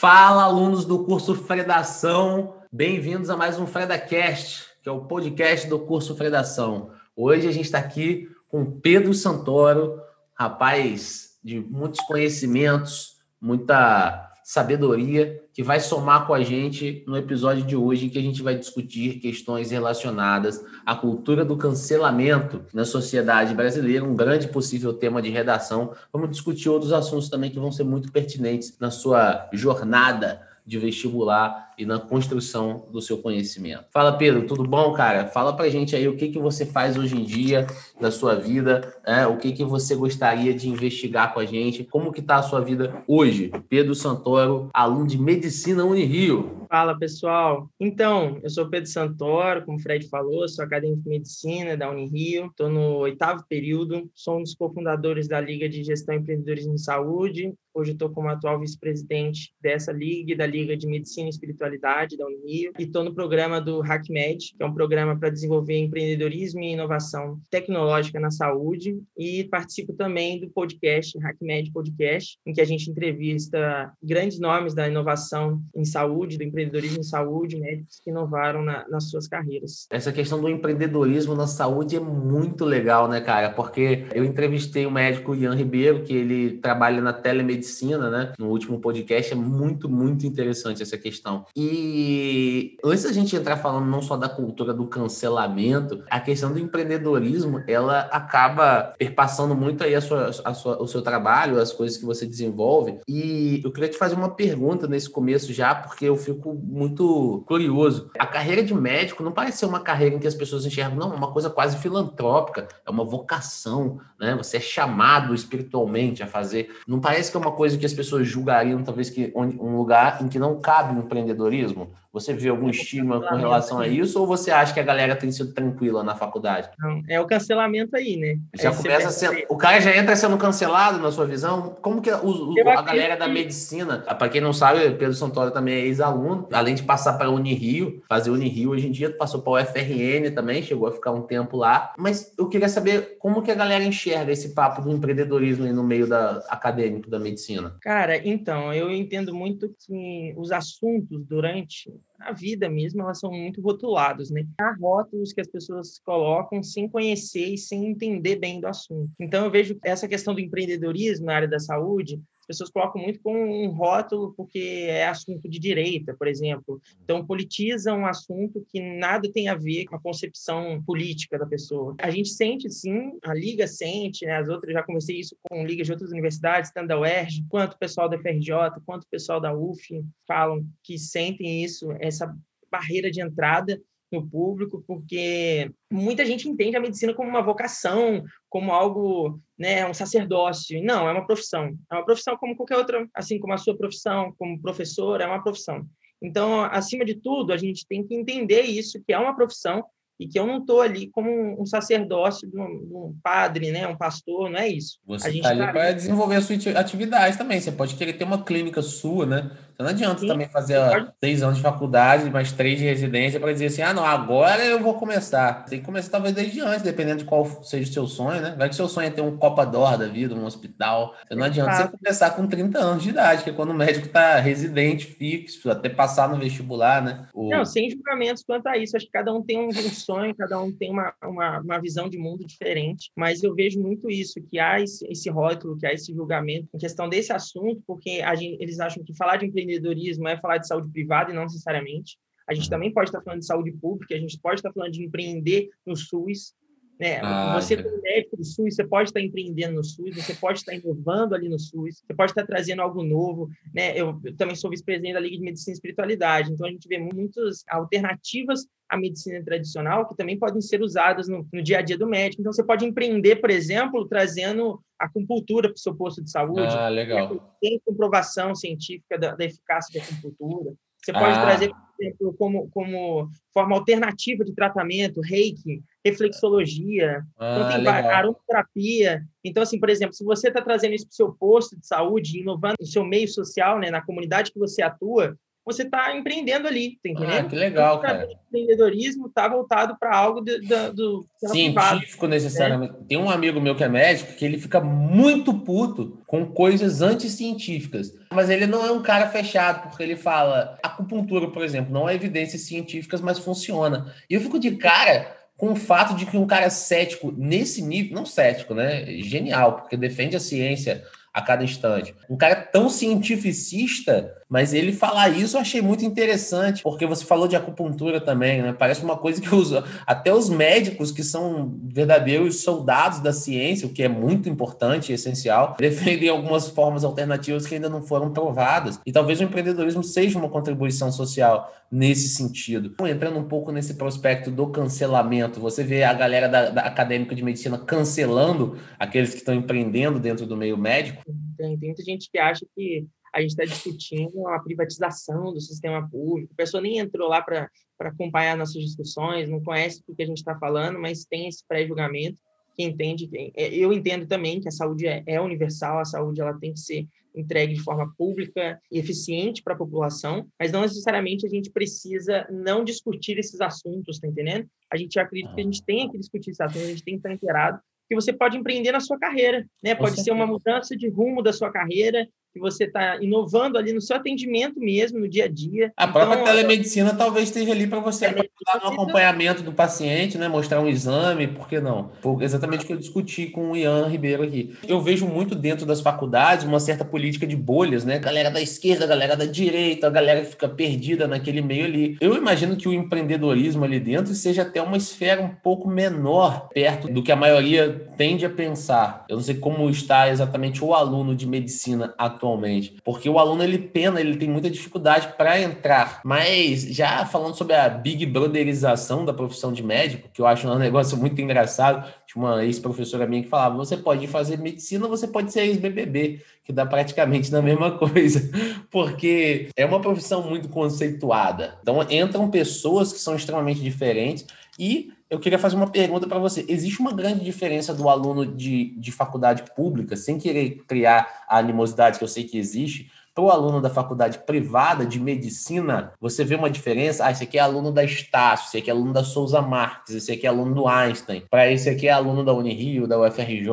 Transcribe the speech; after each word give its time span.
Fala, 0.00 0.44
alunos 0.44 0.84
do 0.84 1.04
curso 1.04 1.34
Fredação. 1.34 2.54
Bem-vindos 2.70 3.30
a 3.30 3.36
mais 3.36 3.58
um 3.58 3.66
FredaCast, 3.66 4.66
que 4.80 4.88
é 4.88 4.92
o 4.92 5.06
podcast 5.06 5.66
do 5.66 5.76
curso 5.76 6.14
Fredação. 6.14 6.92
Hoje 7.16 7.48
a 7.48 7.50
gente 7.50 7.64
está 7.64 7.78
aqui 7.78 8.30
com 8.46 8.78
Pedro 8.78 9.12
Santoro, 9.12 10.00
rapaz 10.34 11.36
de 11.42 11.58
muitos 11.58 11.98
conhecimentos, 12.06 13.16
muita 13.40 14.30
sabedoria 14.44 15.42
que 15.58 15.62
vai 15.64 15.80
somar 15.80 16.24
com 16.24 16.32
a 16.32 16.40
gente 16.40 17.02
no 17.04 17.16
episódio 17.16 17.64
de 17.64 17.74
hoje, 17.74 18.08
que 18.08 18.16
a 18.16 18.22
gente 18.22 18.44
vai 18.44 18.54
discutir 18.54 19.18
questões 19.18 19.72
relacionadas 19.72 20.64
à 20.86 20.94
cultura 20.94 21.44
do 21.44 21.56
cancelamento 21.56 22.62
na 22.72 22.84
sociedade 22.84 23.52
brasileira, 23.56 24.04
um 24.04 24.14
grande 24.14 24.46
possível 24.46 24.92
tema 24.92 25.20
de 25.20 25.30
redação. 25.30 25.94
Vamos 26.12 26.30
discutir 26.30 26.68
outros 26.68 26.92
assuntos 26.92 27.28
também 27.28 27.50
que 27.50 27.58
vão 27.58 27.72
ser 27.72 27.82
muito 27.82 28.12
pertinentes 28.12 28.78
na 28.78 28.92
sua 28.92 29.48
jornada 29.52 30.47
de 30.68 30.78
vestibular 30.78 31.72
e 31.78 31.86
na 31.86 31.98
construção 31.98 32.86
do 32.92 33.00
seu 33.00 33.16
conhecimento. 33.18 33.86
Fala, 33.90 34.12
Pedro, 34.12 34.46
tudo 34.46 34.64
bom, 34.64 34.92
cara? 34.92 35.28
Fala 35.28 35.56
pra 35.56 35.70
gente 35.70 35.96
aí 35.96 36.06
o 36.06 36.14
que, 36.14 36.28
que 36.28 36.38
você 36.38 36.66
faz 36.66 36.98
hoje 36.98 37.16
em 37.16 37.24
dia 37.24 37.66
da 37.98 38.10
sua 38.10 38.34
vida, 38.34 38.94
né? 39.06 39.26
o 39.26 39.38
que, 39.38 39.52
que 39.52 39.64
você 39.64 39.94
gostaria 39.94 40.52
de 40.52 40.68
investigar 40.68 41.32
com 41.32 41.40
a 41.40 41.46
gente, 41.46 41.84
como 41.84 42.12
que 42.12 42.20
tá 42.20 42.36
a 42.36 42.42
sua 42.42 42.60
vida 42.60 43.02
hoje. 43.08 43.50
Pedro 43.66 43.94
Santoro, 43.94 44.68
aluno 44.74 45.06
de 45.06 45.18
Medicina 45.18 45.84
Unirio. 45.84 46.66
Fala, 46.68 46.98
pessoal. 46.98 47.70
Então, 47.80 48.38
eu 48.42 48.50
sou 48.50 48.68
Pedro 48.68 48.90
Santoro, 48.90 49.64
como 49.64 49.78
o 49.78 49.80
Fred 49.80 50.06
falou, 50.08 50.46
sou 50.46 50.62
acadêmico 50.62 51.02
de 51.02 51.08
Medicina 51.08 51.78
da 51.78 51.90
Unirio, 51.90 52.46
estou 52.46 52.68
no 52.68 52.96
oitavo 52.96 53.42
período, 53.48 54.10
sou 54.14 54.36
um 54.36 54.42
dos 54.42 54.54
cofundadores 54.54 55.26
da 55.26 55.40
Liga 55.40 55.66
de 55.66 55.82
Gestão 55.82 56.14
e 56.14 56.18
Empreendedorismo 56.18 56.74
em 56.74 56.78
Saúde, 56.78 57.54
hoje 57.78 57.92
estou 57.92 58.10
como 58.10 58.28
atual 58.28 58.60
vice-presidente 58.60 59.52
dessa 59.60 59.92
liga 59.92 60.36
da 60.36 60.46
Liga 60.46 60.76
de 60.76 60.86
Medicina 60.86 61.26
e 61.26 61.30
Espiritualidade 61.30 61.58
Espiritualidade 61.68 62.16
da 62.16 62.26
Unirio 62.26 62.72
e 62.78 62.84
estou 62.84 63.04
no 63.04 63.14
programa 63.14 63.60
do 63.60 63.82
HackMed, 63.82 64.54
que 64.56 64.62
é 64.62 64.66
um 64.66 64.74
programa 64.74 65.18
para 65.18 65.30
desenvolver 65.30 65.76
empreendedorismo 65.78 66.60
e 66.60 66.72
inovação 66.72 67.40
tecnológica 67.50 68.20
na 68.20 68.30
saúde 68.30 68.98
e 69.16 69.44
participo 69.44 69.92
também 69.92 70.40
do 70.40 70.50
podcast 70.50 71.18
HackMed 71.18 71.70
Podcast, 71.72 72.38
em 72.46 72.52
que 72.52 72.60
a 72.60 72.64
gente 72.64 72.90
entrevista 72.90 73.92
grandes 74.02 74.38
nomes 74.38 74.74
da 74.74 74.88
inovação 74.88 75.60
em 75.74 75.84
saúde, 75.84 76.38
do 76.38 76.44
empreendedorismo 76.44 77.00
em 77.00 77.04
saúde, 77.04 77.58
médicos 77.58 78.00
que 78.02 78.10
inovaram 78.10 78.62
na, 78.62 78.86
nas 78.88 79.10
suas 79.10 79.26
carreiras. 79.26 79.86
Essa 79.90 80.12
questão 80.12 80.40
do 80.40 80.48
empreendedorismo 80.48 81.34
na 81.34 81.46
saúde 81.46 81.96
é 81.96 82.00
muito 82.00 82.64
legal, 82.64 83.08
né, 83.08 83.20
cara? 83.20 83.50
Porque 83.50 84.06
eu 84.14 84.24
entrevistei 84.24 84.86
o 84.86 84.90
médico 84.90 85.34
Ian 85.34 85.54
Ribeiro, 85.54 86.02
que 86.02 86.14
ele 86.14 86.58
trabalha 86.58 87.00
na 87.00 87.12
telemedicina, 87.12 87.67
né? 88.10 88.32
No 88.38 88.48
último 88.48 88.80
podcast, 88.80 89.32
é 89.32 89.36
muito, 89.36 89.88
muito 89.88 90.26
interessante 90.26 90.82
essa 90.82 90.96
questão. 90.96 91.44
E 91.56 92.76
antes 92.84 93.04
da 93.04 93.12
gente 93.12 93.34
entrar 93.34 93.56
falando 93.56 93.86
não 93.86 94.02
só 94.02 94.16
da 94.16 94.28
cultura 94.28 94.72
do 94.72 94.86
cancelamento, 94.86 96.02
a 96.10 96.20
questão 96.20 96.52
do 96.52 96.58
empreendedorismo, 96.58 97.62
ela 97.66 98.00
acaba 98.12 98.94
perpassando 98.98 99.54
muito 99.54 99.84
aí 99.84 99.94
a 99.94 100.00
sua, 100.00 100.30
a 100.44 100.54
sua, 100.54 100.82
o 100.82 100.86
seu 100.86 101.02
trabalho, 101.02 101.60
as 101.60 101.72
coisas 101.72 101.96
que 101.96 102.04
você 102.04 102.26
desenvolve. 102.26 102.98
E 103.08 103.60
eu 103.64 103.72
queria 103.72 103.88
te 103.88 103.98
fazer 103.98 104.14
uma 104.14 104.30
pergunta 104.30 104.86
nesse 104.86 105.08
começo 105.08 105.52
já, 105.52 105.74
porque 105.74 106.04
eu 106.04 106.16
fico 106.16 106.54
muito 106.54 107.42
curioso. 107.46 108.10
A 108.18 108.26
carreira 108.26 108.62
de 108.62 108.74
médico 108.74 109.22
não 109.22 109.32
parece 109.32 109.58
ser 109.58 109.66
uma 109.66 109.80
carreira 109.80 110.16
em 110.16 110.18
que 110.18 110.26
as 110.26 110.34
pessoas 110.34 110.64
enxergam, 110.64 110.98
não, 110.98 111.12
é 111.12 111.16
uma 111.16 111.32
coisa 111.32 111.50
quase 111.50 111.76
filantrópica, 111.78 112.68
é 112.86 112.90
uma 112.90 113.04
vocação, 113.04 114.00
né? 114.18 114.34
Você 114.36 114.56
é 114.56 114.60
chamado 114.60 115.34
espiritualmente 115.34 116.22
a 116.22 116.26
fazer. 116.26 116.76
Não 116.86 117.00
parece 117.00 117.30
que 117.30 117.36
é 117.36 117.40
uma 117.40 117.47
coisa 117.52 117.78
que 117.78 117.86
as 117.86 117.92
pessoas 117.92 118.26
julgariam, 118.26 118.82
talvez, 118.82 119.10
que 119.10 119.32
um 119.34 119.76
lugar 119.76 120.22
em 120.22 120.28
que 120.28 120.38
não 120.38 120.60
cabe 120.60 120.94
empreendedorismo 120.94 121.00
empreendedorismo? 121.00 121.90
Você 122.12 122.32
vê 122.32 122.48
algum 122.48 122.70
estigma 122.70 123.20
com 123.20 123.36
relação 123.36 123.78
a 123.80 123.86
isso 123.86 124.18
ou 124.20 124.26
você 124.26 124.50
acha 124.50 124.72
que 124.72 124.80
a 124.80 124.84
galera 124.84 125.14
tem 125.14 125.30
sido 125.30 125.52
tranquila 125.52 126.02
na 126.02 126.14
faculdade? 126.14 126.70
Não, 126.78 127.02
é 127.08 127.20
o 127.20 127.26
cancelamento 127.26 127.94
aí, 127.96 128.16
né? 128.16 128.38
Já 128.54 128.74
começa 128.74 129.10
sendo, 129.10 129.38
o 129.48 129.56
cara 129.56 129.80
já 129.80 129.94
entra 129.94 130.16
sendo 130.16 130.38
cancelado 130.38 130.98
na 130.98 131.12
sua 131.12 131.26
visão? 131.26 131.76
Como 131.82 132.00
que 132.00 132.10
o, 132.10 132.54
a 132.66 132.82
galera 132.82 133.16
da 133.16 133.28
medicina, 133.28 133.98
para 133.98 134.28
quem 134.28 134.40
não 134.40 134.52
sabe, 134.52 134.90
Pedro 134.92 135.14
Santoro 135.14 135.50
também 135.50 135.74
é 135.74 135.80
ex-aluno, 135.80 136.48
além 136.52 136.74
de 136.74 136.82
passar 136.82 137.14
para 137.14 137.26
a 137.26 137.30
Unirio, 137.30 138.02
fazer 138.08 138.30
Unirio 138.30 138.70
hoje 138.70 138.86
em 138.86 138.90
dia, 138.90 139.10
passou 139.10 139.42
para 139.42 139.50
o 139.52 139.56
UFRN 139.56 140.30
também, 140.34 140.62
chegou 140.62 140.88
a 140.88 140.92
ficar 140.92 141.12
um 141.12 141.22
tempo 141.22 141.56
lá. 141.56 141.92
Mas 141.98 142.32
eu 142.38 142.48
queria 142.48 142.68
saber 142.68 143.16
como 143.18 143.42
que 143.42 143.50
a 143.50 143.54
galera 143.54 143.84
enxerga 143.84 144.32
esse 144.32 144.54
papo 144.54 144.80
do 144.80 144.90
empreendedorismo 144.90 145.66
aí 145.66 145.72
no 145.72 145.84
meio 145.84 146.06
da 146.06 146.42
acadêmico 146.48 147.10
da 147.10 147.18
medicina. 147.18 147.76
Cara, 147.82 148.16
então, 148.16 148.72
eu 148.72 148.90
entendo 148.90 149.34
muito 149.34 149.74
que 149.86 150.34
os 150.36 150.50
assuntos 150.50 151.24
durante 151.26 151.92
a 152.20 152.32
vida 152.32 152.68
mesmo, 152.68 153.02
elas 153.02 153.20
são 153.20 153.30
muito 153.30 153.60
rotulados, 153.60 154.30
né? 154.30 154.44
Há 154.60 154.74
rótulos 154.80 155.32
que 155.32 155.40
as 155.40 155.48
pessoas 155.48 156.00
colocam 156.04 156.62
sem 156.62 156.88
conhecer 156.88 157.54
e 157.54 157.58
sem 157.58 157.86
entender 157.86 158.36
bem 158.36 158.60
do 158.60 158.66
assunto. 158.66 159.10
Então, 159.20 159.44
eu 159.44 159.50
vejo 159.50 159.78
essa 159.84 160.08
questão 160.08 160.34
do 160.34 160.40
empreendedorismo 160.40 161.26
na 161.26 161.36
área 161.36 161.48
da 161.48 161.58
saúde, 161.58 162.20
pessoas 162.48 162.70
colocam 162.70 163.00
muito 163.00 163.20
com 163.20 163.32
um 163.32 163.68
rótulo 163.68 164.32
porque 164.34 164.86
é 164.88 165.06
assunto 165.06 165.48
de 165.48 165.58
direita, 165.58 166.14
por 166.14 166.26
exemplo. 166.26 166.80
Então, 167.04 167.24
politizam 167.24 168.00
um 168.00 168.06
assunto 168.06 168.64
que 168.68 168.80
nada 168.80 169.30
tem 169.30 169.48
a 169.48 169.54
ver 169.54 169.84
com 169.84 169.94
a 169.94 170.00
concepção 170.00 170.82
política 170.82 171.38
da 171.38 171.46
pessoa. 171.46 171.94
A 172.00 172.10
gente 172.10 172.30
sente, 172.30 172.70
sim, 172.70 173.18
a 173.22 173.34
Liga 173.34 173.66
sente, 173.66 174.24
né? 174.24 174.38
as 174.38 174.48
outras, 174.48 174.72
já 174.72 174.82
conversei 174.82 175.20
isso 175.20 175.36
com 175.48 175.66
ligas 175.66 175.86
de 175.86 175.92
outras 175.92 176.10
universidades, 176.10 176.72
tanto 176.72 176.88
da 176.88 176.98
UERJ, 176.98 177.44
quanto 177.50 177.74
o 177.74 177.78
pessoal 177.78 178.08
da 178.08 178.18
FRJ, 178.18 178.80
quanto 178.86 179.04
o 179.04 179.08
pessoal 179.10 179.40
da 179.40 179.54
UF, 179.54 180.02
falam 180.26 180.66
que 180.82 180.98
sentem 180.98 181.62
isso, 181.62 181.92
essa 182.00 182.34
barreira 182.70 183.10
de 183.10 183.20
entrada 183.20 183.80
no 184.10 184.28
público, 184.28 184.82
porque 184.86 185.70
muita 185.90 186.24
gente 186.24 186.48
entende 186.48 186.76
a 186.76 186.80
medicina 186.80 187.14
como 187.14 187.28
uma 187.28 187.42
vocação, 187.42 188.24
como 188.48 188.72
algo, 188.72 189.40
né, 189.58 189.86
um 189.86 189.94
sacerdócio. 189.94 190.82
Não, 190.82 191.08
é 191.08 191.12
uma 191.12 191.26
profissão. 191.26 191.76
É 191.90 191.94
uma 191.94 192.04
profissão 192.04 192.36
como 192.36 192.56
qualquer 192.56 192.76
outra, 192.76 193.06
assim 193.14 193.38
como 193.38 193.52
a 193.52 193.58
sua 193.58 193.76
profissão, 193.76 194.34
como 194.38 194.60
professor, 194.60 195.20
é 195.20 195.26
uma 195.26 195.42
profissão. 195.42 195.86
Então, 196.22 196.64
acima 196.64 197.04
de 197.04 197.14
tudo, 197.14 197.52
a 197.52 197.56
gente 197.56 197.86
tem 197.86 198.04
que 198.04 198.14
entender 198.14 198.62
isso, 198.62 199.00
que 199.06 199.12
é 199.12 199.18
uma 199.18 199.36
profissão 199.36 199.84
e 200.18 200.26
que 200.26 200.38
eu 200.38 200.46
não 200.46 200.58
estou 200.58 200.80
ali 200.80 201.08
como 201.10 201.30
um 201.60 201.64
sacerdócio 201.64 202.50
de 202.50 202.58
um, 202.58 202.86
de 202.86 202.92
um, 202.94 203.16
padre, 203.22 203.70
né, 203.70 203.86
um 203.86 203.96
pastor, 203.96 204.50
não 204.50 204.58
é 204.58 204.68
isso. 204.68 204.98
Você 205.06 205.30
está 205.30 205.50
ali 205.50 205.60
tá 205.60 205.72
para 205.72 205.92
desenvolver 205.92 206.36
a 206.36 206.40
sua 206.40 206.56
atividade 206.76 207.38
também. 207.38 207.60
Você 207.60 207.70
pode 207.70 207.94
querer 207.94 208.14
ter 208.14 208.24
uma 208.24 208.42
clínica 208.42 208.82
sua, 208.82 209.24
né? 209.24 209.56
Então 209.78 209.86
não 209.86 209.94
adianta 209.94 210.22
Sim, 210.22 210.26
também 210.26 210.48
fazer 210.48 210.76
pode... 210.90 211.12
seis 211.22 211.40
anos 211.40 211.58
de 211.58 211.62
faculdade, 211.62 212.28
mais 212.30 212.50
três 212.50 212.80
de 212.80 212.84
residência 212.84 213.38
para 213.38 213.52
dizer 213.52 213.66
assim, 213.66 213.80
ah, 213.80 213.94
não, 213.94 214.04
agora 214.04 214.64
eu 214.64 214.80
vou 214.80 214.94
começar. 214.94 215.64
Tem 215.66 215.78
que 215.78 215.86
começar 215.86 216.10
talvez 216.10 216.34
desde 216.34 216.60
antes, 216.60 216.82
dependendo 216.82 217.18
de 217.18 217.24
qual 217.24 217.46
seja 217.62 217.88
o 217.88 217.92
seu 217.92 218.06
sonho, 218.08 218.42
né? 218.42 218.56
Vai 218.58 218.68
que 218.68 218.74
seu 218.74 218.88
sonho 218.88 219.06
é 219.06 219.10
ter 219.10 219.20
um 219.20 219.36
Copa 219.36 219.64
d'Or 219.64 219.96
da 219.96 220.08
vida, 220.08 220.34
um 220.34 220.44
hospital. 220.44 221.14
Então 221.24 221.38
não 221.38 221.46
adianta 221.46 221.76
você 221.76 221.96
começar 221.96 222.30
com 222.32 222.48
30 222.48 222.76
anos 222.76 223.04
de 223.04 223.10
idade, 223.10 223.44
que 223.44 223.50
é 223.50 223.52
quando 223.52 223.70
o 223.70 223.74
médico 223.74 224.06
está 224.06 224.40
residente, 224.40 225.06
fixo, 225.06 225.70
até 225.70 225.88
passar 225.88 226.28
no 226.28 226.40
vestibular, 226.40 227.00
né? 227.00 227.28
Não, 227.32 227.64
sem 227.64 227.88
julgamentos 227.88 228.42
quanto 228.42 228.66
a 228.66 228.76
isso. 228.76 228.96
Acho 228.96 229.06
que 229.06 229.12
cada 229.12 229.32
um 229.32 229.40
tem 229.40 229.60
um 229.60 229.72
sonho, 229.72 230.34
cada 230.34 230.60
um 230.60 230.72
tem 230.72 230.90
uma, 230.90 231.14
uma, 231.22 231.60
uma 231.60 231.78
visão 231.80 232.08
de 232.08 232.18
mundo 232.18 232.44
diferente, 232.44 233.12
mas 233.16 233.44
eu 233.44 233.54
vejo 233.54 233.80
muito 233.80 234.10
isso, 234.10 234.42
que 234.50 234.58
há 234.58 234.80
esse, 234.80 235.06
esse 235.08 235.30
rótulo, 235.30 235.78
que 235.78 235.86
há 235.86 235.92
esse 235.92 236.12
julgamento 236.12 236.66
em 236.74 236.78
questão 236.78 237.08
desse 237.08 237.32
assunto, 237.32 237.80
porque 237.86 238.20
gente, 238.36 238.60
eles 238.60 238.80
acham 238.80 239.04
que 239.04 239.16
falar 239.16 239.36
de 239.36 239.46
empreendedorismo 239.46 239.67
empreendedorismo 239.68 240.28
é 240.28 240.38
falar 240.38 240.58
de 240.58 240.66
saúde 240.66 240.90
privada 240.90 241.30
e 241.30 241.34
não 241.34 241.42
necessariamente. 241.42 242.18
A 242.48 242.54
gente 242.54 242.70
também 242.70 242.92
pode 242.92 243.10
estar 243.10 243.20
falando 243.22 243.40
de 243.40 243.46
saúde 243.46 243.72
pública, 243.72 244.14
a 244.14 244.18
gente 244.18 244.38
pode 244.40 244.56
estar 244.56 244.72
falando 244.72 244.92
de 244.92 245.04
empreender 245.04 245.68
no 245.84 245.94
SUS. 245.94 246.54
Né? 246.98 247.20
Ah, 247.22 247.60
você, 247.60 247.80
como 247.80 248.02
médico 248.02 248.36
do 248.36 248.44
SUS, 248.44 248.74
você 248.74 248.84
pode 248.84 249.10
estar 249.10 249.20
empreendendo 249.20 249.74
no 249.74 249.84
SUS, 249.84 250.16
você 250.16 250.34
pode 250.34 250.58
estar 250.58 250.74
inovando 250.74 251.34
ali 251.34 251.48
no 251.48 251.58
SUS, 251.58 252.02
você 252.04 252.14
pode 252.14 252.32
estar 252.32 252.44
trazendo 252.44 252.82
algo 252.82 253.04
novo. 253.04 253.48
Né? 253.72 253.96
Eu, 253.96 254.20
eu 254.24 254.36
também 254.36 254.56
sou 254.56 254.70
vice-presidente 254.70 255.14
da 255.14 255.20
Liga 255.20 255.36
de 255.36 255.42
Medicina 255.42 255.72
e 255.72 255.74
Espiritualidade, 255.74 256.52
então 256.52 256.66
a 256.66 256.70
gente 256.70 256.88
vê 256.88 256.98
muitas 256.98 257.62
alternativas 257.68 258.66
à 258.88 258.96
medicina 258.96 259.44
tradicional 259.44 260.08
que 260.08 260.16
também 260.16 260.38
podem 260.38 260.60
ser 260.60 260.80
usadas 260.82 261.28
no, 261.28 261.46
no 261.52 261.62
dia 261.62 261.78
a 261.78 261.82
dia 261.82 261.98
do 261.98 262.06
médico. 262.06 262.40
Então, 262.40 262.52
você 262.52 262.64
pode 262.64 262.84
empreender, 262.84 263.36
por 263.36 263.50
exemplo, 263.50 264.08
trazendo 264.08 264.82
acupuntura 264.98 265.68
para 265.68 265.76
o 265.76 265.78
seu 265.78 265.94
posto 265.94 266.22
de 266.22 266.30
saúde. 266.30 266.74
Ah, 266.74 266.88
legal. 266.88 267.56
Tem 267.60 267.80
comprovação 267.84 268.54
científica 268.54 269.18
da, 269.18 269.36
da 269.36 269.44
eficácia 269.44 270.00
da 270.00 270.04
acupuntura. 270.04 270.74
Você 271.00 271.12
pode 271.12 271.38
ah. 271.38 271.42
trazer, 271.42 271.68
por 271.70 272.04
exemplo, 272.04 272.34
como, 272.38 272.68
como 272.70 273.30
forma 273.52 273.76
alternativa 273.76 274.44
de 274.44 274.54
tratamento, 274.54 275.20
reiki, 275.20 275.82
reflexologia, 276.10 277.22
ah, 277.38 277.56
então 277.56 277.82
tem 277.82 277.88
aromaterapia. 277.88 279.22
Então, 279.44 279.62
assim, 279.62 279.78
por 279.78 279.90
exemplo, 279.90 280.14
se 280.14 280.24
você 280.24 280.48
está 280.48 280.60
trazendo 280.60 280.94
isso 280.94 281.06
para 281.06 281.12
o 281.12 281.16
seu 281.16 281.32
posto 281.32 281.78
de 281.78 281.86
saúde, 281.86 282.40
inovando 282.40 282.76
no 282.80 282.86
seu 282.86 283.04
meio 283.04 283.28
social, 283.28 283.78
né, 283.78 283.90
na 283.90 284.04
comunidade 284.04 284.52
que 284.52 284.58
você 284.58 284.82
atua, 284.82 285.36
você 285.68 285.82
está 285.82 286.16
empreendendo 286.16 286.66
ali, 286.66 286.98
tá 287.02 287.10
entendendo? 287.10 287.46
Ah, 287.46 287.48
que 287.48 287.54
legal, 287.54 288.00
cara. 288.00 288.26
O 288.26 288.32
empreendedorismo 288.48 289.26
está 289.26 289.46
voltado 289.46 289.98
para 289.98 290.16
algo 290.16 290.40
de, 290.40 290.60
de, 290.60 290.90
do 290.92 291.26
científico 291.36 292.20
privado, 292.20 292.28
necessariamente. 292.28 292.92
Né? 292.94 293.04
Tem 293.06 293.18
um 293.18 293.28
amigo 293.28 293.60
meu 293.60 293.76
que 293.76 293.84
é 293.84 293.88
médico 293.88 294.32
que 294.32 294.44
ele 294.46 294.58
fica 294.58 294.80
muito 294.80 295.52
puto 295.52 296.22
com 296.26 296.46
coisas 296.46 297.02
anticientíficas, 297.02 298.14
mas 298.32 298.48
ele 298.48 298.66
não 298.66 298.84
é 298.84 298.90
um 298.90 299.02
cara 299.02 299.28
fechado 299.28 299.88
porque 299.88 300.02
ele 300.02 300.16
fala 300.16 300.78
acupuntura, 300.82 301.50
por 301.50 301.62
exemplo, 301.62 301.92
não 301.92 302.08
é 302.08 302.14
evidências 302.14 302.62
científicas, 302.62 303.20
mas 303.20 303.38
funciona. 303.38 304.14
E 304.30 304.34
eu 304.34 304.40
fico 304.40 304.58
de 304.58 304.74
cara 304.76 305.36
com 305.58 305.72
o 305.72 305.76
fato 305.76 306.14
de 306.14 306.24
que 306.24 306.38
um 306.38 306.46
cara 306.46 306.70
cético 306.70 307.34
nesse 307.36 307.82
nível, 307.82 308.14
não 308.14 308.24
cético, 308.24 308.74
né? 308.74 309.04
Genial, 309.20 309.80
porque 309.80 309.96
defende 309.96 310.36
a 310.36 310.40
ciência 310.40 311.04
a 311.34 311.42
cada 311.42 311.64
instante. 311.64 312.14
Um 312.30 312.36
cara 312.36 312.54
tão 312.54 312.88
cientificista, 312.88 314.32
mas 314.48 314.72
ele 314.72 314.92
falar 314.92 315.28
isso 315.28 315.56
eu 315.56 315.60
achei 315.60 315.82
muito 315.82 316.04
interessante, 316.04 316.82
porque 316.82 317.06
você 317.06 317.24
falou 317.24 317.46
de 317.46 317.54
acupuntura 317.54 318.20
também, 318.20 318.62
né? 318.62 318.72
Parece 318.72 319.04
uma 319.04 319.16
coisa 319.16 319.40
que 319.40 319.54
os, 319.54 319.72
até 320.06 320.32
os 320.32 320.48
médicos, 320.48 321.12
que 321.12 321.22
são 321.22 321.78
verdadeiros 321.84 322.62
soldados 322.62 323.20
da 323.20 323.32
ciência, 323.32 323.86
o 323.86 323.92
que 323.92 324.02
é 324.02 324.08
muito 324.08 324.48
importante 324.48 325.10
e 325.10 325.14
essencial, 325.14 325.76
defendem 325.80 326.28
algumas 326.30 326.68
formas 326.68 327.04
alternativas 327.04 327.66
que 327.66 327.74
ainda 327.74 327.90
não 327.90 328.02
foram 328.02 328.32
provadas. 328.32 328.98
E 329.04 329.12
talvez 329.12 329.38
o 329.40 329.44
empreendedorismo 329.44 330.02
seja 330.02 330.38
uma 330.38 330.48
contribuição 330.48 331.12
social 331.12 331.70
nesse 331.90 332.28
sentido. 332.28 332.94
Entrando 333.06 333.38
um 333.38 333.44
pouco 333.44 333.72
nesse 333.72 333.94
prospecto 333.94 334.50
do 334.50 334.66
cancelamento, 334.68 335.60
você 335.60 335.82
vê 335.82 336.04
a 336.04 336.12
galera 336.12 336.48
da, 336.48 336.70
da 336.70 336.82
acadêmica 336.82 337.34
de 337.34 337.42
medicina 337.42 337.78
cancelando 337.78 338.76
aqueles 338.98 339.30
que 339.30 339.38
estão 339.38 339.54
empreendendo 339.54 340.18
dentro 340.18 340.46
do 340.46 340.56
meio 340.56 340.76
médico? 340.76 341.22
Tem, 341.56 341.76
tem 341.78 341.88
muita 341.88 342.02
gente 342.02 342.30
que 342.30 342.38
acha 342.38 342.64
que 342.74 343.06
a 343.38 343.40
gente 343.40 343.50
está 343.50 343.64
discutindo 343.64 344.48
a 344.48 344.58
privatização 344.58 345.52
do 345.52 345.60
sistema 345.60 346.08
público. 346.10 346.52
A 346.52 346.56
pessoa 346.56 346.80
nem 346.80 346.98
entrou 346.98 347.28
lá 347.28 347.40
para 347.40 347.70
acompanhar 348.00 348.56
nossas 348.56 348.82
discussões, 348.82 349.48
não 349.48 349.62
conhece 349.62 350.02
o 350.08 350.14
que 350.14 350.22
a 350.22 350.26
gente 350.26 350.38
está 350.38 350.58
falando, 350.58 350.98
mas 350.98 351.24
tem 351.24 351.46
esse 351.46 351.64
pré-julgamento 351.66 352.40
que 352.76 352.82
entende. 352.82 353.28
É, 353.56 353.74
eu 353.74 353.92
entendo 353.92 354.26
também 354.26 354.60
que 354.60 354.68
a 354.68 354.72
saúde 354.72 355.06
é, 355.06 355.22
é 355.26 355.40
universal, 355.40 356.00
a 356.00 356.04
saúde 356.04 356.40
ela 356.40 356.58
tem 356.58 356.72
que 356.72 356.80
ser 356.80 357.06
entregue 357.34 357.74
de 357.74 357.80
forma 357.80 358.12
pública 358.16 358.80
e 358.90 358.98
eficiente 358.98 359.62
para 359.62 359.74
a 359.74 359.78
população, 359.78 360.48
mas 360.58 360.72
não 360.72 360.80
necessariamente 360.80 361.46
a 361.46 361.48
gente 361.48 361.70
precisa 361.70 362.44
não 362.50 362.82
discutir 362.82 363.38
esses 363.38 363.60
assuntos, 363.60 364.18
tá 364.18 364.26
entendendo? 364.26 364.66
A 364.90 364.96
gente 364.96 365.18
acredita 365.20 365.54
que 365.54 365.60
a 365.60 365.64
gente 365.64 365.84
tem 365.84 366.10
que 366.10 366.18
discutir 366.18 366.50
esses 366.50 366.60
assuntos, 366.60 366.88
a 366.88 366.90
gente 366.90 367.04
tem 367.04 367.14
que 367.14 367.18
estar 367.20 367.32
inteirado, 367.32 367.80
que 368.08 368.14
você 368.14 368.32
pode 368.32 368.56
empreender 368.56 368.90
na 368.90 369.00
sua 369.00 369.18
carreira, 369.18 369.68
né? 369.84 369.94
Pode 369.94 370.22
ser 370.22 370.30
uma 370.30 370.46
mudança 370.46 370.96
de 370.96 371.08
rumo 371.08 371.42
da 371.42 371.52
sua 371.52 371.70
carreira, 371.70 372.26
que 372.52 372.60
você 372.60 372.84
está 372.84 373.22
inovando 373.22 373.78
ali 373.78 373.92
no 373.92 374.00
seu 374.00 374.16
atendimento 374.16 374.80
mesmo, 374.80 375.18
no 375.18 375.28
dia 375.28 375.44
a 375.44 375.48
dia. 375.48 375.92
A 375.96 376.08
própria 376.08 376.34
então, 376.34 376.44
telemedicina 376.44 377.14
talvez 377.14 377.48
esteja 377.48 377.72
ali 377.72 377.86
para 377.86 378.00
você 378.00 378.26
ajudar 378.26 378.80
no 378.82 378.88
acompanhamento 378.88 379.62
do 379.62 379.72
paciente, 379.72 380.38
né? 380.38 380.48
mostrar 380.48 380.80
um 380.80 380.88
exame, 380.88 381.46
por 381.46 381.68
que 381.68 381.80
não? 381.80 382.10
Foi 382.20 382.42
exatamente 382.44 382.84
o 382.84 382.86
que 382.86 382.92
eu 382.92 382.96
discuti 382.96 383.46
com 383.46 383.72
o 383.72 383.76
Ian 383.76 384.08
Ribeiro 384.08 384.42
aqui. 384.42 384.76
Eu 384.86 385.00
vejo 385.00 385.26
muito 385.26 385.54
dentro 385.54 385.86
das 385.86 386.00
faculdades 386.00 386.64
uma 386.64 386.80
certa 386.80 387.04
política 387.04 387.46
de 387.46 387.56
bolhas, 387.56 388.04
né? 388.04 388.18
Galera 388.18 388.50
da 388.50 388.60
esquerda, 388.60 389.06
galera 389.06 389.36
da 389.36 389.44
direita, 389.44 390.06
a 390.06 390.10
galera 390.10 390.40
que 390.40 390.50
fica 390.50 390.68
perdida 390.68 391.28
naquele 391.28 391.60
meio 391.60 391.84
ali. 391.84 392.16
Eu 392.20 392.36
imagino 392.36 392.76
que 392.76 392.88
o 392.88 392.92
empreendedorismo 392.92 393.84
ali 393.84 394.00
dentro 394.00 394.34
seja 394.34 394.62
até 394.62 394.82
uma 394.82 394.96
esfera 394.96 395.42
um 395.42 395.50
pouco 395.50 395.88
menor 395.88 396.68
perto 396.68 397.08
do 397.08 397.22
que 397.22 397.30
a 397.30 397.36
maioria 397.36 398.08
tende 398.16 398.44
a 398.44 398.50
pensar. 398.50 399.24
Eu 399.28 399.36
não 399.36 399.42
sei 399.42 399.56
como 399.56 399.88
está 399.90 400.28
exatamente 400.28 400.82
o 400.82 400.94
aluno 400.94 401.34
de 401.34 401.46
medicina 401.46 402.14
atualmente 402.16 402.37
atualmente. 402.38 402.96
Porque 403.04 403.28
o 403.28 403.38
aluno 403.38 403.62
ele 403.62 403.78
pena, 403.78 404.20
ele 404.20 404.36
tem 404.36 404.48
muita 404.48 404.70
dificuldade 404.70 405.34
para 405.36 405.60
entrar. 405.60 406.20
Mas 406.24 406.82
já 406.82 407.26
falando 407.26 407.56
sobre 407.56 407.74
a 407.74 407.88
Big 407.88 408.24
Brotherização 408.24 409.24
da 409.24 409.34
profissão 409.34 409.72
de 409.72 409.82
médico, 409.82 410.30
que 410.32 410.40
eu 410.40 410.46
acho 410.46 410.68
um 410.68 410.78
negócio 410.78 411.18
muito 411.18 411.40
engraçado, 411.40 412.08
tinha 412.26 412.42
uma 412.42 412.64
ex-professora 412.64 413.26
minha 413.26 413.42
que 413.42 413.48
falava: 413.48 413.76
você 413.76 413.96
pode 413.96 414.26
fazer 414.28 414.58
medicina, 414.58 415.08
você 415.08 415.26
pode 415.26 415.52
ser 415.52 415.62
ex-BBB, 415.62 416.40
que 416.64 416.72
dá 416.72 416.86
praticamente 416.86 417.50
na 417.50 417.60
mesma 417.60 417.90
coisa, 417.98 418.50
porque 418.90 419.68
é 419.76 419.84
uma 419.84 420.00
profissão 420.00 420.42
muito 420.48 420.68
conceituada. 420.68 421.76
Então 421.82 422.06
entram 422.08 422.48
pessoas 422.48 423.12
que 423.12 423.18
são 423.18 423.34
extremamente 423.34 423.80
diferentes 423.80 424.46
e 424.78 425.12
eu 425.30 425.38
queria 425.38 425.58
fazer 425.58 425.76
uma 425.76 425.90
pergunta 425.90 426.26
para 426.26 426.38
você. 426.38 426.64
Existe 426.68 427.00
uma 427.00 427.12
grande 427.12 427.44
diferença 427.44 427.92
do 427.92 428.08
aluno 428.08 428.46
de, 428.46 428.94
de 428.98 429.12
faculdade 429.12 429.64
pública, 429.74 430.16
sem 430.16 430.38
querer 430.38 430.82
criar 430.86 431.44
a 431.46 431.58
animosidade 431.58 432.18
que 432.18 432.24
eu 432.24 432.28
sei 432.28 432.44
que 432.44 432.58
existe, 432.58 433.10
para 433.38 433.44
o 433.44 433.50
aluno 433.50 433.80
da 433.80 433.88
faculdade 433.88 434.40
privada 434.40 435.06
de 435.06 435.20
medicina, 435.20 436.12
você 436.20 436.42
vê 436.42 436.56
uma 436.56 436.68
diferença? 436.68 437.24
Ah, 437.24 437.30
esse 437.30 437.44
aqui 437.44 437.56
é 437.56 437.60
aluno 437.60 437.92
da 437.92 438.02
Estácio, 438.02 438.66
esse 438.66 438.78
aqui 438.78 438.90
é 438.90 438.92
aluno 438.92 439.12
da 439.12 439.22
Souza 439.22 439.62
Marques, 439.62 440.12
esse 440.12 440.32
aqui 440.32 440.44
é 440.44 440.50
aluno 440.50 440.74
do 440.74 440.88
Einstein. 440.88 441.44
Para 441.48 441.70
esse 441.70 441.88
aqui 441.88 442.08
é 442.08 442.10
aluno 442.10 442.44
da 442.44 442.52
Unirio, 442.52 443.06
da 443.06 443.16
UFRJ. 443.16 443.68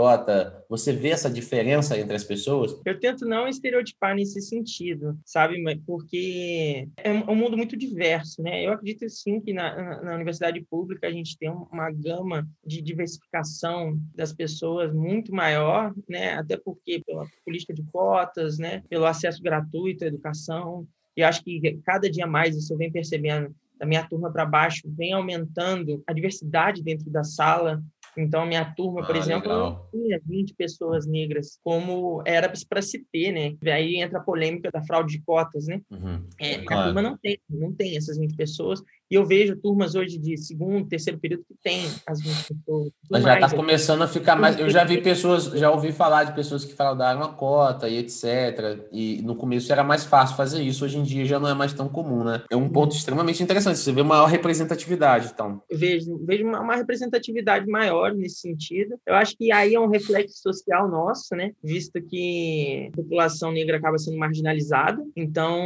Você 0.69 0.91
vê 0.93 1.09
essa 1.09 1.29
diferença 1.29 1.97
entre 1.97 2.15
as 2.15 2.23
pessoas? 2.23 2.79
Eu 2.85 2.99
tento 2.99 3.25
não 3.25 3.47
estereotipar 3.47 4.15
nesse 4.15 4.41
sentido, 4.41 5.17
sabe? 5.25 5.63
Porque 5.85 6.87
é 6.97 7.11
um 7.11 7.35
mundo 7.35 7.57
muito 7.57 7.75
diverso, 7.77 8.41
né? 8.41 8.65
Eu 8.65 8.73
acredito 8.73 9.09
sim 9.09 9.39
que 9.39 9.53
na, 9.53 10.01
na 10.01 10.15
universidade 10.15 10.61
pública 10.69 11.07
a 11.07 11.11
gente 11.11 11.37
tem 11.37 11.49
uma 11.49 11.91
gama 11.91 12.47
de 12.65 12.81
diversificação 12.81 13.99
das 14.15 14.33
pessoas 14.33 14.93
muito 14.93 15.33
maior, 15.33 15.93
né? 16.07 16.33
Até 16.33 16.57
porque 16.57 17.01
pela 17.05 17.25
política 17.43 17.73
de 17.73 17.83
cotas, 17.91 18.57
né? 18.57 18.83
Pelo 18.89 19.05
acesso 19.05 19.41
gratuito 19.41 19.65
gratuito 19.65 20.03
à 20.03 20.07
educação. 20.07 20.87
E 21.15 21.23
acho 21.23 21.43
que 21.43 21.79
cada 21.83 22.09
dia 22.09 22.27
mais 22.27 22.55
isso 22.55 22.73
eu 22.73 22.77
venho 22.77 22.91
percebendo 22.91 23.55
da 23.77 23.85
minha 23.85 24.07
turma 24.07 24.31
para 24.31 24.45
baixo, 24.45 24.83
vem 24.85 25.11
aumentando 25.11 26.01
a 26.07 26.13
diversidade 26.13 26.81
dentro 26.81 27.09
da 27.09 27.25
sala, 27.25 27.83
então, 28.17 28.45
minha 28.45 28.65
turma, 28.73 29.05
por 29.05 29.15
ah, 29.15 29.17
exemplo, 29.17 29.51
legal. 29.51 29.89
tinha 29.91 30.21
20 30.25 30.53
pessoas 30.55 31.05
negras, 31.05 31.59
como 31.63 32.21
era 32.25 32.51
para 32.69 32.81
se 32.81 33.05
ter, 33.11 33.31
né? 33.31 33.55
Aí 33.71 33.97
entra 33.97 34.19
a 34.19 34.23
polêmica 34.23 34.71
da 34.71 34.83
fraude 34.83 35.17
de 35.17 35.23
cotas, 35.23 35.67
né? 35.67 35.81
Uhum. 35.91 36.27
É, 36.39 36.59
claro. 36.59 36.81
A 36.81 36.85
turma 36.85 37.01
não 37.01 37.17
tem, 37.17 37.39
não 37.49 37.73
tem 37.73 37.97
essas 37.97 38.17
20 38.17 38.35
pessoas. 38.35 38.81
E 39.09 39.15
eu 39.15 39.25
vejo 39.25 39.55
turmas 39.55 39.95
hoje 39.95 40.17
de 40.17 40.37
segundo, 40.37 40.87
terceiro 40.87 41.19
período 41.19 41.43
que 41.47 41.55
tem 41.63 41.85
as 42.05 42.21
20 42.21 42.53
pessoas. 42.53 42.91
Mas 43.09 43.23
já 43.23 43.35
está 43.35 43.55
começando 43.55 44.01
a 44.01 44.07
ficar 44.07 44.35
mais. 44.35 44.59
Eu 44.59 44.69
já 44.69 44.83
vi 44.83 45.01
pessoas, 45.01 45.45
já 45.45 45.71
ouvi 45.71 45.91
falar 45.91 46.25
de 46.25 46.33
pessoas 46.33 46.65
que 46.65 46.73
fraudaram 46.73 47.23
a 47.23 47.29
cota 47.29 47.87
e 47.87 47.97
etc. 47.97 48.87
E 48.91 49.21
no 49.23 49.35
começo 49.35 49.71
era 49.71 49.83
mais 49.83 50.05
fácil 50.05 50.35
fazer 50.35 50.61
isso, 50.61 50.85
hoje 50.85 50.97
em 50.97 51.03
dia 51.03 51.25
já 51.25 51.39
não 51.39 51.49
é 51.49 51.53
mais 51.53 51.73
tão 51.73 51.87
comum, 51.87 52.23
né? 52.23 52.43
É 52.49 52.55
um 52.55 52.69
ponto 52.69 52.95
extremamente 52.95 53.41
interessante. 53.41 53.79
Você 53.79 53.91
vê 53.91 54.03
maior 54.03 54.25
representatividade, 54.25 55.31
então. 55.33 55.61
Eu 55.69 55.77
vejo, 55.77 56.17
vejo 56.25 56.45
uma, 56.45 56.59
uma 56.59 56.75
representatividade 56.75 57.67
maior 57.67 57.95
maior 57.95 58.13
nesse 58.13 58.41
sentido. 58.41 58.99
Eu 59.05 59.15
acho 59.15 59.35
que 59.37 59.51
aí 59.51 59.73
é 59.73 59.79
um 59.79 59.87
reflexo 59.87 60.41
social 60.41 60.89
nosso, 60.89 61.35
né? 61.35 61.51
Visto 61.63 62.01
que 62.01 62.89
a 62.93 62.95
população 62.95 63.51
negra 63.51 63.77
acaba 63.77 63.97
sendo 63.97 64.17
marginalizada. 64.17 65.01
Então, 65.15 65.59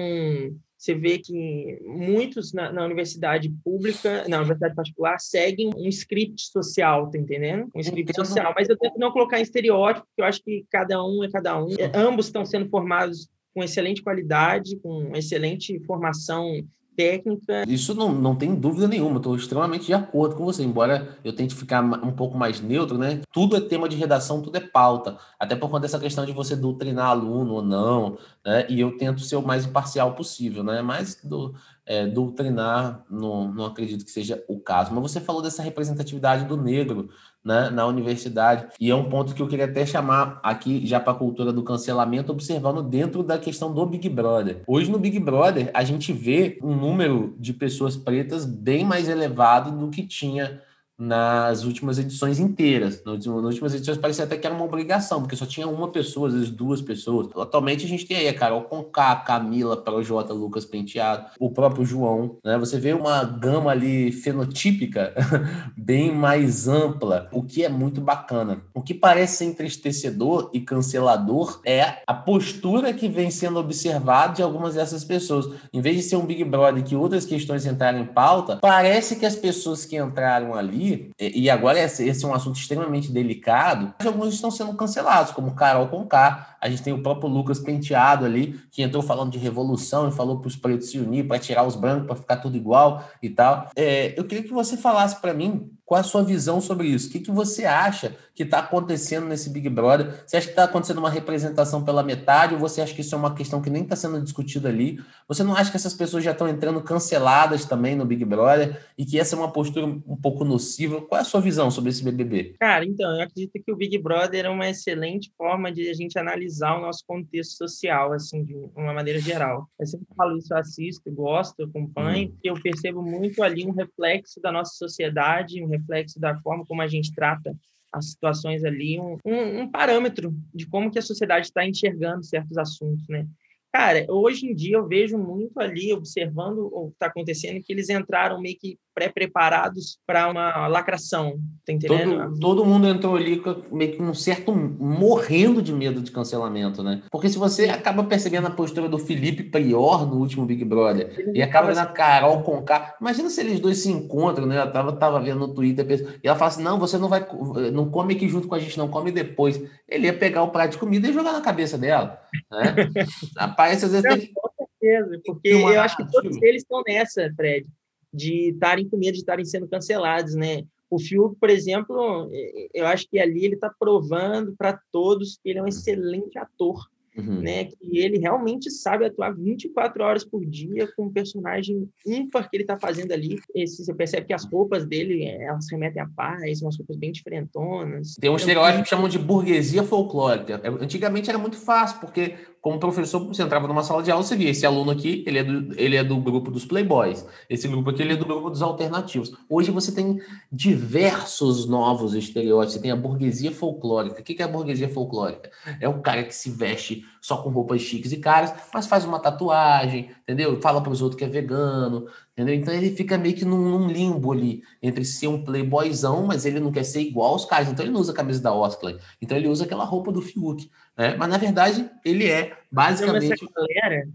você 0.79 0.95
vê 0.95 1.17
que 1.17 1.77
muitos 1.85 2.53
na, 2.53 2.71
na, 2.71 2.85
universidade 2.85 3.49
pública, 3.65 4.25
na 4.29 4.37
universidade 4.37 4.73
particular, 4.73 5.19
seguem 5.19 5.71
um 5.75 5.89
script 5.89 6.49
social, 6.49 7.11
tá 7.11 7.17
entendendo? 7.17 7.69
Um 7.75 7.81
script 7.81 8.11
Entendo. 8.13 8.25
social. 8.25 8.53
Mas 8.55 8.69
eu 8.69 8.77
tento 8.77 8.97
não 8.97 9.11
colocar 9.11 9.39
em 9.39 9.43
estereótipo, 9.43 10.07
porque 10.07 10.21
eu 10.21 10.25
acho 10.25 10.41
que 10.41 10.65
cada 10.71 11.03
um 11.03 11.21
é 11.21 11.29
cada 11.29 11.61
um. 11.61 11.67
Ambos 11.93 12.27
estão 12.27 12.45
sendo 12.45 12.69
formados 12.69 13.27
com 13.53 13.61
excelente 13.61 14.01
qualidade, 14.01 14.77
com 14.77 15.11
excelente 15.17 15.77
formação 15.81 16.65
técnica. 16.99 17.63
Isso 17.65 17.95
não, 17.95 18.11
não 18.11 18.35
tem 18.35 18.53
dúvida 18.53 18.85
nenhuma, 18.85 19.17
estou 19.17 19.33
extremamente 19.33 19.85
de 19.85 19.93
acordo 19.93 20.35
com 20.35 20.43
você, 20.43 20.63
embora 20.63 21.17
eu 21.23 21.31
tente 21.31 21.55
ficar 21.55 21.81
um 21.81 22.11
pouco 22.11 22.37
mais 22.37 22.59
neutro, 22.59 22.97
né? 22.97 23.21
Tudo 23.31 23.55
é 23.55 23.61
tema 23.61 23.87
de 23.87 23.95
redação, 23.95 24.41
tudo 24.41 24.57
é 24.57 24.59
pauta, 24.59 25.17
até 25.39 25.55
por 25.55 25.69
conta 25.69 25.83
dessa 25.83 25.97
questão 25.97 26.25
de 26.25 26.33
você 26.33 26.57
doutrinar 26.57 27.07
aluno 27.07 27.53
ou 27.53 27.61
não, 27.61 28.17
né? 28.45 28.65
E 28.67 28.81
eu 28.81 28.97
tento 28.97 29.21
ser 29.21 29.37
o 29.37 29.41
mais 29.41 29.65
imparcial 29.65 30.13
possível, 30.13 30.61
né? 30.61 30.81
Mas 30.81 31.21
do, 31.23 31.55
é, 31.85 32.05
doutrinar, 32.05 33.05
não, 33.09 33.49
não 33.51 33.65
acredito 33.65 34.03
que 34.03 34.11
seja 34.11 34.43
o 34.49 34.59
caso. 34.59 34.93
Mas 34.93 35.01
você 35.01 35.21
falou 35.21 35.41
dessa 35.41 35.63
representatividade 35.63 36.43
do 36.45 36.57
negro 36.57 37.09
né, 37.43 37.69
na 37.69 37.85
universidade, 37.85 38.67
e 38.79 38.89
é 38.89 38.95
um 38.95 39.09
ponto 39.09 39.33
que 39.33 39.41
eu 39.41 39.47
queria 39.47 39.65
até 39.65 39.85
chamar 39.85 40.39
aqui 40.43 40.85
já 40.85 40.99
para 40.99 41.13
a 41.13 41.15
cultura 41.15 41.53
do 41.53 41.63
cancelamento, 41.63 42.31
observando 42.31 42.83
dentro 42.83 43.23
da 43.23 43.37
questão 43.37 43.73
do 43.73 43.85
Big 43.85 44.09
Brother. 44.09 44.61
Hoje 44.67 44.91
no 44.91 44.99
Big 44.99 45.19
Brother, 45.19 45.71
a 45.73 45.83
gente 45.83 46.11
vê 46.11 46.59
um 46.61 46.75
número 46.75 47.35
de 47.39 47.53
pessoas 47.53 47.95
pretas 47.95 48.45
bem 48.45 48.83
mais 48.83 49.07
elevado 49.07 49.71
do 49.71 49.89
que 49.89 50.05
tinha 50.05 50.61
nas 50.99 51.63
últimas 51.63 51.97
edições 51.97 52.39
inteiras. 52.39 53.01
Nas 53.05 53.25
últimas 53.25 53.73
edições 53.73 53.97
parecia 53.97 54.25
até 54.25 54.37
que 54.37 54.45
era 54.45 54.53
uma 54.53 54.65
obrigação, 54.65 55.21
porque 55.21 55.35
só 55.35 55.45
tinha 55.45 55.65
uma 55.65 55.87
pessoa, 55.87 56.27
às 56.27 56.33
vezes 56.33 56.49
duas 56.49 56.81
pessoas. 56.81 57.29
Atualmente 57.37 57.85
a 57.85 57.87
gente 57.87 58.05
tem 58.05 58.17
aí 58.17 58.27
a 58.27 58.33
Carol 58.33 58.63
Conká, 58.63 59.15
Camila, 59.15 59.77
Projota, 59.77 60.33
Lucas 60.33 60.65
Penteado, 60.65 61.27
o 61.39 61.49
próprio 61.49 61.85
João. 61.85 62.37
Né? 62.43 62.57
Você 62.57 62.77
vê 62.77 62.93
uma 62.93 63.23
gama 63.23 63.71
ali 63.71 64.11
fenotípica 64.11 65.13
bem 65.77 66.13
mais 66.13 66.67
ampla, 66.67 67.29
o 67.31 67.43
que 67.43 67.63
é 67.63 67.69
muito 67.69 68.01
bacana. 68.01 68.61
O 68.73 68.81
que 68.81 68.93
parece 68.93 69.45
entristecedor 69.45 70.49
e 70.53 70.59
cancelador 70.59 71.61
é 71.65 72.03
a 72.05 72.13
postura 72.13 72.93
que 72.93 73.07
vem 73.07 73.31
sendo 73.31 73.59
observada 73.59 74.33
de 74.33 74.43
algumas 74.43 74.75
dessas 74.75 75.05
pessoas. 75.05 75.49
Em 75.71 75.79
vez 75.79 75.95
de 75.95 76.03
ser 76.03 76.17
um 76.17 76.25
Big 76.25 76.43
Brother 76.43 76.83
que 76.83 76.95
outras 76.95 77.25
questões 77.25 77.65
entraram 77.65 77.99
em 77.99 78.05
pauta, 78.05 78.57
parece 78.57 79.15
que 79.15 79.25
as 79.25 79.35
pessoas 79.35 79.85
que 79.85 79.95
entraram 79.95 80.53
ali 80.53 80.88
e 81.19 81.49
agora 81.49 81.79
esse, 81.79 82.09
é 82.09 82.27
um 82.27 82.33
assunto 82.33 82.57
extremamente 82.57 83.11
delicado, 83.11 83.93
alguns 84.05 84.33
estão 84.33 84.51
sendo 84.51 84.73
cancelados, 84.73 85.31
como 85.31 85.55
Carol 85.55 85.87
Conká, 85.87 86.57
a 86.61 86.69
gente 86.69 86.83
tem 86.83 86.93
o 86.93 87.01
próprio 87.03 87.29
Lucas 87.29 87.59
Penteado 87.59 88.25
ali, 88.25 88.59
que 88.71 88.81
entrou 88.81 89.01
falando 89.01 89.31
de 89.31 89.37
revolução 89.37 90.07
e 90.07 90.11
falou 90.11 90.39
para 90.39 90.47
os 90.47 90.55
pretos 90.55 90.89
se 90.89 90.99
unir, 90.99 91.27
para 91.27 91.39
tirar 91.39 91.65
os 91.65 91.75
brancos, 91.75 92.07
para 92.07 92.15
ficar 92.15 92.37
tudo 92.37 92.57
igual 92.57 93.03
e 93.21 93.29
tal. 93.29 93.69
É, 93.75 94.17
eu 94.19 94.25
queria 94.25 94.43
que 94.43 94.53
você 94.53 94.77
falasse 94.77 95.19
para 95.19 95.33
mim 95.33 95.69
qual 95.89 95.99
a 95.99 96.03
sua 96.03 96.23
visão 96.23 96.61
sobre 96.61 96.87
isso? 96.87 97.09
O 97.09 97.11
que, 97.11 97.19
que 97.19 97.31
você 97.31 97.65
acha 97.65 98.15
que 98.35 98.43
está 98.43 98.59
acontecendo 98.59 99.25
nesse 99.25 99.49
Big 99.49 99.67
Brother? 99.69 100.23
Você 100.23 100.37
acha 100.37 100.45
que 100.45 100.51
está 100.51 100.65
acontecendo 100.65 100.99
uma 100.99 101.09
representação 101.09 101.83
pela 101.83 102.03
metade 102.03 102.53
ou 102.53 102.59
você 102.59 102.79
acha 102.79 102.93
que 102.93 103.01
isso 103.01 103.15
é 103.15 103.17
uma 103.17 103.33
questão 103.33 103.59
que 103.59 103.71
nem 103.71 103.81
está 103.81 103.95
sendo 103.95 104.21
discutida 104.21 104.69
ali? 104.69 104.99
Você 105.27 105.43
não 105.43 105.55
acha 105.55 105.71
que 105.71 105.77
essas 105.77 105.95
pessoas 105.95 106.23
já 106.23 106.29
estão 106.29 106.47
entrando 106.47 106.79
canceladas 106.83 107.65
também 107.65 107.95
no 107.95 108.05
Big 108.05 108.23
Brother 108.23 108.79
e 108.95 109.03
que 109.03 109.19
essa 109.19 109.35
é 109.35 109.39
uma 109.39 109.51
postura 109.51 109.87
um 109.87 110.15
pouco 110.15 110.45
nociva? 110.45 111.01
Qual 111.01 111.17
é 111.17 111.23
a 111.23 111.25
sua 111.25 111.41
visão 111.41 111.71
sobre 111.71 111.89
esse 111.89 112.03
BBB? 112.03 112.53
Cara, 112.59 112.85
então, 112.85 113.09
eu 113.15 113.23
acredito 113.23 113.53
que 113.53 113.71
o 113.71 113.75
Big 113.75 113.97
Brother 113.97 114.45
é 114.45 114.49
uma 114.49 114.69
excelente 114.69 115.33
forma 115.35 115.71
de 115.71 115.89
a 115.89 115.93
gente 115.95 116.19
analisar 116.19 116.48
o 116.77 116.81
nosso 116.81 117.03
contexto 117.05 117.57
social, 117.57 118.13
assim, 118.13 118.43
de 118.43 118.55
uma 118.75 118.93
maneira 118.93 119.19
geral. 119.19 119.67
Eu 119.79 119.85
sempre 119.85 120.07
falo 120.15 120.37
isso, 120.37 120.53
eu 120.53 120.57
assisto, 120.57 121.11
gosto, 121.11 121.63
acompanho, 121.63 122.29
hum. 122.29 122.37
e 122.43 122.47
eu 122.47 122.55
percebo 122.61 123.01
muito 123.01 123.41
ali 123.43 123.65
um 123.65 123.71
reflexo 123.71 124.41
da 124.41 124.51
nossa 124.51 124.73
sociedade, 124.75 125.63
um 125.63 125.67
reflexo 125.67 126.19
da 126.19 126.39
forma 126.39 126.65
como 126.65 126.81
a 126.81 126.87
gente 126.87 127.13
trata 127.13 127.55
as 127.91 128.11
situações 128.11 128.63
ali, 128.63 128.99
um, 128.99 129.17
um, 129.25 129.61
um 129.61 129.71
parâmetro 129.71 130.33
de 130.53 130.67
como 130.67 130.91
que 130.91 130.99
a 130.99 131.01
sociedade 131.01 131.47
está 131.47 131.65
enxergando 131.65 132.23
certos 132.23 132.57
assuntos, 132.57 133.07
né? 133.07 133.27
Cara, 133.71 134.05
hoje 134.09 134.47
em 134.47 134.55
dia 134.55 134.77
eu 134.77 134.87
vejo 134.87 135.17
muito 135.17 135.59
ali, 135.59 135.93
observando 135.93 136.69
o 136.71 136.87
que 136.87 136.93
está 136.93 137.05
acontecendo, 137.05 137.61
que 137.63 137.71
eles 137.71 137.89
entraram 137.89 138.41
meio 138.41 138.57
que 138.57 138.79
pré-preparados 138.93 139.97
para 140.05 140.29
uma 140.29 140.67
lacração, 140.67 141.39
tá 141.65 141.71
entendendo? 141.71 142.17
Todo, 142.17 142.39
todo, 142.39 142.65
mundo 142.65 142.87
entrou 142.87 143.15
ali 143.15 143.39
com 143.39 143.63
meio 143.71 143.93
que 143.93 144.01
um 144.01 144.13
certo 144.13 144.53
morrendo 144.53 145.61
de 145.61 145.73
medo 145.73 146.01
de 146.01 146.11
cancelamento, 146.11 146.83
né? 146.83 147.01
Porque 147.11 147.29
se 147.29 147.37
você 147.37 147.65
acaba 147.65 148.03
percebendo 148.03 148.47
a 148.47 148.51
postura 148.51 148.89
do 148.89 148.97
Felipe 148.97 149.43
Prior 149.43 150.05
no 150.05 150.17
último 150.17 150.45
Big 150.45 150.63
Brother 150.65 151.13
Ele 151.17 151.39
e 151.39 151.41
acaba 151.41 151.67
vendo 151.67 151.79
a 151.79 151.85
Carol 151.85 152.41
Conká, 152.43 152.95
imagina 152.99 153.29
se 153.29 153.39
eles 153.41 153.59
dois 153.59 153.77
se 153.77 153.89
encontram, 153.89 154.45
né? 154.45 154.59
Eu 154.59 154.71
tava, 154.71 154.91
tava 154.93 155.21
vendo 155.21 155.39
no 155.39 155.53
Twitter 155.53 156.19
e 156.23 156.27
ela 156.27 156.37
fala 156.37 156.51
assim: 156.51 156.63
não, 156.63 156.79
você 156.79 156.97
não 156.97 157.07
vai, 157.07 157.25
não 157.71 157.89
come 157.89 158.15
aqui 158.15 158.27
junto 158.27 158.47
com 158.47 158.55
a 158.55 158.59
gente, 158.59 158.77
não 158.77 158.89
come 158.89 159.11
depois. 159.11 159.61
Ele 159.87 160.07
ia 160.07 160.13
pegar 160.13 160.43
o 160.43 160.51
prato 160.51 160.71
de 160.71 160.77
comida 160.77 161.07
e 161.07 161.13
jogar 161.13 161.31
na 161.31 161.41
cabeça 161.41 161.77
dela, 161.77 162.19
né? 162.51 162.75
Rapaz, 163.37 163.83
às 163.83 163.91
vezes 163.91 164.03
não, 164.03 164.17
tem... 164.17 164.33
Com 164.33 164.49
certeza, 164.57 165.21
porque 165.25 165.49
eu 165.49 165.79
acho 165.79 165.97
que 165.97 166.11
todos 166.11 166.41
eles 166.41 166.63
estão 166.63 166.81
nessa, 166.85 167.31
Fred 167.35 167.65
de 168.13 168.49
estarem 168.49 168.87
com 168.87 168.97
medo 168.97 169.13
de 169.13 169.19
estarem 169.19 169.45
sendo 169.45 169.67
cancelados, 169.67 170.35
né? 170.35 170.63
O 170.89 170.99
Fiuk, 170.99 171.35
por 171.39 171.49
exemplo, 171.49 172.29
eu 172.73 172.87
acho 172.87 173.07
que 173.07 173.19
ali 173.19 173.45
ele 173.45 173.53
está 173.53 173.71
provando 173.79 174.55
para 174.57 174.79
todos 174.91 175.37
que 175.37 175.49
ele 175.49 175.59
é 175.59 175.63
um 175.63 175.67
excelente 175.67 176.37
ator 176.39 176.79
uhum. 177.19 177.41
né? 177.41 177.65
Que 177.65 177.99
ele 177.99 178.17
realmente 178.17 178.69
sabe 178.71 179.05
atuar 179.05 179.35
24 179.35 180.03
horas 180.03 180.23
por 180.23 180.45
dia 180.45 180.87
com 180.95 181.05
um 181.05 181.11
personagem 181.11 181.87
ímpar 182.05 182.49
que 182.49 182.57
ele 182.57 182.63
está 182.63 182.77
fazendo 182.77 183.11
ali. 183.11 183.39
Esse, 183.53 183.83
você 183.83 183.93
percebe 183.93 184.27
que 184.27 184.33
as 184.33 184.45
roupas 184.45 184.85
dele, 184.85 185.25
elas 185.25 185.67
remetem 185.71 186.01
à 186.01 186.07
paz, 186.07 186.61
umas 186.61 186.77
roupas 186.77 186.97
bem 186.97 187.11
diferentonas. 187.11 188.15
Tem 188.19 188.29
um 188.29 188.35
estereótipo 188.35 188.83
que 188.83 188.89
chamam 188.89 189.09
de 189.09 189.19
burguesia 189.19 189.83
folclórica. 189.83 190.59
É, 190.63 190.67
antigamente 190.67 191.29
era 191.29 191.39
muito 191.39 191.57
fácil, 191.57 191.99
porque 191.99 192.35
como 192.61 192.79
professor, 192.79 193.25
você 193.25 193.41
entrava 193.41 193.67
numa 193.67 193.83
sala 193.83 194.03
de 194.03 194.11
aula, 194.11 194.23
você 194.23 194.35
via 194.35 194.49
esse 194.49 194.65
aluno 194.65 194.91
aqui, 194.91 195.23
ele 195.25 195.37
é 195.37 195.43
do, 195.43 195.79
ele 195.79 195.95
é 195.95 196.03
do 196.03 196.17
grupo 196.17 196.51
dos 196.51 196.65
playboys, 196.65 197.25
esse 197.49 197.67
grupo 197.67 197.89
aqui, 197.89 198.01
ele 198.01 198.13
é 198.13 198.15
do 198.17 198.25
grupo 198.25 198.49
dos 198.49 198.61
alternativos. 198.61 199.31
Hoje 199.49 199.71
você 199.71 199.91
tem 199.93 200.19
diversos 200.51 201.65
novos 201.65 202.13
estereótipos, 202.13 202.73
você 202.73 202.81
tem 202.81 202.91
a 202.91 202.95
burguesia 202.95 203.51
folclórica. 203.51 204.19
O 204.21 204.23
que 204.23 204.41
é 204.41 204.45
a 204.45 204.47
burguesia 204.47 204.89
folclórica? 204.89 205.49
É 205.79 205.87
o 205.87 206.01
cara 206.01 206.23
que 206.23 206.35
se 206.35 206.49
veste 206.49 207.05
só 207.21 207.37
com 207.37 207.49
roupas 207.49 207.81
chiques 207.81 208.11
e 208.11 208.17
caras, 208.17 208.53
mas 208.73 208.87
faz 208.87 209.05
uma 209.05 209.19
tatuagem, 209.19 210.09
entendeu? 210.23 210.59
Fala 210.61 210.81
para 210.81 210.91
os 210.91 211.01
outros 211.01 211.17
que 211.17 211.25
é 211.25 211.27
vegano, 211.27 212.07
entendeu? 212.33 212.55
Então 212.55 212.73
ele 212.73 212.91
fica 212.91 213.17
meio 213.17 213.35
que 213.35 213.43
num, 213.43 213.57
num, 213.69 213.87
limbo 213.87 214.31
ali, 214.31 214.61
entre 214.81 215.03
ser 215.03 215.27
um 215.27 215.43
playboyzão, 215.43 216.25
mas 216.25 216.45
ele 216.45 216.59
não 216.59 216.71
quer 216.71 216.83
ser 216.83 217.01
igual 217.01 217.33
aos 217.33 217.45
caras, 217.45 217.69
então 217.69 217.83
ele 217.83 217.93
não 217.93 217.99
usa 217.99 218.11
a 218.11 218.15
camisa 218.15 218.41
da 218.41 218.53
Oscar, 218.53 218.95
então 219.21 219.37
ele 219.37 219.47
usa 219.47 219.65
aquela 219.65 219.83
roupa 219.83 220.11
do 220.11 220.21
Fiuk, 220.21 220.69
né? 220.99 221.15
Mas 221.15 221.29
na 221.29 221.37
verdade 221.37 221.89
ele 222.03 222.29
é 222.29 222.57
basicamente... 222.69 223.33
Essa 223.33 223.45
galera 223.55 224.07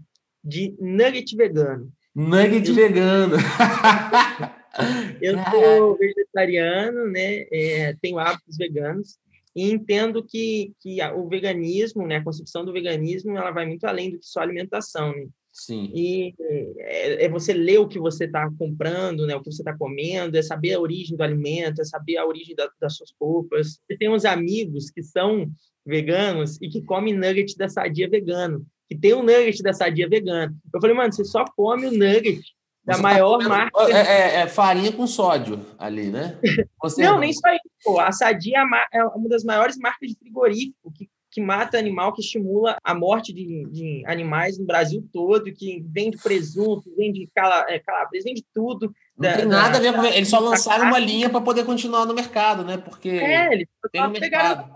de 0.43 0.75
nugget 0.79 1.35
vegano. 1.35 1.91
Nugget 2.15 2.69
eu... 2.69 2.75
vegano! 2.75 3.35
eu 5.19 5.37
sou 5.49 5.97
vegetariano, 5.97 7.07
né? 7.07 7.47
É, 7.51 7.95
tenho 7.99 8.19
hábitos 8.19 8.55
veganos, 8.55 9.17
e 9.55 9.71
entendo 9.71 10.23
que, 10.23 10.73
que 10.81 11.01
o 11.15 11.27
veganismo, 11.29 12.05
né, 12.05 12.17
a 12.17 12.23
concepção 12.23 12.65
do 12.65 12.73
veganismo, 12.73 13.37
ela 13.37 13.51
vai 13.51 13.65
muito 13.65 13.85
além 13.85 14.11
do 14.11 14.19
que 14.19 14.25
só 14.25 14.41
alimentação, 14.41 15.13
né? 15.13 15.27
Sim. 15.55 15.89
E 15.95 16.35
é, 16.79 17.25
é 17.25 17.29
você 17.29 17.53
ler 17.53 17.79
o 17.79 17.87
que 17.87 17.97
você 17.97 18.25
está 18.25 18.51
comprando, 18.59 19.25
né, 19.25 19.37
o 19.37 19.41
que 19.41 19.49
você 19.49 19.61
está 19.61 19.73
comendo, 19.73 20.37
é 20.37 20.41
saber 20.41 20.73
a 20.73 20.81
origem 20.81 21.15
do 21.15 21.23
alimento, 21.23 21.79
é 21.79 21.85
saber 21.85 22.17
a 22.17 22.25
origem 22.25 22.53
da, 22.53 22.69
das 22.77 22.97
suas 22.97 23.13
roupas. 23.17 23.79
Eu 23.87 23.97
tenho 23.97 24.13
uns 24.13 24.25
amigos 24.25 24.89
que 24.91 25.01
são 25.01 25.49
veganos 25.85 26.61
e 26.61 26.67
que 26.67 26.81
comem 26.81 27.13
nugget 27.13 27.57
da 27.57 27.69
sadia 27.69 28.09
vegano, 28.09 28.65
que 28.89 28.97
tem 28.97 29.13
um 29.13 29.23
nugget 29.23 29.63
da 29.63 29.71
sadia 29.71 30.09
vegano. 30.09 30.53
Eu 30.73 30.81
falei, 30.81 30.93
mano, 30.93 31.13
você 31.13 31.23
só 31.23 31.45
come 31.55 31.87
o 31.87 31.91
nugget 31.91 32.43
da 32.83 32.95
você 32.95 33.01
tá 33.01 33.07
maior 33.07 33.37
tá 33.37 33.47
marca. 33.47 33.81
É, 33.83 33.91
é, 33.91 34.35
é, 34.41 34.47
farinha 34.47 34.91
com 34.91 35.07
sódio 35.07 35.65
ali, 35.79 36.11
né? 36.11 36.37
Você 36.83 37.01
não, 37.01 37.17
nem 37.17 37.33
só 37.33 37.49
isso. 37.51 37.63
Pô. 37.83 37.99
A 37.99 38.11
Sadia 38.11 38.59
é, 38.93 38.99
é 38.99 39.05
uma 39.05 39.27
das 39.27 39.43
maiores 39.43 39.75
marcas 39.77 40.09
de 40.09 40.15
frigorífico 40.19 40.91
que, 40.93 41.09
que 41.35 41.41
mata 41.41 41.77
animal, 41.77 42.13
que 42.13 42.21
estimula 42.21 42.77
a 42.81 42.95
morte 42.95 43.33
de, 43.33 43.65
de 43.65 44.03
animais 44.05 44.57
no 44.57 44.65
Brasil 44.65 45.05
todo, 45.11 45.51
que 45.51 45.83
vende 45.85 46.17
presunto, 46.17 46.95
vende 46.95 47.29
cala, 47.35 47.65
é, 47.67 47.77
calabresa, 47.77 48.23
vende 48.23 48.45
tudo. 48.53 48.95
Não 49.17 49.29
da, 49.29 49.37
tem 49.37 49.45
nada 49.45 49.71
da, 49.71 49.77
a 49.77 49.81
ver 49.81 49.93
com. 49.93 50.05
Eles 50.05 50.29
só 50.29 50.39
lançaram 50.39 50.87
uma 50.87 50.99
linha 50.99 51.29
para 51.29 51.41
poder 51.41 51.65
continuar 51.65 52.05
no 52.05 52.13
mercado, 52.13 52.63
né? 52.63 52.77
Porque. 52.77 53.09
É, 53.09 53.53
eles 53.53 53.67
tem 53.91 54.03
um 54.03 54.09
mercado 54.09 54.69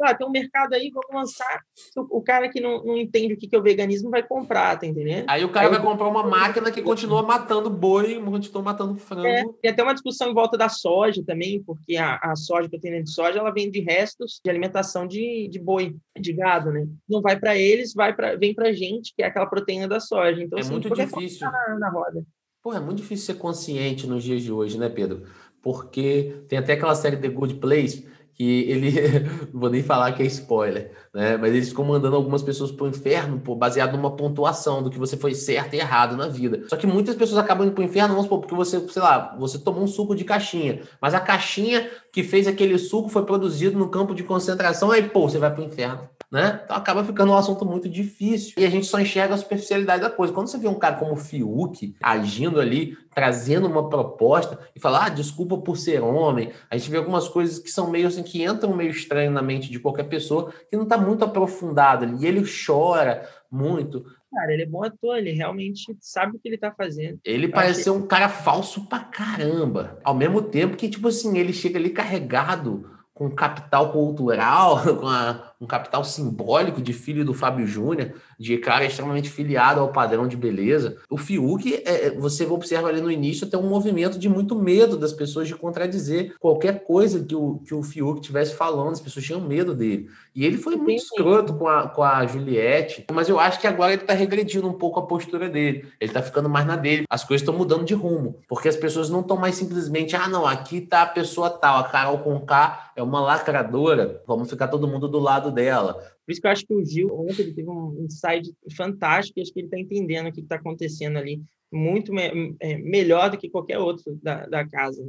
ah, 0.00 0.14
tem 0.14 0.26
um 0.26 0.30
mercado 0.30 0.74
aí, 0.74 0.90
vamos 0.90 1.14
lançar. 1.14 1.60
O 1.96 2.20
cara 2.20 2.48
que 2.48 2.60
não, 2.60 2.82
não 2.84 2.96
entende 2.96 3.34
o 3.34 3.36
que 3.36 3.48
é 3.54 3.58
o 3.58 3.62
veganismo 3.62 4.10
vai 4.10 4.22
comprar, 4.22 4.78
tá 4.78 4.86
entendendo? 4.86 5.24
Aí 5.28 5.44
o 5.44 5.48
cara 5.50 5.66
aí 5.66 5.72
vai 5.72 5.82
comprar 5.82 6.08
uma 6.08 6.24
máquina 6.24 6.70
que 6.70 6.82
continua 6.82 7.22
matando 7.22 7.70
boi, 7.70 8.20
continua 8.20 8.62
matando 8.62 8.96
frango. 8.96 9.26
É, 9.26 9.44
tem 9.62 9.70
até 9.70 9.82
uma 9.82 9.94
discussão 9.94 10.30
em 10.30 10.34
volta 10.34 10.58
da 10.58 10.68
soja 10.68 11.22
também, 11.24 11.62
porque 11.62 11.96
a, 11.96 12.16
a 12.16 12.34
soja, 12.34 12.66
a 12.66 12.70
proteína 12.70 13.02
de 13.02 13.10
soja, 13.10 13.38
ela 13.38 13.52
vem 13.52 13.70
de 13.70 13.80
restos 13.80 14.40
de 14.44 14.50
alimentação 14.50 15.06
de, 15.06 15.48
de 15.48 15.60
boi, 15.60 15.96
de 16.18 16.32
gado, 16.32 16.72
né? 16.72 16.86
Não 17.08 17.22
vai 17.22 17.38
para 17.38 17.56
eles, 17.56 17.94
vai 17.94 18.12
pra, 18.12 18.34
vem 18.34 18.52
para 18.52 18.72
gente, 18.72 19.14
que 19.16 19.22
é 19.22 19.26
aquela 19.26 19.46
proteína 19.46 19.86
da 19.86 20.00
soja. 20.00 20.42
Então, 20.42 20.58
é 20.58 20.62
assim, 20.62 20.72
muito 20.72 20.90
difícil. 20.90 21.50
Na, 21.50 21.78
na 21.78 21.88
roda. 21.88 22.24
Pô, 22.64 22.72
é 22.72 22.80
muito 22.80 22.96
difícil 23.02 23.26
ser 23.26 23.34
consciente 23.34 24.06
nos 24.06 24.24
dias 24.24 24.42
de 24.42 24.50
hoje, 24.50 24.78
né, 24.78 24.88
Pedro? 24.88 25.26
Porque 25.60 26.46
tem 26.48 26.58
até 26.58 26.72
aquela 26.72 26.94
série 26.94 27.18
The 27.18 27.28
Good 27.28 27.56
Place 27.56 28.08
que 28.32 28.62
ele, 28.62 28.90
vou 29.52 29.68
nem 29.68 29.82
falar 29.82 30.12
que 30.12 30.22
é 30.22 30.26
spoiler, 30.26 30.90
né? 31.14 31.36
Mas 31.36 31.54
eles 31.54 31.68
ficam 31.68 31.84
mandando 31.84 32.16
algumas 32.16 32.42
pessoas 32.42 32.72
para 32.72 32.84
o 32.84 32.88
inferno, 32.88 33.38
pô, 33.38 33.54
baseado 33.54 33.96
numa 33.96 34.10
pontuação 34.10 34.82
do 34.82 34.90
que 34.90 34.98
você 34.98 35.16
foi 35.16 35.32
certo 35.32 35.74
e 35.74 35.78
errado 35.78 36.16
na 36.16 36.26
vida. 36.26 36.64
Só 36.68 36.76
que 36.76 36.86
muitas 36.86 37.14
pessoas 37.14 37.38
acabam 37.38 37.66
indo 37.66 37.74
para 37.74 37.82
o 37.82 37.84
inferno, 37.84 38.08
vamos 38.08 38.24
supor, 38.24 38.40
porque 38.40 38.54
você, 38.54 38.80
sei 38.88 39.00
lá, 39.00 39.36
você 39.38 39.58
tomou 39.58 39.84
um 39.84 39.86
suco 39.86 40.16
de 40.16 40.24
caixinha, 40.24 40.82
mas 41.00 41.14
a 41.14 41.20
caixinha 41.20 41.88
que 42.12 42.24
fez 42.24 42.48
aquele 42.48 42.76
suco 42.78 43.08
foi 43.08 43.24
produzido 43.24 43.78
no 43.78 43.88
campo 43.88 44.14
de 44.14 44.24
concentração, 44.24 44.90
aí, 44.90 45.04
pô, 45.08 45.28
você 45.28 45.38
vai 45.38 45.52
para 45.52 45.62
o 45.62 45.64
inferno 45.64 46.08
né? 46.34 46.62
Então 46.64 46.76
acaba 46.76 47.04
ficando 47.04 47.30
um 47.30 47.36
assunto 47.36 47.64
muito 47.64 47.88
difícil 47.88 48.54
e 48.56 48.64
a 48.64 48.68
gente 48.68 48.86
só 48.86 48.98
enxerga 48.98 49.34
a 49.34 49.38
superficialidade 49.38 50.02
da 50.02 50.10
coisa. 50.10 50.32
Quando 50.32 50.48
você 50.48 50.58
vê 50.58 50.66
um 50.66 50.74
cara 50.74 50.96
como 50.96 51.12
o 51.12 51.16
Fiuk 51.16 51.94
agindo 52.02 52.60
ali, 52.60 52.98
trazendo 53.14 53.68
uma 53.68 53.88
proposta 53.88 54.58
e 54.74 54.80
falar, 54.80 55.06
ah, 55.06 55.08
desculpa 55.10 55.56
por 55.58 55.76
ser 55.76 56.02
homem, 56.02 56.50
a 56.68 56.76
gente 56.76 56.90
vê 56.90 56.96
algumas 56.96 57.28
coisas 57.28 57.60
que 57.60 57.70
são 57.70 57.88
meio 57.88 58.08
assim, 58.08 58.24
que 58.24 58.42
entram 58.42 58.74
meio 58.74 58.90
estranho 58.90 59.30
na 59.30 59.40
mente 59.40 59.70
de 59.70 59.78
qualquer 59.78 60.08
pessoa 60.08 60.52
que 60.68 60.76
não 60.76 60.82
está 60.82 60.98
muito 61.04 61.24
aprofundado 61.24 62.04
ali. 62.04 62.24
E 62.24 62.26
ele 62.26 62.42
chora 62.44 63.28
muito. 63.50 64.04
cara. 64.32 64.52
Ele 64.52 64.62
é 64.62 64.66
bom 64.66 64.84
ator, 64.84 65.16
ele 65.18 65.32
realmente 65.32 65.96
sabe 66.00 66.36
o 66.36 66.40
que 66.40 66.48
ele 66.48 66.58
tá 66.58 66.72
fazendo. 66.72 67.20
Ele 67.24 67.48
parece 67.48 67.84
ser 67.84 67.90
um 67.90 68.06
cara 68.06 68.28
falso 68.28 68.88
pra 68.88 69.00
caramba. 69.00 69.98
Ao 70.02 70.14
mesmo 70.14 70.42
tempo 70.42 70.76
que, 70.76 70.88
tipo 70.88 71.08
assim, 71.08 71.38
ele 71.38 71.52
chega 71.52 71.78
ali 71.78 71.90
carregado 71.90 72.90
com 73.14 73.30
capital 73.30 73.92
cultural, 73.92 74.82
com 74.98 75.06
a, 75.06 75.53
um 75.60 75.66
capital 75.66 76.04
simbólico 76.04 76.82
de 76.82 76.92
filho 76.92 77.24
do 77.24 77.34
Fábio 77.34 77.66
Júnior, 77.66 78.12
de 78.38 78.58
cara 78.58 78.84
extremamente 78.84 79.30
filiado 79.30 79.80
ao 79.80 79.92
padrão 79.92 80.26
de 80.26 80.36
beleza. 80.36 80.96
O 81.08 81.16
Fiuk, 81.16 81.74
é, 81.74 82.06
é 82.06 82.10
você 82.10 82.44
observa 82.46 82.88
ali 82.88 83.00
no 83.00 83.10
início, 83.10 83.48
tem 83.48 83.58
um 83.58 83.68
movimento 83.68 84.18
de 84.18 84.28
muito 84.28 84.54
medo 84.54 84.96
das 84.96 85.12
pessoas 85.12 85.48
de 85.48 85.54
contradizer 85.54 86.34
qualquer 86.38 86.84
coisa 86.84 87.24
que 87.24 87.34
o, 87.34 87.58
que 87.58 87.74
o 87.74 87.82
Fiuk 87.82 88.20
estivesse 88.20 88.54
falando, 88.54 88.92
as 88.92 89.00
pessoas 89.00 89.24
tinham 89.24 89.40
medo 89.40 89.74
dele. 89.74 90.08
E 90.34 90.44
ele 90.44 90.58
foi 90.58 90.76
muito 90.76 91.02
escroto 91.02 91.54
com 91.54 91.68
a, 91.68 91.88
com 91.88 92.02
a 92.02 92.26
Juliette, 92.26 93.04
mas 93.12 93.28
eu 93.28 93.38
acho 93.38 93.60
que 93.60 93.66
agora 93.66 93.92
ele 93.92 94.02
está 94.02 94.14
regredindo 94.14 94.68
um 94.68 94.72
pouco 94.72 94.98
a 94.98 95.06
postura 95.06 95.48
dele, 95.48 95.86
ele 96.00 96.10
está 96.10 96.20
ficando 96.22 96.48
mais 96.48 96.66
na 96.66 96.76
dele. 96.76 97.04
As 97.08 97.24
coisas 97.24 97.42
estão 97.42 97.56
mudando 97.56 97.84
de 97.84 97.94
rumo, 97.94 98.40
porque 98.48 98.68
as 98.68 98.76
pessoas 98.76 99.08
não 99.08 99.20
estão 99.20 99.36
mais 99.36 99.54
simplesmente, 99.54 100.16
ah, 100.16 100.28
não, 100.28 100.46
aqui 100.46 100.80
tá 100.80 101.02
a 101.02 101.06
pessoa 101.06 101.50
tal, 101.50 101.78
a 101.78 101.84
Carol 101.84 102.18
Conká 102.18 102.92
é 102.96 103.02
uma 103.02 103.20
lacradora, 103.20 104.22
vamos 104.26 104.48
ficar 104.48 104.68
todo 104.68 104.88
mundo 104.88 105.08
do 105.08 105.18
lado 105.18 105.43
dela. 105.50 105.94
Por 106.24 106.32
isso 106.32 106.40
que 106.40 106.46
eu 106.46 106.50
acho 106.50 106.66
que 106.66 106.74
o 106.74 106.84
Gil, 106.84 107.08
ontem, 107.12 107.42
ele 107.42 107.54
teve 107.54 107.68
um 107.68 108.04
insight 108.04 108.50
fantástico, 108.76 109.38
e 109.38 109.42
acho 109.42 109.52
que 109.52 109.60
ele 109.60 109.66
está 109.66 109.78
entendendo 109.78 110.28
o 110.28 110.32
que 110.32 110.40
está 110.40 110.56
acontecendo 110.56 111.18
ali, 111.18 111.42
muito 111.70 112.12
me 112.12 112.54
é, 112.60 112.78
melhor 112.78 113.30
do 113.30 113.36
que 113.36 113.50
qualquer 113.50 113.78
outro 113.78 114.18
da, 114.22 114.46
da 114.46 114.66
casa. 114.66 115.04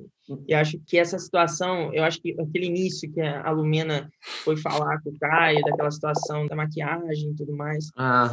E 0.48 0.54
acho 0.54 0.80
que 0.86 0.98
essa 0.98 1.20
situação, 1.20 1.94
eu 1.94 2.04
acho 2.04 2.20
que 2.20 2.36
aquele 2.40 2.66
início 2.66 3.12
que 3.12 3.22
a 3.22 3.50
Lumena 3.52 4.10
foi 4.44 4.58
falar 4.58 5.00
com 5.02 5.12
o 5.12 5.20
Caio, 5.20 5.62
daquela 5.62 5.92
situação 5.92 6.48
da 6.48 6.56
maquiagem 6.56 7.32
e 7.32 7.36
tudo 7.36 7.56
mais, 7.56 7.90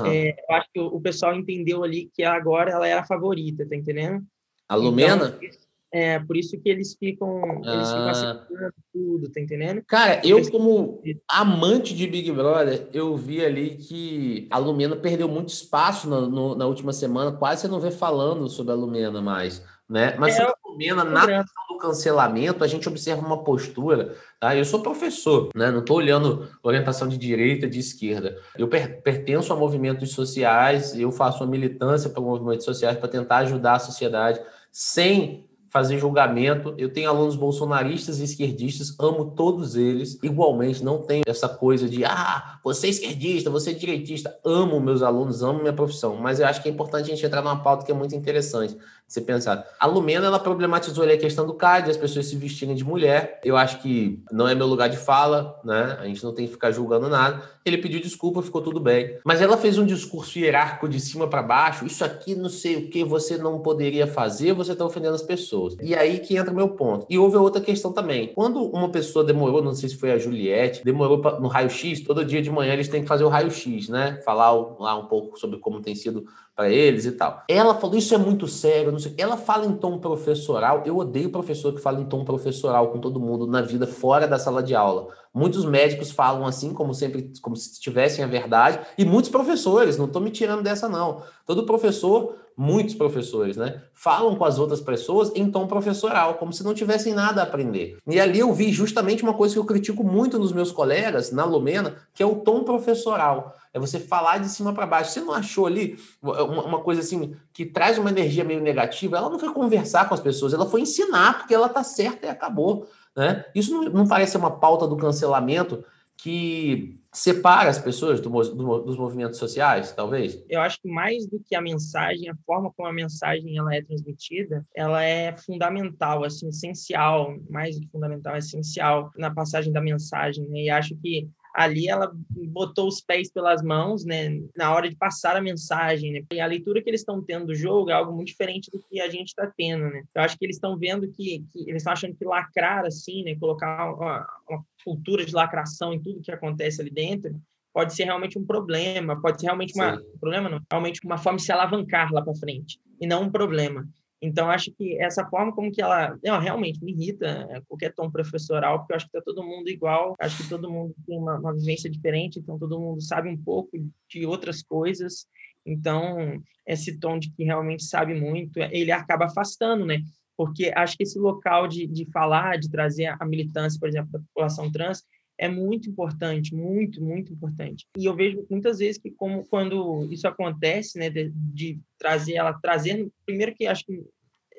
é, 0.06 0.30
eu 0.30 0.56
acho 0.56 0.68
que 0.72 0.80
o, 0.80 0.86
o, 0.86 1.00
pessoal 1.00 1.34
entendeu 1.34 1.84
ali 1.84 2.10
que 2.14 2.22
agora 2.24 2.70
ela 2.70 2.88
era 2.88 3.02
a 3.02 3.06
favorita, 3.06 3.68
tá 3.68 3.76
entendendo? 3.76 4.24
A 4.66 4.74
Lumena? 4.74 5.38
Então, 5.38 5.61
é, 5.92 6.18
por 6.18 6.38
isso 6.38 6.58
que 6.58 6.70
eles 6.70 6.96
ficam, 6.98 7.60
eles 7.62 7.88
ficam 7.88 8.08
ah. 8.08 8.46
tudo, 8.90 9.30
tá 9.30 9.38
entendendo? 9.38 9.82
Cara, 9.86 10.22
eu 10.26 10.50
como 10.50 11.02
amante 11.30 11.94
de 11.94 12.06
Big 12.06 12.32
Brother, 12.32 12.88
eu 12.94 13.14
vi 13.14 13.44
ali 13.44 13.76
que 13.76 14.48
a 14.50 14.56
Lumena 14.56 14.96
perdeu 14.96 15.28
muito 15.28 15.50
espaço 15.50 16.08
no, 16.08 16.26
no, 16.30 16.54
na 16.54 16.66
última 16.66 16.94
semana, 16.94 17.32
quase 17.32 17.60
você 17.60 17.68
não 17.68 17.78
vê 17.78 17.90
falando 17.90 18.48
sobre 18.48 18.72
a 18.72 18.74
Lumena 18.74 19.20
mais, 19.20 19.62
né? 19.86 20.16
Mas 20.18 20.34
é, 20.34 20.38
sobre 20.38 20.54
a 20.54 20.70
Lumena, 20.70 21.04
na 21.04 21.26
questão 21.26 21.66
do 21.68 21.76
cancelamento, 21.76 22.64
a 22.64 22.66
gente 22.66 22.88
observa 22.88 23.20
uma 23.20 23.44
postura, 23.44 24.16
tá? 24.40 24.56
Eu 24.56 24.64
sou 24.64 24.80
professor, 24.80 25.50
né? 25.54 25.70
Não 25.70 25.80
estou 25.80 25.98
olhando 25.98 26.48
orientação 26.62 27.06
de 27.06 27.18
direita, 27.18 27.68
de 27.68 27.78
esquerda. 27.78 28.38
Eu 28.56 28.66
per 28.66 29.02
pertenço 29.02 29.52
a 29.52 29.56
movimentos 29.56 30.12
sociais, 30.12 30.98
eu 30.98 31.12
faço 31.12 31.44
uma 31.44 31.50
militância 31.50 32.08
para 32.08 32.22
movimentos 32.22 32.64
sociais 32.64 32.96
para 32.96 33.08
tentar 33.08 33.38
ajudar 33.38 33.74
a 33.74 33.78
sociedade 33.78 34.40
sem 34.70 35.51
fazer 35.72 35.98
julgamento. 35.98 36.74
Eu 36.76 36.92
tenho 36.92 37.08
alunos 37.08 37.34
bolsonaristas 37.34 38.20
e 38.20 38.24
esquerdistas, 38.24 38.94
amo 39.00 39.30
todos 39.30 39.74
eles 39.74 40.18
igualmente. 40.22 40.84
Não 40.84 40.98
tenho 40.98 41.22
essa 41.26 41.48
coisa 41.48 41.88
de, 41.88 42.04
ah, 42.04 42.58
você 42.62 42.88
é 42.88 42.90
esquerdista, 42.90 43.48
você 43.48 43.70
é 43.70 43.74
direitista. 43.74 44.38
Amo 44.44 44.78
meus 44.78 45.02
alunos, 45.02 45.42
amo 45.42 45.60
minha 45.60 45.72
profissão. 45.72 46.16
Mas 46.16 46.38
eu 46.38 46.46
acho 46.46 46.62
que 46.62 46.68
é 46.68 46.72
importante 46.72 47.06
a 47.10 47.14
gente 47.14 47.24
entrar 47.24 47.40
numa 47.40 47.62
pauta 47.62 47.86
que 47.86 47.90
é 47.90 47.94
muito 47.94 48.14
interessante 48.14 48.76
você 49.12 49.20
pensar. 49.20 49.66
A 49.78 49.86
Lumena, 49.86 50.26
ela 50.26 50.38
problematizou 50.38 51.04
ali 51.04 51.12
a 51.12 51.18
questão 51.18 51.46
do 51.46 51.54
CAD, 51.54 51.90
as 51.90 51.96
pessoas 51.96 52.26
se 52.26 52.36
vestirem 52.36 52.74
de 52.74 52.84
mulher. 52.84 53.40
Eu 53.44 53.56
acho 53.56 53.80
que 53.80 54.22
não 54.30 54.48
é 54.48 54.54
meu 54.54 54.66
lugar 54.66 54.88
de 54.88 54.96
fala, 54.96 55.60
né? 55.64 55.98
A 56.00 56.06
gente 56.06 56.24
não 56.24 56.32
tem 56.34 56.46
que 56.46 56.52
ficar 56.52 56.70
julgando 56.70 57.08
nada. 57.08 57.42
Ele 57.64 57.78
pediu 57.78 58.00
desculpa, 58.00 58.42
ficou 58.42 58.62
tudo 58.62 58.80
bem. 58.80 59.18
Mas 59.24 59.40
ela 59.40 59.56
fez 59.56 59.78
um 59.78 59.86
discurso 59.86 60.38
hierárquico 60.38 60.88
de 60.88 60.98
cima 60.98 61.28
para 61.28 61.42
baixo. 61.42 61.84
Isso 61.84 62.04
aqui 62.04 62.34
não 62.34 62.48
sei 62.48 62.76
o 62.76 62.90
que 62.90 63.04
você 63.04 63.36
não 63.36 63.60
poderia 63.60 64.06
fazer, 64.06 64.52
você 64.52 64.72
está 64.72 64.84
ofendendo 64.84 65.14
as 65.14 65.22
pessoas. 65.22 65.76
E 65.80 65.94
aí 65.94 66.18
que 66.18 66.36
entra 66.36 66.52
meu 66.52 66.70
ponto. 66.70 67.06
E 67.08 67.18
houve 67.18 67.36
outra 67.36 67.60
questão 67.60 67.92
também. 67.92 68.32
Quando 68.34 68.64
uma 68.64 68.88
pessoa 68.88 69.24
demorou, 69.24 69.62
não 69.62 69.74
sei 69.74 69.88
se 69.88 69.96
foi 69.96 70.10
a 70.10 70.18
Juliette, 70.18 70.84
demorou 70.84 71.20
pra, 71.20 71.38
no 71.38 71.48
raio-x, 71.48 72.00
todo 72.00 72.24
dia 72.24 72.42
de 72.42 72.50
manhã 72.50 72.72
eles 72.72 72.88
têm 72.88 73.02
que 73.02 73.08
fazer 73.08 73.24
o 73.24 73.28
raio-x, 73.28 73.88
né? 73.88 74.20
Falar 74.24 74.52
lá 74.52 74.96
um 74.96 75.06
pouco 75.06 75.38
sobre 75.38 75.58
como 75.58 75.80
tem 75.80 75.94
sido 75.94 76.24
para 76.54 76.70
eles 76.70 77.04
e 77.04 77.12
tal. 77.12 77.42
Ela 77.48 77.74
falou: 77.74 77.96
Isso 77.96 78.14
é 78.14 78.18
muito 78.18 78.46
sério. 78.46 78.92
Não 78.92 78.98
sei. 78.98 79.14
Ela 79.16 79.36
fala 79.36 79.66
em 79.66 79.76
tom 79.76 79.98
professoral. 79.98 80.82
Eu 80.84 80.96
odeio 80.96 81.30
professor 81.30 81.72
que 81.72 81.80
fala 81.80 82.00
em 82.00 82.04
tom 82.04 82.24
professoral 82.24 82.90
com 82.90 82.98
todo 82.98 83.20
mundo 83.20 83.46
na 83.46 83.62
vida 83.62 83.86
fora 83.86 84.26
da 84.26 84.38
sala 84.38 84.62
de 84.62 84.74
aula. 84.74 85.08
Muitos 85.34 85.64
médicos 85.64 86.10
falam 86.10 86.44
assim, 86.46 86.74
como 86.74 86.92
sempre, 86.92 87.32
como 87.40 87.56
se 87.56 87.80
tivessem 87.80 88.22
a 88.22 88.28
verdade, 88.28 88.80
e 88.98 89.04
muitos 89.04 89.30
professores, 89.30 89.96
não 89.96 90.04
estou 90.04 90.20
me 90.20 90.30
tirando 90.30 90.62
dessa, 90.62 90.88
não. 90.88 91.22
Todo 91.46 91.64
professor, 91.64 92.36
muitos 92.56 92.94
professores, 92.94 93.56
né, 93.56 93.82
falam 93.94 94.36
com 94.36 94.44
as 94.44 94.58
outras 94.58 94.80
pessoas 94.80 95.32
em 95.34 95.50
tom 95.50 95.66
professoral, 95.66 96.34
como 96.34 96.52
se 96.52 96.62
não 96.62 96.74
tivessem 96.74 97.14
nada 97.14 97.40
a 97.40 97.44
aprender. 97.44 97.96
E 98.06 98.20
ali 98.20 98.40
eu 98.40 98.52
vi 98.52 98.72
justamente 98.72 99.22
uma 99.22 99.32
coisa 99.32 99.54
que 99.54 99.60
eu 99.60 99.64
critico 99.64 100.04
muito 100.04 100.38
nos 100.38 100.52
meus 100.52 100.70
colegas, 100.70 101.32
na 101.32 101.44
Lumena, 101.44 101.96
que 102.14 102.22
é 102.22 102.26
o 102.26 102.36
tom 102.36 102.62
professoral. 102.62 103.56
É 103.74 103.78
você 103.78 103.98
falar 103.98 104.38
de 104.38 104.50
cima 104.50 104.74
para 104.74 104.86
baixo. 104.86 105.12
Você 105.12 105.20
não 105.20 105.32
achou 105.32 105.66
ali 105.66 105.98
uma, 106.20 106.80
coisa 106.80 107.00
assim 107.00 107.34
que 107.52 107.66
traz 107.66 107.98
uma 107.98 108.10
energia 108.10 108.44
meio 108.44 108.60
negativa? 108.60 109.16
Ela 109.16 109.30
não 109.30 109.38
foi 109.38 109.52
conversar 109.52 110.08
com 110.08 110.14
as 110.14 110.20
pessoas, 110.20 110.52
ela 110.52 110.66
foi 110.66 110.80
ensinar 110.80 111.38
porque 111.38 111.54
ela 111.54 111.68
tá 111.68 111.82
certa 111.82 112.26
e 112.26 112.30
acabou. 112.30 112.88
Né? 113.16 113.44
Isso 113.54 113.72
não, 113.72 113.82
não 113.84 114.08
parece 114.08 114.36
uma 114.36 114.50
pauta 114.50 114.86
do 114.86 114.96
cancelamento 114.96 115.84
que 116.16 116.98
separa 117.12 117.68
as 117.68 117.78
pessoas 117.78 118.20
do, 118.20 118.30
do, 118.30 118.78
dos 118.78 118.96
movimentos 118.96 119.38
sociais, 119.38 119.92
talvez? 119.92 120.42
Eu 120.48 120.60
acho 120.60 120.80
que 120.80 120.88
mais 120.88 121.26
do 121.26 121.38
que 121.40 121.54
a 121.54 121.60
mensagem, 121.60 122.30
a 122.30 122.36
forma 122.46 122.72
como 122.74 122.88
a 122.88 122.92
mensagem 122.92 123.58
ela 123.58 123.74
é 123.74 123.82
transmitida, 123.82 124.64
ela 124.74 125.02
é 125.02 125.36
fundamental, 125.36 126.24
assim, 126.24 126.48
essencial, 126.48 127.36
mais 127.50 127.74
do 127.74 127.82
que 127.82 127.88
fundamental, 127.90 128.34
é 128.34 128.38
essencial 128.38 129.10
na 129.16 129.30
passagem 129.30 129.72
da 129.72 129.80
mensagem. 129.80 130.48
Né? 130.48 130.62
E 130.62 130.70
acho 130.70 130.94
que 130.96 131.28
ali 131.54 131.88
ela 131.88 132.10
botou 132.30 132.88
os 132.88 133.00
pés 133.00 133.30
pelas 133.30 133.62
mãos, 133.62 134.04
né, 134.04 134.40
na 134.56 134.74
hora 134.74 134.88
de 134.88 134.96
passar 134.96 135.36
a 135.36 135.40
mensagem, 135.40 136.12
né? 136.12 136.22
E 136.32 136.40
a 136.40 136.46
leitura 136.46 136.82
que 136.82 136.88
eles 136.88 137.00
estão 137.00 137.22
tendo 137.22 137.46
do 137.46 137.54
jogo 137.54 137.90
é 137.90 137.92
algo 137.92 138.12
muito 138.12 138.28
diferente 138.28 138.70
do 138.70 138.78
que 138.78 139.00
a 139.00 139.08
gente 139.08 139.28
está 139.28 139.50
tendo, 139.56 139.84
né? 139.84 140.02
Eu 140.14 140.22
acho 140.22 140.38
que 140.38 140.44
eles 140.44 140.56
estão 140.56 140.78
vendo 140.78 141.08
que, 141.08 141.44
que 141.52 141.60
eles 141.68 141.82
estão 141.82 141.92
achando 141.92 142.14
que 142.14 142.24
lacrar 142.24 142.84
assim, 142.86 143.22
né, 143.22 143.34
colocar 143.36 143.92
uma, 143.94 144.26
uma 144.48 144.64
cultura 144.84 145.24
de 145.24 145.34
lacração 145.34 145.92
em 145.92 146.02
tudo 146.02 146.22
que 146.22 146.32
acontece 146.32 146.80
ali 146.80 146.90
dentro, 146.90 147.38
pode 147.72 147.94
ser 147.94 148.04
realmente 148.04 148.38
um 148.38 148.44
problema, 148.44 149.20
pode 149.20 149.40
ser 149.40 149.46
realmente 149.46 149.74
uma 149.74 149.94
um 149.94 150.18
problema 150.18 150.48
não, 150.48 150.60
realmente 150.70 151.00
uma 151.04 151.18
forma 151.18 151.38
de 151.38 151.44
se 151.44 151.52
alavancar 151.52 152.12
lá 152.12 152.22
para 152.22 152.34
frente 152.34 152.78
e 153.00 153.06
não 153.06 153.24
um 153.24 153.30
problema. 153.30 153.86
Então, 154.22 154.48
acho 154.48 154.70
que 154.70 154.96
essa 155.02 155.26
forma 155.26 155.52
como 155.52 155.72
que 155.72 155.82
ela 155.82 156.16
não, 156.22 156.38
realmente 156.38 156.82
me 156.82 156.92
irrita 156.92 157.48
é, 157.50 157.60
qualquer 157.66 157.92
tom 157.92 158.08
professoral, 158.08 158.78
porque 158.78 158.92
eu 158.92 158.96
acho 158.96 159.10
que 159.10 159.18
está 159.18 159.20
todo 159.20 159.42
mundo 159.42 159.68
igual, 159.68 160.14
acho 160.20 160.44
que 160.44 160.48
todo 160.48 160.70
mundo 160.70 160.94
tem 161.04 161.18
uma, 161.18 161.40
uma, 161.40 161.52
vivência 161.52 161.90
diferente, 161.90 162.38
então 162.38 162.56
todo 162.56 162.78
mundo 162.78 163.02
sabe 163.02 163.28
um 163.28 163.36
pouco 163.36 163.70
de 164.08 164.24
outras 164.24 164.62
coisas. 164.62 165.26
Então, 165.66 166.40
esse 166.64 167.00
tom 167.00 167.18
de 167.18 167.32
que 167.32 167.42
realmente 167.42 167.82
sabe 167.82 168.14
muito, 168.14 168.58
ele 168.58 168.92
acaba 168.92 169.24
afastando, 169.24 169.84
né? 169.84 170.00
Porque 170.36 170.72
acho 170.74 170.96
que 170.96 171.02
esse 171.02 171.18
local 171.18 171.66
de, 171.66 171.88
de 171.88 172.08
falar, 172.12 172.58
de 172.58 172.70
trazer 172.70 173.16
a 173.18 173.26
militância, 173.26 173.78
por 173.78 173.88
exemplo, 173.88 174.12
da 174.12 174.20
população 174.20 174.70
trans, 174.70 175.02
é 175.38 175.48
muito 175.48 175.88
importante, 175.88 176.54
muito, 176.54 177.02
muito 177.02 177.32
importante. 177.32 177.86
E 177.96 178.04
eu 178.04 178.14
vejo 178.14 178.46
muitas 178.50 178.78
vezes 178.78 179.00
que 179.00 179.10
como 179.10 179.44
quando 179.46 180.08
isso 180.12 180.26
acontece, 180.28 180.98
né, 180.98 181.10
de, 181.10 181.30
de 181.34 181.80
trazer 181.98 182.34
ela 182.34 182.52
trazer, 182.52 183.08
primeiro 183.24 183.54
que 183.54 183.66
acho 183.66 183.84
que 183.84 184.04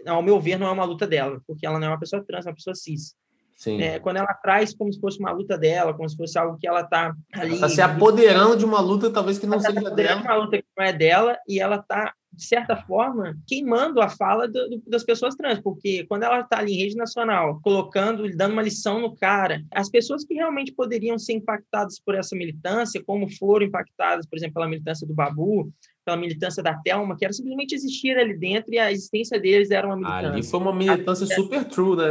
ao 0.06 0.22
meu 0.22 0.40
ver 0.40 0.58
não 0.58 0.68
é 0.68 0.72
uma 0.72 0.86
luta 0.86 1.08
dela, 1.08 1.42
porque 1.48 1.66
ela 1.66 1.80
não 1.80 1.88
é 1.88 1.90
uma 1.92 2.00
pessoa 2.00 2.24
trans, 2.24 2.46
é 2.46 2.50
uma 2.50 2.56
pessoa 2.56 2.76
cis. 2.76 3.16
Sim. 3.56 3.82
É, 3.82 4.00
quando 4.00 4.18
ela 4.18 4.34
traz 4.34 4.74
como 4.74 4.92
se 4.92 5.00
fosse 5.00 5.20
uma 5.20 5.32
luta 5.32 5.58
dela, 5.58 5.94
como 5.94 6.10
se 6.10 6.18
fosse 6.18 6.38
algo 6.38 6.58
que 6.58 6.68
ela 6.68 6.82
está 6.82 7.16
ali. 7.32 7.54
Está 7.54 7.70
se 7.70 7.82
apoderando 7.82 8.58
de 8.58 8.66
uma 8.66 8.82
luta 8.82 9.10
talvez 9.10 9.40
que 9.40 9.48
não 9.48 9.60
tá 9.60 9.72
seja 9.72 9.90
dela. 9.90 10.22
De 10.22 10.28
uma 10.28 10.36
luta 10.36 10.58
que 10.58 10.66
não 10.78 10.86
é 10.86 10.92
dela 10.92 11.38
e 11.48 11.60
ela 11.60 11.78
está 11.78 12.14
de 12.34 12.44
certa 12.44 12.76
forma, 12.76 13.38
queimando 13.48 14.02
a 14.02 14.10
fala 14.10 14.48
do, 14.48 14.70
do, 14.70 14.84
das 14.88 15.04
pessoas 15.04 15.36
trans, 15.36 15.60
porque 15.60 16.06
quando 16.08 16.24
ela 16.24 16.42
está 16.42 16.58
ali 16.58 16.74
em 16.74 16.78
rede 16.78 16.96
nacional, 16.96 17.60
colocando, 17.62 18.30
dando 18.36 18.54
uma 18.54 18.62
lição 18.62 19.00
no 19.00 19.16
cara, 19.16 19.64
as 19.72 19.90
pessoas 19.90 20.26
que 20.26 20.34
realmente 20.34 20.72
poderiam 20.72 21.18
ser 21.20 21.34
impactadas 21.34 22.00
por 22.00 22.16
essa 22.16 22.36
militância, 22.36 23.04
como 23.06 23.30
foram 23.38 23.66
impactadas, 23.66 24.26
por 24.26 24.38
exemplo, 24.38 24.56
pela 24.56 24.68
militância 24.68 25.06
do 25.06 25.14
Babu, 25.14 25.72
pela 26.04 26.18
militância 26.18 26.62
da 26.62 26.74
Thelma, 26.74 27.16
que 27.16 27.24
era 27.24 27.34
simplesmente 27.34 27.74
existir 27.74 28.18
ali 28.18 28.36
dentro 28.36 28.74
e 28.74 28.80
a 28.80 28.92
existência 28.92 29.40
deles 29.40 29.72
era 29.72 29.88
uma 29.88 29.96
militância. 29.96 30.30
Ali 30.30 30.44
foi 30.44 30.60
uma 30.60 30.74
militância 30.74 31.26
a... 31.26 31.36
super 31.36 31.64
true, 31.66 31.96
né? 31.96 32.10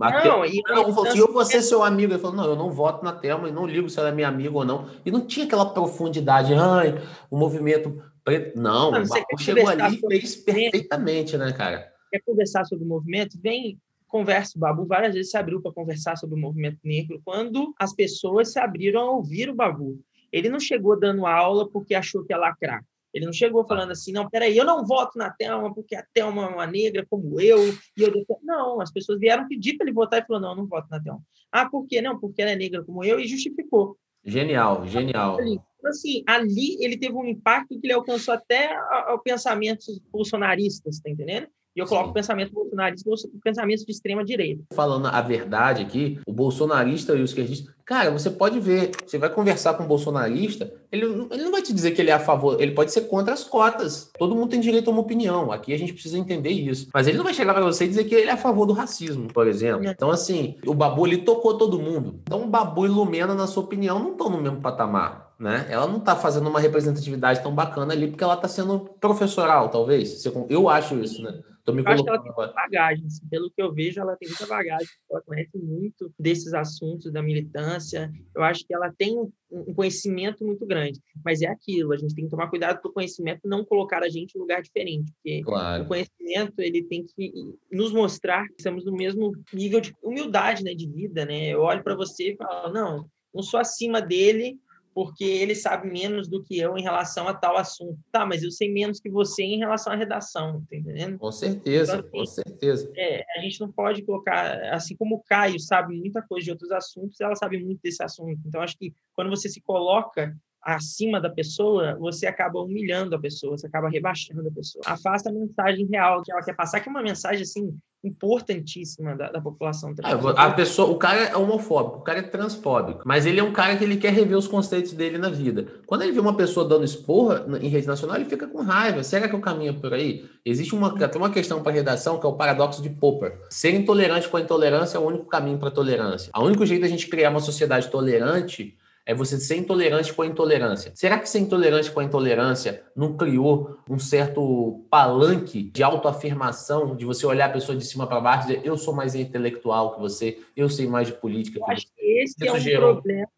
A 0.00 0.24
não, 0.24 0.44
e 0.44 0.60
não, 0.66 1.02
assim, 1.04 1.18
eu 1.18 1.32
vou 1.32 1.44
ser 1.44 1.62
seu 1.62 1.82
amigo. 1.82 2.12
Ele 2.12 2.20
falou, 2.20 2.36
não, 2.36 2.44
eu 2.44 2.56
não 2.56 2.70
voto 2.70 3.04
na 3.04 3.12
Thelma 3.12 3.48
e 3.48 3.52
não 3.52 3.66
ligo 3.66 3.88
se 3.88 3.98
ela 3.98 4.08
é 4.08 4.12
minha 4.12 4.28
amiga 4.28 4.56
ou 4.56 4.64
não. 4.64 4.88
E 5.04 5.10
não 5.10 5.24
tinha 5.26 5.46
aquela 5.46 5.66
profundidade, 5.66 6.52
ai, 6.54 7.00
o 7.30 7.38
movimento 7.38 8.02
preto. 8.24 8.58
Não, 8.58 8.90
não 8.90 9.02
o 9.02 9.38
chegou 9.38 9.68
ali 9.68 9.96
e 9.96 10.00
fez 10.00 10.36
perfeitamente, 10.36 11.36
né, 11.36 11.52
cara? 11.52 11.92
Quer 12.10 12.20
conversar 12.20 12.64
sobre 12.64 12.84
o 12.84 12.88
movimento? 12.88 13.38
Vem 13.40 13.78
conversa. 14.08 14.52
O 14.56 14.60
Babu 14.60 14.84
várias 14.84 15.14
vezes 15.14 15.30
se 15.30 15.36
abriu 15.38 15.62
para 15.62 15.72
conversar 15.72 16.16
sobre 16.16 16.36
o 16.36 16.38
movimento 16.38 16.78
negro 16.84 17.20
quando 17.24 17.72
as 17.78 17.94
pessoas 17.94 18.52
se 18.52 18.58
abriram 18.58 19.00
a 19.00 19.10
ouvir 19.12 19.48
o 19.48 19.54
Babu. 19.54 19.98
Ele 20.30 20.48
não 20.48 20.60
chegou 20.60 20.98
dando 20.98 21.26
aula 21.26 21.68
porque 21.68 21.94
achou 21.94 22.24
que 22.24 22.32
ia 22.32 22.36
lacrar 22.36 22.84
Ele 23.12 23.26
não 23.26 23.32
chegou 23.32 23.66
falando 23.66 23.90
assim, 23.90 24.12
não, 24.12 24.28
peraí, 24.28 24.56
eu 24.56 24.64
não 24.64 24.86
voto 24.86 25.18
na 25.18 25.30
Thelma 25.30 25.74
porque 25.74 25.94
a 25.94 26.04
Thelma 26.14 26.44
é 26.44 26.48
uma 26.48 26.66
negra 26.66 27.06
como 27.08 27.40
eu. 27.40 27.58
E 27.96 28.02
eu 28.02 28.12
não, 28.42 28.80
as 28.80 28.90
pessoas 28.90 29.18
vieram 29.18 29.46
pedir 29.46 29.76
para 29.76 29.86
ele 29.86 29.94
votar 29.94 30.22
e 30.22 30.26
falou, 30.26 30.40
não, 30.40 30.50
eu 30.50 30.56
não 30.56 30.66
voto 30.66 30.88
na 30.90 31.00
Thelma. 31.00 31.22
Ah, 31.50 31.68
por 31.68 31.86
quê? 31.86 32.00
Não, 32.00 32.18
porque 32.18 32.40
ela 32.40 32.52
é 32.52 32.56
negra 32.56 32.82
como 32.82 33.04
eu 33.04 33.20
e 33.20 33.26
justificou. 33.26 33.98
Genial, 34.24 34.86
genial. 34.86 35.38
Então, 35.42 35.90
assim, 35.90 36.22
ali 36.26 36.82
ele 36.82 36.96
teve 36.96 37.14
um 37.14 37.26
impacto 37.26 37.78
que 37.78 37.86
ele 37.86 37.92
alcançou 37.92 38.32
até 38.32 38.74
ao 38.74 39.18
pensamentos 39.18 40.00
bolsonaristas, 40.10 41.00
tá 41.00 41.10
entendendo? 41.10 41.48
E 41.74 41.80
eu 41.80 41.86
coloco 41.86 42.08
Sim. 42.08 42.14
pensamento 42.14 42.52
bolsonarista 42.52 43.10
pensamento 43.42 43.84
de 43.84 43.92
extrema 43.92 44.24
direita. 44.24 44.62
Falando 44.72 45.06
a 45.06 45.20
verdade 45.20 45.82
aqui, 45.82 46.18
o 46.26 46.32
bolsonarista 46.32 47.14
e 47.14 47.22
os 47.22 47.30
esquerdista, 47.30 47.74
cara, 47.84 48.10
você 48.10 48.30
pode 48.30 48.60
ver, 48.60 48.90
você 49.06 49.18
vai 49.18 49.30
conversar 49.30 49.74
com 49.74 49.84
um 49.84 49.86
bolsonarista, 49.86 50.72
ele, 50.90 51.04
ele 51.30 51.42
não 51.42 51.50
vai 51.50 51.62
te 51.62 51.72
dizer 51.72 51.92
que 51.92 52.00
ele 52.00 52.10
é 52.10 52.14
a 52.14 52.20
favor, 52.20 52.60
ele 52.60 52.72
pode 52.72 52.92
ser 52.92 53.02
contra 53.02 53.32
as 53.32 53.44
cotas. 53.44 54.10
Todo 54.18 54.34
mundo 54.34 54.50
tem 54.50 54.60
direito 54.60 54.88
a 54.88 54.92
uma 54.92 55.00
opinião. 55.00 55.50
Aqui 55.50 55.72
a 55.72 55.78
gente 55.78 55.92
precisa 55.92 56.18
entender 56.18 56.50
isso. 56.50 56.88
Mas 56.92 57.06
ele 57.06 57.16
não 57.16 57.24
vai 57.24 57.34
chegar 57.34 57.54
para 57.54 57.64
você 57.64 57.84
e 57.84 57.88
dizer 57.88 58.04
que 58.04 58.14
ele 58.14 58.30
é 58.30 58.34
a 58.34 58.36
favor 58.36 58.66
do 58.66 58.72
racismo, 58.72 59.28
por 59.28 59.46
exemplo. 59.46 59.86
Então, 59.86 60.10
assim, 60.10 60.56
o 60.66 60.74
Babu 60.74 61.06
ele 61.06 61.18
tocou 61.18 61.56
todo 61.56 61.78
mundo. 61.78 62.20
Então, 62.22 62.42
o 62.44 62.48
Babu 62.48 62.84
e 62.84 62.88
Lumena, 62.88 63.34
na 63.34 63.46
sua 63.46 63.62
opinião, 63.62 63.98
não 63.98 64.12
estão 64.12 64.28
no 64.28 64.40
mesmo 64.40 64.60
patamar. 64.60 65.31
Né? 65.42 65.66
Ela 65.68 65.88
não 65.88 65.98
está 65.98 66.14
fazendo 66.14 66.48
uma 66.48 66.60
representatividade 66.60 67.42
tão 67.42 67.52
bacana 67.52 67.92
ali 67.92 68.06
porque 68.06 68.22
ela 68.22 68.34
está 68.34 68.46
sendo 68.46 68.78
professoral, 69.00 69.68
talvez. 69.70 70.24
Eu 70.48 70.68
acho 70.68 70.94
isso, 71.00 71.20
né? 71.20 71.42
Tô 71.64 71.72
me 71.72 71.82
eu 71.82 71.88
acho 71.88 72.04
que 72.04 72.10
ela 72.10 72.22
tem 72.22 72.32
muita 72.32 72.52
bagagem, 72.52 73.06
assim, 73.06 73.28
pelo 73.28 73.50
que 73.50 73.60
eu 73.60 73.72
vejo, 73.72 74.00
ela 74.00 74.16
tem 74.16 74.28
muita 74.28 74.46
bagagem, 74.46 74.86
ela 75.10 75.20
conhece 75.22 75.58
muito 75.58 76.12
desses 76.16 76.54
assuntos 76.54 77.12
da 77.12 77.20
militância. 77.20 78.08
Eu 78.36 78.44
acho 78.44 78.64
que 78.64 78.72
ela 78.72 78.92
tem 78.96 79.18
um 79.50 79.74
conhecimento 79.74 80.44
muito 80.44 80.64
grande, 80.64 81.00
mas 81.24 81.42
é 81.42 81.48
aquilo, 81.48 81.92
a 81.92 81.96
gente 81.96 82.14
tem 82.14 82.24
que 82.24 82.30
tomar 82.30 82.48
cuidado 82.48 82.80
para 82.80 82.88
o 82.88 82.94
conhecimento 82.94 83.40
não 83.44 83.64
colocar 83.64 84.04
a 84.04 84.08
gente 84.08 84.36
em 84.36 84.40
lugar 84.40 84.62
diferente, 84.62 85.12
porque 85.12 85.42
claro. 85.42 85.84
o 85.84 85.88
conhecimento 85.88 86.54
ele 86.60 86.84
tem 86.84 87.04
que 87.04 87.32
nos 87.70 87.92
mostrar 87.92 88.46
que 88.46 88.54
estamos 88.58 88.84
no 88.84 88.92
mesmo 88.92 89.32
nível 89.52 89.80
de 89.80 89.92
humildade, 90.02 90.62
né, 90.62 90.72
de 90.72 90.88
vida, 90.88 91.24
né? 91.24 91.48
Eu 91.48 91.62
olho 91.62 91.82
para 91.82 91.96
você 91.96 92.32
e 92.32 92.36
falo, 92.36 92.72
não, 92.72 93.08
não 93.34 93.42
sou 93.42 93.58
acima 93.58 94.00
dele, 94.00 94.58
porque 94.94 95.24
ele 95.24 95.54
sabe 95.54 95.90
menos 95.90 96.28
do 96.28 96.42
que 96.42 96.58
eu 96.58 96.76
em 96.76 96.82
relação 96.82 97.28
a 97.28 97.34
tal 97.34 97.56
assunto. 97.56 97.98
Tá, 98.10 98.26
mas 98.26 98.42
eu 98.42 98.50
sei 98.50 98.72
menos 98.72 99.00
que 99.00 99.10
você 99.10 99.42
em 99.42 99.58
relação 99.58 99.92
à 99.92 99.96
redação, 99.96 100.64
tá 100.68 100.76
entendendo? 100.76 101.18
Com 101.18 101.32
certeza, 101.32 101.96
então, 101.96 102.00
assim, 102.00 102.10
com 102.10 102.26
certeza. 102.26 102.92
É, 102.96 103.24
a 103.36 103.40
gente 103.40 103.60
não 103.60 103.70
pode 103.70 104.02
colocar, 104.02 104.60
assim 104.72 104.96
como 104.96 105.16
o 105.16 105.22
Caio 105.22 105.58
sabe 105.58 105.94
muita 105.96 106.22
coisa 106.22 106.44
de 106.44 106.50
outros 106.50 106.70
assuntos, 106.70 107.20
ela 107.20 107.34
sabe 107.34 107.62
muito 107.62 107.80
desse 107.82 108.02
assunto. 108.02 108.40
Então, 108.46 108.60
acho 108.60 108.76
que 108.76 108.94
quando 109.14 109.30
você 109.30 109.48
se 109.48 109.60
coloca 109.60 110.34
acima 110.62 111.20
da 111.20 111.28
pessoa, 111.28 111.96
você 111.98 112.26
acaba 112.26 112.60
humilhando 112.60 113.16
a 113.16 113.18
pessoa, 113.18 113.58
você 113.58 113.66
acaba 113.66 113.88
rebaixando 113.88 114.46
a 114.46 114.52
pessoa. 114.52 114.82
Afasta 114.86 115.28
a 115.28 115.32
mensagem 115.32 115.86
real 115.86 116.22
que 116.22 116.30
ela 116.30 116.42
quer 116.42 116.54
passar, 116.54 116.80
que 116.80 116.88
é 116.88 116.90
uma 116.90 117.02
mensagem 117.02 117.42
assim 117.42 117.76
importantíssima 118.04 119.16
da, 119.16 119.30
da 119.30 119.40
população. 119.40 119.94
Ah, 120.02 120.46
a 120.46 120.50
pessoa, 120.52 120.90
o 120.90 120.96
cara 120.96 121.20
é 121.20 121.36
homofóbico, 121.36 121.98
o 121.98 122.02
cara 122.02 122.18
é 122.18 122.22
transfóbico, 122.22 123.02
mas 123.04 123.26
ele 123.26 123.38
é 123.38 123.42
um 123.42 123.52
cara 123.52 123.76
que 123.76 123.84
ele 123.84 123.96
quer 123.96 124.12
rever 124.12 124.36
os 124.36 124.48
conceitos 124.48 124.92
dele 124.92 125.18
na 125.18 125.28
vida. 125.28 125.66
Quando 125.86 126.02
ele 126.02 126.12
vê 126.12 126.18
uma 126.18 126.36
pessoa 126.36 126.68
dando 126.68 126.84
esporra 126.84 127.46
em 127.60 127.68
rede 127.68 127.86
nacional, 127.86 128.16
ele 128.16 128.24
fica 128.24 128.46
com 128.48 128.60
raiva. 128.60 129.04
Será 129.04 129.28
que 129.28 129.36
o 129.36 129.40
caminho 129.40 129.80
por 129.80 129.94
aí? 129.94 130.24
Existe 130.44 130.74
uma, 130.74 130.96
tem 130.96 131.20
uma 131.20 131.30
questão 131.30 131.62
para 131.62 131.72
redação 131.72 132.18
que 132.18 132.26
é 132.26 132.28
o 132.28 132.34
paradoxo 132.34 132.82
de 132.82 132.90
Popper. 132.90 133.38
Ser 133.48 133.72
intolerante 133.72 134.28
com 134.28 134.36
a 134.36 134.40
intolerância 134.40 134.98
é 134.98 135.00
o 135.00 135.06
único 135.06 135.26
caminho 135.26 135.58
para 135.58 135.68
a 135.68 135.72
tolerância. 135.72 136.32
O 136.36 136.42
único 136.42 136.66
jeito 136.66 136.82
da 136.82 136.88
gente 136.88 137.06
criar 137.06 137.30
uma 137.30 137.40
sociedade 137.40 137.88
tolerante 137.88 138.76
é 139.04 139.14
você 139.14 139.38
ser 139.38 139.56
intolerante 139.56 140.12
com 140.12 140.22
a 140.22 140.26
intolerância. 140.26 140.92
Será 140.94 141.18
que 141.18 141.28
ser 141.28 141.40
intolerante 141.40 141.90
com 141.90 142.00
a 142.00 142.04
intolerância 142.04 142.84
não 142.94 143.16
criou 143.16 143.78
um 143.88 143.98
certo 143.98 144.86
palanque 144.88 145.62
de 145.62 145.82
autoafirmação, 145.82 146.94
de 146.94 147.04
você 147.04 147.26
olhar 147.26 147.46
a 147.46 147.52
pessoa 147.52 147.76
de 147.76 147.84
cima 147.84 148.06
para 148.06 148.20
baixo 148.20 148.48
e 148.50 148.56
dizer 148.56 148.66
eu 148.66 148.76
sou 148.76 148.94
mais 148.94 149.14
intelectual 149.14 149.94
que 149.94 150.00
você, 150.00 150.40
eu 150.56 150.68
sei 150.68 150.86
mais 150.86 151.08
de 151.08 151.14
política 151.14 151.58
eu 151.58 151.64
que 151.64 151.72
acho 151.72 151.86
você? 151.86 151.92
que 151.96 152.22
esse 152.22 152.34
Isso 152.38 152.44
é 152.46 152.52
um 152.52 152.60
gerou... 152.60 152.94
problema 152.94 153.28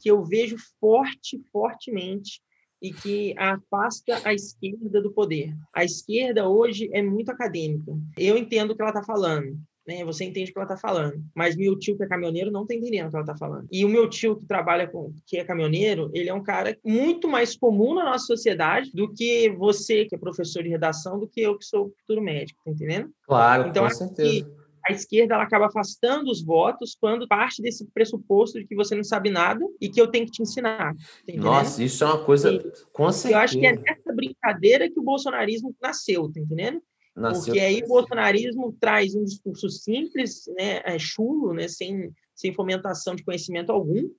que 0.00 0.10
eu 0.10 0.22
vejo 0.24 0.56
forte, 0.80 1.42
fortemente 1.50 2.40
e 2.82 2.92
que 2.92 3.34
afasta 3.38 4.20
a 4.24 4.34
esquerda 4.34 5.00
do 5.00 5.10
poder. 5.10 5.54
A 5.74 5.84
esquerda 5.84 6.48
hoje 6.48 6.90
é 6.92 7.02
muito 7.02 7.30
acadêmica. 7.30 7.92
Eu 8.16 8.36
entendo 8.36 8.72
o 8.72 8.76
que 8.76 8.82
ela 8.82 8.90
está 8.90 9.02
falando 9.02 9.58
né? 9.86 10.04
Você 10.04 10.24
entende 10.24 10.50
o 10.50 10.52
que 10.52 10.58
ela 10.58 10.66
está 10.66 10.76
falando. 10.76 11.22
Mas 11.34 11.56
meu 11.56 11.78
tio, 11.78 11.96
que 11.96 12.02
é 12.02 12.08
caminhoneiro, 12.08 12.50
não 12.50 12.62
está 12.62 12.74
entendendo 12.74 13.06
o 13.06 13.10
que 13.10 13.16
ela 13.16 13.24
está 13.24 13.36
falando. 13.36 13.68
E 13.70 13.84
o 13.84 13.88
meu 13.88 14.08
tio, 14.08 14.36
que 14.36 14.46
trabalha 14.46 14.86
com, 14.86 15.12
que 15.26 15.38
é 15.38 15.44
caminhoneiro, 15.44 16.10
ele 16.12 16.28
é 16.28 16.34
um 16.34 16.42
cara 16.42 16.76
muito 16.84 17.28
mais 17.28 17.56
comum 17.56 17.94
na 17.94 18.04
nossa 18.04 18.26
sociedade 18.26 18.90
do 18.92 19.12
que 19.12 19.50
você, 19.50 20.04
que 20.04 20.14
é 20.14 20.18
professor 20.18 20.62
de 20.62 20.68
redação, 20.68 21.18
do 21.18 21.28
que 21.28 21.40
eu, 21.40 21.56
que 21.56 21.64
sou 21.64 21.92
futuro 22.00 22.20
médico, 22.20 22.60
tá 22.64 22.70
entendendo? 22.70 23.10
Claro, 23.22 23.68
então, 23.68 23.84
com 23.84 23.90
certeza. 23.90 24.66
A 24.88 24.92
esquerda 24.92 25.34
ela 25.34 25.42
acaba 25.42 25.66
afastando 25.66 26.30
os 26.30 26.44
votos 26.44 26.96
quando 27.00 27.26
parte 27.26 27.60
desse 27.60 27.84
pressuposto 27.92 28.60
de 28.60 28.66
que 28.66 28.76
você 28.76 28.94
não 28.94 29.02
sabe 29.02 29.30
nada 29.30 29.66
e 29.80 29.88
que 29.88 30.00
eu 30.00 30.06
tenho 30.06 30.26
que 30.26 30.30
te 30.30 30.42
ensinar. 30.42 30.94
Tá 30.94 31.32
Nossa, 31.34 31.82
isso 31.82 32.04
é 32.04 32.06
uma 32.06 32.24
coisa. 32.24 32.52
E, 32.52 32.72
com 32.92 33.10
certeza. 33.10 33.34
Eu 33.34 33.38
acho 33.40 33.58
que 33.58 33.66
é 33.66 33.72
nessa 33.72 34.12
brincadeira 34.14 34.88
que 34.88 35.00
o 35.00 35.02
bolsonarismo 35.02 35.74
nasceu, 35.82 36.30
tá 36.32 36.38
entendendo? 36.38 36.80
Nasceu 37.16 37.46
Porque 37.46 37.60
aí 37.60 37.82
o 37.82 37.88
bolsonarismo 37.88 38.76
traz 38.78 39.14
um 39.14 39.24
discurso 39.24 39.70
simples, 39.70 40.44
né, 40.56 40.82
é 40.84 40.98
chulo, 40.98 41.54
né, 41.54 41.66
sem, 41.66 42.12
sem 42.34 42.52
fomentação 42.52 43.14
de 43.14 43.24
conhecimento 43.24 43.72
algum, 43.72 44.10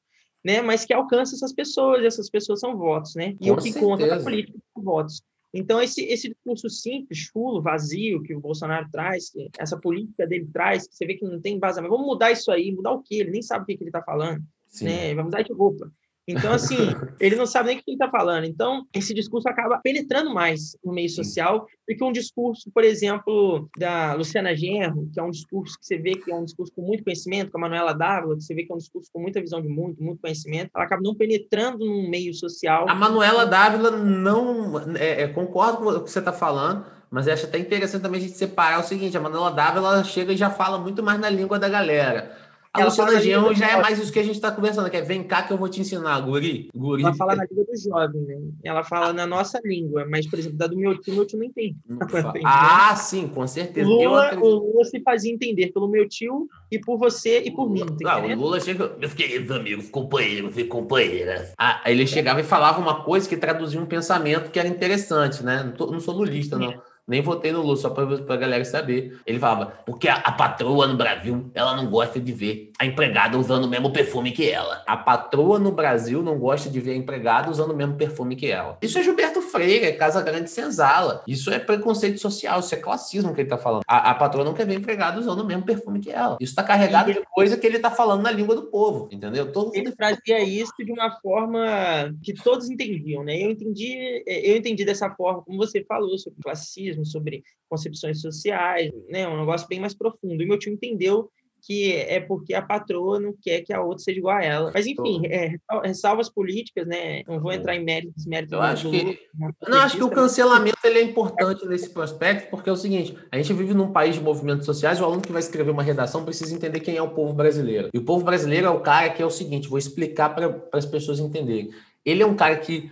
né, 0.44 0.62
mas 0.62 0.84
que 0.84 0.94
alcança 0.94 1.36
essas 1.36 1.54
pessoas, 1.54 2.02
e 2.02 2.08
essas 2.08 2.30
pessoas 2.30 2.60
são 2.60 2.76
votos, 2.76 3.14
né? 3.16 3.36
E 3.40 3.48
Com 3.50 3.54
o 3.54 3.58
que 3.58 3.72
certeza. 3.72 3.86
conta 3.86 4.16
a 4.16 4.24
política 4.24 4.58
são 4.74 4.84
votos. 4.84 5.22
Então, 5.54 5.82
esse, 5.82 6.04
esse 6.04 6.30
discurso 6.30 6.70
simples, 6.70 7.18
chulo, 7.18 7.62
vazio, 7.62 8.22
que 8.22 8.36
o 8.36 8.40
Bolsonaro 8.40 8.88
traz, 8.92 9.30
que 9.30 9.50
essa 9.58 9.78
política 9.78 10.28
dele 10.28 10.48
traz, 10.52 10.88
que 10.88 10.96
você 10.96 11.06
vê 11.06 11.16
que 11.16 11.26
não 11.26 11.40
tem 11.40 11.58
mas 11.60 11.76
vamos 11.76 12.06
mudar 12.06 12.32
isso 12.32 12.52
aí, 12.52 12.72
mudar 12.72 12.92
o 12.92 13.02
quê? 13.02 13.16
Ele 13.16 13.32
nem 13.32 13.42
sabe 13.42 13.64
o 13.64 13.66
que, 13.66 13.78
que 13.78 13.84
ele 13.84 13.90
está 13.90 14.02
falando, 14.02 14.44
Sim. 14.68 14.86
né? 14.86 15.10
Vamos 15.16 15.26
mudar 15.26 15.44
de 15.44 15.54
roupa. 15.54 15.92
Então, 16.28 16.52
assim, 16.52 16.76
ele 17.20 17.36
não 17.36 17.46
sabe 17.46 17.70
nem 17.70 17.78
o 17.78 17.80
que 17.80 17.92
ele 17.92 17.96
está 17.96 18.10
falando. 18.10 18.44
Então, 18.44 18.86
esse 18.94 19.14
discurso 19.14 19.48
acaba 19.48 19.80
penetrando 19.80 20.34
mais 20.34 20.76
no 20.84 20.94
meio 20.94 21.10
social 21.10 21.66
do 21.88 21.96
que 21.96 22.04
um 22.04 22.12
discurso, 22.12 22.70
por 22.74 22.84
exemplo, 22.84 23.70
da 23.78 24.14
Luciana 24.14 24.56
Genro, 24.56 25.10
que 25.14 25.20
é 25.20 25.24
um 25.24 25.32
discurso 25.32 25.80
que 25.80 25.86
você 25.86 25.98
vê 25.98 26.16
que 26.16 26.30
é 26.30 26.36
um 26.36 26.44
discurso 26.44 26.74
com 26.76 26.82
muito 26.82 27.04
conhecimento, 27.04 27.52
com 27.52 27.58
a 27.58 27.62
Manuela 27.62 27.94
Dávila, 27.94 28.36
que 28.36 28.44
você 28.44 28.54
vê 28.54 28.64
que 28.64 28.72
é 28.72 28.76
um 28.76 28.80
discurso 28.80 29.10
com 29.12 29.22
muita 29.22 29.40
visão 29.40 29.62
de 29.62 29.70
muito, 29.70 30.04
muito 30.04 30.20
conhecimento. 30.20 30.72
Ela 30.76 30.84
acaba 30.84 31.02
não 31.02 31.16
penetrando 31.16 31.86
no 31.86 32.10
meio 32.10 32.34
social. 32.34 32.90
A 32.90 32.96
Manuela 32.96 33.46
Dávila 33.46 33.92
não... 33.92 34.98
É, 34.98 35.24
é, 35.24 35.28
concordo 35.28 35.78
com 35.78 35.90
o 35.90 36.04
que 36.04 36.12
você 36.12 36.20
está 36.20 36.34
falando, 36.34 36.86
mas 37.10 37.28
acho 37.28 37.46
até 37.46 37.58
interessante 37.58 38.02
também 38.02 38.20
a 38.20 38.24
gente 38.24 38.38
separar 38.38 38.80
o 38.80 38.84
seguinte, 38.84 39.16
a 39.16 39.22
Manuela 39.22 39.52
Dávila 39.52 39.94
ela 39.94 40.04
chega 40.04 40.34
e 40.34 40.38
já 40.38 40.50
fala 40.50 40.78
muito 40.78 41.02
mais 41.02 41.20
na 41.20 41.30
língua 41.30 41.58
da 41.58 41.70
galera. 41.70 42.47
A 42.78 42.82
ela 42.82 42.90
Luciana 42.90 43.20
Genro 43.20 43.54
já 43.54 43.72
é 43.72 43.82
mais 43.82 44.00
isso 44.00 44.12
que 44.12 44.20
a 44.20 44.24
gente 44.24 44.36
está 44.36 44.52
conversando, 44.52 44.90
que 44.90 44.98
é 44.98 45.02
vem 45.02 45.24
cá 45.24 45.44
que 45.44 45.52
eu 45.52 45.58
vou 45.58 45.70
te 45.70 45.82
ensinar, 45.82 46.20
guri. 46.22 46.70
guri. 46.76 47.04
Ela 47.04 47.14
fala 47.14 47.36
na 47.36 47.46
língua 47.46 47.66
do 47.66 47.78
jovem, 47.78 48.22
né? 48.22 48.38
Ela 48.64 48.84
fala 48.84 49.08
ah. 49.08 49.14
na 49.14 49.26
nossa 49.26 49.60
língua, 49.64 50.06
mas, 50.10 50.28
por 50.28 50.38
exemplo, 50.38 50.58
da 50.58 50.68
do 50.68 50.78
meu 50.78 51.00
tio, 51.00 51.16
meu 51.16 51.26
tio 51.26 51.40
não 51.40 51.46
entende. 51.46 51.78
ah, 52.46 52.96
sim, 52.96 53.28
com 53.28 53.46
certeza. 53.48 53.88
Lula, 53.88 54.32
eu... 54.34 54.42
O 54.42 54.50
Lula 54.72 54.84
se 54.86 55.00
fazia 55.02 55.34
entender 55.34 55.72
pelo 55.72 55.88
meu 55.88 56.08
tio 56.08 56.48
e 56.72 56.80
por 56.80 56.98
você 56.98 57.40
e 57.40 57.52
por 57.52 57.70
mim. 57.70 57.86
Tá 58.02 58.14
ah, 58.14 58.20
o 58.20 58.36
Lula 58.36 58.60
chega, 58.60 58.96
meus 59.00 59.14
queridos 59.14 59.52
amigos, 59.52 59.90
companheiros 59.90 60.58
e 60.58 60.64
companheiras. 60.64 61.54
Ah, 61.58 61.82
ele 61.86 62.06
chegava 62.06 62.40
e 62.40 62.44
falava 62.44 62.80
uma 62.80 63.04
coisa 63.04 63.28
que 63.28 63.38
traduzia 63.38 63.80
um 63.80 63.86
pensamento 63.86 64.52
que 64.52 64.60
era 64.60 64.68
interessante, 64.68 65.44
né? 65.44 65.64
Não, 65.64 65.72
tô, 65.72 65.92
não 65.92 66.00
sou 66.00 66.16
lulista, 66.16 66.58
não. 66.58 66.74
Nem 67.08 67.22
votei 67.22 67.54
no 67.54 67.62
Lula, 67.62 67.78
só 67.78 67.90
para 67.90 68.04
a 68.04 68.38
galera 68.38 68.66
saber. 68.66 69.18
Ele 69.26 69.40
falava, 69.40 69.68
porque 69.86 70.10
a, 70.10 70.16
a, 70.16 70.32
patroa 70.32 70.88
no 70.88 70.98
Brasil, 70.98 71.50
ela 71.54 71.74
não 71.76 71.90
gosta 71.90 72.20
de 72.20 72.34
ver 72.34 72.72
a 72.78 72.86
empregada 72.86 73.38
usando 73.38 73.64
o 73.64 73.70
mesmo 73.70 73.94
perfume 73.94 74.32
que 74.32 74.50
ela. 74.50 74.84
A 74.86 74.98
patroa 74.98 75.58
no 75.58 75.72
Brasil 75.72 76.22
não 76.22 76.38
gosta 76.38 76.70
de 76.70 76.82
ver 76.82 76.92
a 76.92 76.96
empregada 76.96 77.50
usando 77.50 77.72
o 77.72 77.76
mesmo 77.76 77.96
perfume 77.96 78.36
que 78.36 78.48
ela. 78.48 78.78
Isso 78.82 79.00
é 79.00 79.04
Gilberto 79.04 79.42
Freire, 79.42 79.86
é 79.86 79.92
Casa 79.94 80.22
Grande 80.22 80.50
Senzala. 80.50 81.24
Isso 81.26 81.50
é 81.50 81.60
preconceito 81.60 82.20
social, 82.20 82.60
isso 82.60 82.76
é 82.76 82.78
classismo 82.78 83.34
que 83.34 83.40
ele 83.40 83.48
está 83.48 83.58
falando. 83.58 83.84
A, 83.88 84.12
a, 84.12 84.16
patroa 84.16 84.44
não 84.44 84.54
quer 84.54 84.66
ver 84.66 84.74
a 84.74 84.80
empregada 84.80 85.20
usando 85.20 85.40
o 85.40 85.46
mesmo 85.46 85.64
perfume 85.64 86.02
que 86.02 86.12
ela. 86.12 86.38
Isso 86.42 86.52
está 86.52 86.64
carregado 86.64 87.14
de 87.14 87.22
coisa 87.34 87.58
que 87.58 87.66
ele 87.66 87.78
está 87.78 87.90
falando 87.90 88.22
na 88.22 88.32
língua 88.32 88.56
do 88.56 88.64
povo, 88.64 89.08
entendeu? 89.12 89.50
Todo 89.52 89.72
ele 89.74 89.92
trazia 89.92 90.44
isso 90.44 90.74
de 90.78 90.92
uma 90.92 91.12
forma 91.22 92.14
que 92.22 92.34
todos 92.34 92.70
entendiam, 92.70 93.24
né? 93.24 93.38
Eu 93.42 93.52
entendi, 93.52 94.24
eu 94.26 94.58
entendi 94.58 94.84
dessa 94.84 95.10
forma, 95.12 95.42
como 95.42 95.58
você 95.58 95.84
falou, 95.84 96.18
sobre 96.18 96.42
classismo, 96.42 96.97
sobre 97.06 97.44
concepções 97.70 98.22
sociais, 98.22 98.92
né? 99.10 99.28
Um 99.28 99.40
negócio 99.40 99.68
bem 99.68 99.80
mais 99.80 99.94
profundo. 99.94 100.42
E 100.42 100.46
meu 100.46 100.60
tio 100.60 100.74
entendeu 100.74 101.30
que 101.62 101.94
é 101.94 102.20
porque 102.20 102.54
a 102.54 102.62
patroa 102.62 103.20
não 103.20 103.34
quer 103.42 103.62
que 103.62 103.74
a 103.74 103.82
outra 103.82 104.00
seja 104.00 104.20
igual 104.20 104.38
a 104.38 104.44
ela. 104.44 104.72
Mas, 104.74 104.86
enfim, 104.86 105.22
é, 105.26 105.56
ressalvas 105.84 106.30
políticas, 106.30 106.88
né? 106.88 107.24
Não 107.28 107.40
vou 107.40 107.52
entrar 107.52 107.76
em 107.76 107.84
méritos, 107.84 108.26
méritos 108.26 108.54
Eu 108.54 108.62
acho 108.62 108.90
que, 108.90 109.20
Lula, 109.38 109.54
não, 109.68 109.78
acho 109.80 109.98
que 109.98 110.04
o 110.04 110.10
cancelamento 110.10 110.78
ele 110.84 111.00
é 111.00 111.02
importante 111.02 111.66
nesse 111.68 111.90
prospecto, 111.90 112.50
porque 112.50 112.70
é 112.70 112.72
o 112.74 112.78
seguinte, 112.78 113.18
a 113.32 113.38
gente 113.38 113.52
vive 113.54 113.74
num 113.74 113.92
país 113.92 114.16
de 114.16 114.22
movimentos 114.22 114.66
sociais, 114.66 115.02
o 115.02 115.04
aluno 115.04 115.22
que 115.22 115.32
vai 115.32 115.42
escrever 115.42 115.72
uma 115.72 115.84
redação 115.84 116.24
precisa 116.24 116.56
entender 116.56 116.80
quem 116.80 116.96
é 116.96 117.02
o 117.02 117.10
povo 117.10 117.34
brasileiro. 117.34 117.90
E 117.94 117.98
o 117.98 118.06
povo 118.06 118.24
brasileiro 118.24 118.68
é 118.68 118.70
o 118.70 118.80
cara 118.80 119.10
que 119.10 119.22
é 119.22 119.26
o 119.26 119.32
seguinte, 119.32 119.68
vou 119.68 119.80
explicar 119.80 120.30
para 120.30 120.64
as 120.72 120.86
pessoas 120.86 121.20
entenderem. 121.20 121.72
Ele 122.06 122.24
é 122.24 122.26
um 122.26 122.36
cara 122.36 122.56
que 122.56 122.90